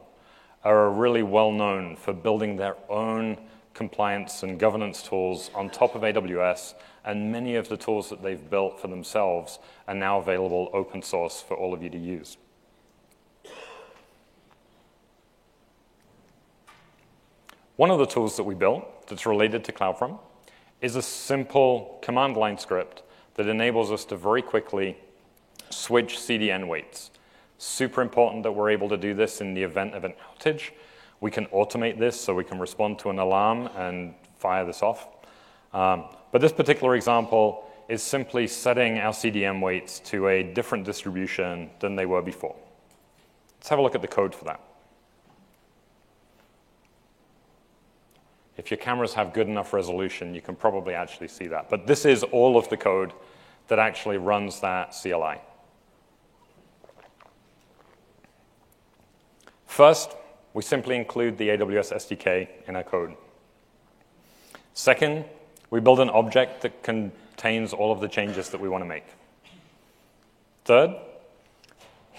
are 0.65 0.91
really 0.91 1.23
well 1.23 1.53
known 1.53 1.95
for 1.95 2.11
building 2.11 2.57
their 2.57 2.75
own 2.89 3.37
compliance 3.73 4.43
and 4.43 4.59
governance 4.59 5.01
tools 5.01 5.49
on 5.55 5.69
top 5.69 5.95
of 5.95 6.01
AWS, 6.01 6.73
and 7.05 7.31
many 7.31 7.55
of 7.55 7.69
the 7.69 7.77
tools 7.77 8.09
that 8.09 8.21
they've 8.21 8.49
built 8.49 8.81
for 8.81 8.89
themselves 8.89 9.57
are 9.87 9.95
now 9.95 10.19
available 10.19 10.69
open 10.73 11.01
source 11.01 11.41
for 11.41 11.55
all 11.55 11.73
of 11.73 11.81
you 11.81 11.89
to 11.89 11.97
use. 11.97 12.35
One 17.79 17.91
of 17.91 17.97
the 17.97 18.05
tools 18.05 18.35
that 18.35 18.43
we 18.43 18.55
built 18.55 19.07
that's 19.07 19.25
related 19.25 19.63
to 19.63 19.71
CloudFront 19.71 20.19
is 20.81 20.97
a 20.97 21.01
simple 21.01 21.97
command 22.01 22.35
line 22.35 22.57
script 22.57 23.03
that 23.35 23.47
enables 23.47 23.89
us 23.89 24.03
to 24.07 24.17
very 24.17 24.41
quickly 24.41 24.97
switch 25.69 26.17
CDN 26.17 26.67
weights. 26.67 27.09
Super 27.57 28.01
important 28.01 28.43
that 28.43 28.51
we're 28.51 28.69
able 28.69 28.89
to 28.89 28.97
do 28.97 29.13
this 29.13 29.39
in 29.39 29.53
the 29.53 29.63
event 29.63 29.95
of 29.95 30.03
an 30.03 30.11
outage. 30.27 30.71
We 31.21 31.31
can 31.31 31.45
automate 31.45 31.97
this 31.97 32.19
so 32.19 32.35
we 32.35 32.43
can 32.43 32.59
respond 32.59 32.99
to 32.99 33.11
an 33.11 33.19
alarm 33.19 33.69
and 33.77 34.13
fire 34.39 34.65
this 34.65 34.83
off. 34.83 35.07
Um, 35.71 36.03
but 36.33 36.41
this 36.41 36.51
particular 36.51 36.97
example 36.97 37.65
is 37.87 38.03
simply 38.03 38.45
setting 38.47 38.97
our 38.97 39.13
CDN 39.13 39.61
weights 39.61 40.01
to 40.01 40.27
a 40.27 40.43
different 40.43 40.83
distribution 40.83 41.69
than 41.79 41.95
they 41.95 42.05
were 42.05 42.21
before. 42.21 42.57
Let's 43.57 43.69
have 43.69 43.79
a 43.79 43.81
look 43.81 43.95
at 43.95 44.01
the 44.01 44.09
code 44.09 44.35
for 44.35 44.43
that. 44.43 44.59
If 48.59 48.71
your 48.71 48.77
cameras 48.77 49.13
have 49.13 49.31
good 49.31 49.47
enough 49.47 49.71
resolution, 49.71 50.35
you 50.35 50.41
can 50.41 50.53
probably 50.53 50.93
actually 50.93 51.29
see 51.29 51.47
that. 51.47 51.69
But 51.69 51.87
this 51.87 52.03
is 52.03 52.23
all 52.23 52.57
of 52.57 52.67
the 52.67 52.75
code 52.75 53.13
that 53.69 53.79
actually 53.79 54.17
runs 54.17 54.59
that 54.59 54.93
CLI. 55.01 55.37
First, 59.65 60.13
we 60.53 60.61
simply 60.61 60.97
include 60.97 61.37
the 61.37 61.47
AWS 61.47 61.93
SDK 61.93 62.49
in 62.67 62.75
our 62.75 62.83
code. 62.83 63.15
Second, 64.73 65.23
we 65.69 65.79
build 65.79 66.01
an 66.01 66.09
object 66.09 66.61
that 66.63 66.83
contains 66.83 67.71
all 67.71 67.93
of 67.93 68.01
the 68.01 68.09
changes 68.09 68.49
that 68.49 68.59
we 68.59 68.67
want 68.67 68.83
to 68.83 68.87
make. 68.89 69.05
Third, 70.65 70.97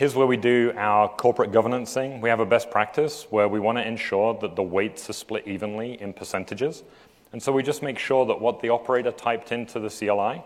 Here's 0.01 0.15
where 0.15 0.27
we 0.27 0.39
do 0.39 0.73
our 0.79 1.11
corporate 1.11 1.53
governance 1.53 1.93
thing. 1.93 2.23
We 2.23 2.31
have 2.31 2.41
a 2.41 2.47
best 2.47 2.71
practice 2.71 3.27
where 3.29 3.49
we 3.49 3.61
want 3.61 3.77
to 3.77 3.87
ensure 3.87 4.33
that 4.41 4.57
the 4.57 4.63
weights 4.63 5.11
are 5.11 5.13
split 5.13 5.47
evenly 5.47 6.01
in 6.01 6.15
percentages. 6.15 6.85
And 7.33 7.43
so 7.43 7.53
we 7.53 7.63
just 7.63 7.83
make 7.83 7.99
sure 7.99 8.25
that 8.25 8.41
what 8.41 8.63
the 8.63 8.71
operator 8.71 9.13
typed 9.13 9.53
into 9.53 9.79
the 9.79 9.91
CLI 9.91 10.43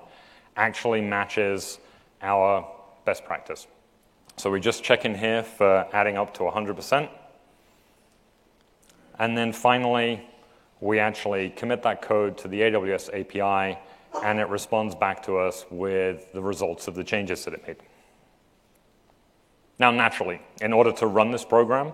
actually 0.56 1.02
matches 1.02 1.78
our 2.20 2.68
best 3.04 3.24
practice. 3.24 3.68
So 4.38 4.50
we 4.50 4.58
just 4.58 4.82
check 4.82 5.04
in 5.04 5.14
here 5.14 5.44
for 5.44 5.86
adding 5.92 6.16
up 6.16 6.34
to 6.34 6.40
100%. 6.40 7.08
And 9.20 9.38
then 9.38 9.52
finally, 9.52 10.28
we 10.80 10.98
actually 10.98 11.50
commit 11.50 11.80
that 11.84 12.02
code 12.02 12.36
to 12.38 12.48
the 12.48 12.60
AWS 12.60 13.20
API, 13.20 13.78
and 14.20 14.40
it 14.40 14.48
responds 14.48 14.96
back 14.96 15.22
to 15.26 15.38
us 15.38 15.64
with 15.70 16.32
the 16.32 16.42
results 16.42 16.88
of 16.88 16.96
the 16.96 17.04
changes 17.04 17.44
that 17.44 17.54
it 17.54 17.64
made. 17.64 17.76
Now, 19.78 19.90
naturally, 19.90 20.40
in 20.60 20.72
order 20.72 20.92
to 20.92 21.06
run 21.06 21.30
this 21.30 21.44
program, 21.44 21.92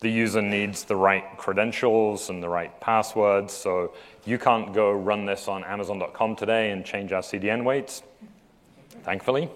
the 0.00 0.10
user 0.10 0.40
needs 0.40 0.84
the 0.84 0.96
right 0.96 1.24
credentials 1.36 2.30
and 2.30 2.42
the 2.42 2.48
right 2.48 2.78
passwords. 2.80 3.52
So 3.52 3.92
you 4.24 4.38
can't 4.38 4.72
go 4.72 4.92
run 4.92 5.26
this 5.26 5.46
on 5.46 5.62
Amazon.com 5.64 6.36
today 6.36 6.70
and 6.70 6.84
change 6.84 7.12
our 7.12 7.20
CDN 7.20 7.64
weights, 7.64 8.02
thankfully. 9.02 9.50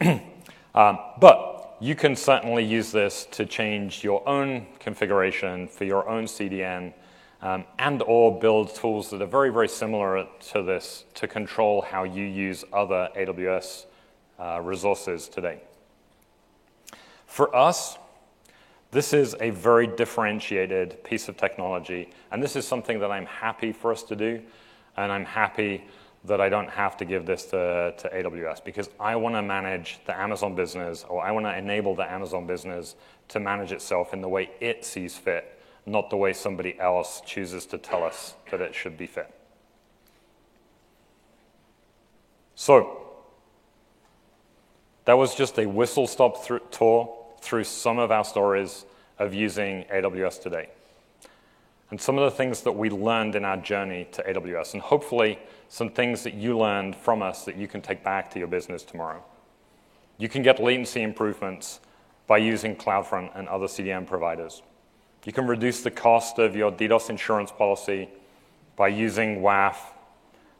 um, 0.00 0.98
but 1.20 1.76
you 1.80 1.94
can 1.94 2.16
certainly 2.16 2.64
use 2.64 2.90
this 2.90 3.26
to 3.32 3.46
change 3.46 4.02
your 4.02 4.28
own 4.28 4.66
configuration 4.80 5.68
for 5.68 5.84
your 5.84 6.08
own 6.08 6.24
CDN 6.24 6.92
um, 7.42 7.64
and 7.78 8.02
or 8.02 8.40
build 8.40 8.74
tools 8.74 9.10
that 9.10 9.22
are 9.22 9.26
very, 9.26 9.52
very 9.52 9.68
similar 9.68 10.26
to 10.52 10.62
this 10.62 11.04
to 11.14 11.28
control 11.28 11.82
how 11.82 12.02
you 12.02 12.24
use 12.24 12.64
other 12.72 13.10
AWS 13.16 13.84
uh, 14.40 14.60
resources 14.60 15.28
today. 15.28 15.60
For 17.36 17.54
us, 17.54 17.98
this 18.92 19.12
is 19.12 19.36
a 19.40 19.50
very 19.50 19.86
differentiated 19.86 21.04
piece 21.04 21.28
of 21.28 21.36
technology, 21.36 22.08
and 22.30 22.42
this 22.42 22.56
is 22.56 22.66
something 22.66 22.98
that 23.00 23.10
I'm 23.10 23.26
happy 23.26 23.72
for 23.72 23.92
us 23.92 24.02
to 24.04 24.16
do, 24.16 24.40
and 24.96 25.12
I'm 25.12 25.26
happy 25.26 25.84
that 26.24 26.40
I 26.40 26.48
don't 26.48 26.70
have 26.70 26.96
to 26.96 27.04
give 27.04 27.26
this 27.26 27.44
to, 27.50 27.92
to 27.94 28.08
AWS 28.08 28.64
because 28.64 28.88
I 28.98 29.16
want 29.16 29.34
to 29.34 29.42
manage 29.42 29.98
the 30.06 30.18
Amazon 30.18 30.54
business, 30.54 31.04
or 31.06 31.22
I 31.22 31.30
want 31.30 31.44
to 31.44 31.54
enable 31.54 31.94
the 31.94 32.10
Amazon 32.10 32.46
business 32.46 32.94
to 33.28 33.38
manage 33.38 33.70
itself 33.70 34.14
in 34.14 34.22
the 34.22 34.30
way 34.30 34.48
it 34.58 34.82
sees 34.82 35.18
fit, 35.18 35.60
not 35.84 36.08
the 36.08 36.16
way 36.16 36.32
somebody 36.32 36.80
else 36.80 37.20
chooses 37.26 37.66
to 37.66 37.76
tell 37.76 38.02
us 38.02 38.32
that 38.50 38.62
it 38.62 38.74
should 38.74 38.96
be 38.96 39.06
fit. 39.06 39.30
So, 42.54 43.02
that 45.04 45.18
was 45.18 45.34
just 45.34 45.58
a 45.58 45.66
whistle 45.66 46.06
stop 46.06 46.42
tour 46.70 47.15
through 47.46 47.64
some 47.64 47.98
of 47.98 48.10
our 48.10 48.24
stories 48.24 48.84
of 49.18 49.32
using 49.32 49.84
AWS 49.84 50.42
today. 50.42 50.68
And 51.90 52.00
some 52.00 52.18
of 52.18 52.24
the 52.24 52.36
things 52.36 52.62
that 52.62 52.72
we 52.72 52.90
learned 52.90 53.36
in 53.36 53.44
our 53.44 53.56
journey 53.56 54.08
to 54.12 54.22
AWS, 54.22 54.74
and 54.74 54.82
hopefully 54.82 55.38
some 55.68 55.88
things 55.88 56.24
that 56.24 56.34
you 56.34 56.58
learned 56.58 56.96
from 56.96 57.22
us 57.22 57.44
that 57.44 57.56
you 57.56 57.68
can 57.68 57.80
take 57.80 58.02
back 58.02 58.30
to 58.32 58.40
your 58.40 58.48
business 58.48 58.82
tomorrow. 58.82 59.22
You 60.18 60.28
can 60.28 60.42
get 60.42 60.60
latency 60.60 61.02
improvements 61.02 61.80
by 62.26 62.38
using 62.38 62.74
CloudFront 62.74 63.38
and 63.38 63.48
other 63.48 63.66
CDN 63.66 64.06
providers. 64.06 64.62
You 65.24 65.32
can 65.32 65.46
reduce 65.46 65.82
the 65.82 65.90
cost 65.90 66.38
of 66.38 66.56
your 66.56 66.72
DDoS 66.72 67.10
insurance 67.10 67.52
policy 67.52 68.08
by 68.74 68.88
using 68.88 69.40
WAF 69.40 69.76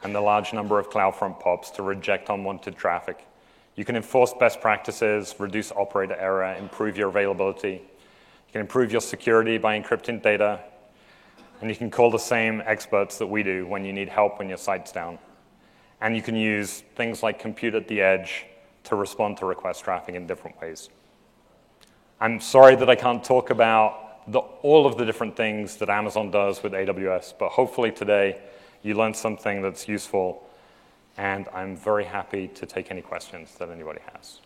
and 0.02 0.14
the 0.14 0.20
large 0.20 0.52
number 0.52 0.78
of 0.78 0.90
CloudFront 0.90 1.40
POPs 1.40 1.70
to 1.72 1.82
reject 1.82 2.28
unwanted 2.28 2.76
traffic. 2.76 3.26
You 3.76 3.84
can 3.84 3.94
enforce 3.94 4.32
best 4.32 4.62
practices, 4.62 5.34
reduce 5.38 5.70
operator 5.70 6.16
error, 6.16 6.54
improve 6.58 6.96
your 6.96 7.10
availability. 7.10 7.72
You 7.72 8.52
can 8.52 8.62
improve 8.62 8.90
your 8.90 9.02
security 9.02 9.58
by 9.58 9.78
encrypting 9.78 10.22
data. 10.22 10.60
And 11.60 11.68
you 11.68 11.76
can 11.76 11.90
call 11.90 12.10
the 12.10 12.18
same 12.18 12.62
experts 12.64 13.18
that 13.18 13.26
we 13.26 13.42
do 13.42 13.66
when 13.66 13.84
you 13.84 13.92
need 13.92 14.08
help 14.08 14.38
when 14.38 14.48
your 14.48 14.58
site's 14.58 14.92
down. 14.92 15.18
And 16.00 16.16
you 16.16 16.22
can 16.22 16.36
use 16.36 16.82
things 16.94 17.22
like 17.22 17.38
compute 17.38 17.74
at 17.74 17.86
the 17.86 18.00
edge 18.00 18.46
to 18.84 18.96
respond 18.96 19.36
to 19.38 19.46
request 19.46 19.84
traffic 19.84 20.14
in 20.14 20.26
different 20.26 20.58
ways. 20.60 20.88
I'm 22.18 22.40
sorry 22.40 22.76
that 22.76 22.88
I 22.88 22.94
can't 22.94 23.22
talk 23.22 23.50
about 23.50 24.32
the, 24.32 24.38
all 24.38 24.86
of 24.86 24.96
the 24.96 25.04
different 25.04 25.36
things 25.36 25.76
that 25.76 25.90
Amazon 25.90 26.30
does 26.30 26.62
with 26.62 26.72
AWS, 26.72 27.34
but 27.38 27.50
hopefully 27.50 27.92
today 27.92 28.40
you 28.82 28.94
learned 28.94 29.16
something 29.16 29.60
that's 29.60 29.86
useful 29.86 30.45
and 31.16 31.48
I'm 31.54 31.76
very 31.76 32.04
happy 32.04 32.48
to 32.48 32.66
take 32.66 32.90
any 32.90 33.02
questions 33.02 33.54
that 33.58 33.70
anybody 33.70 34.00
has. 34.12 34.40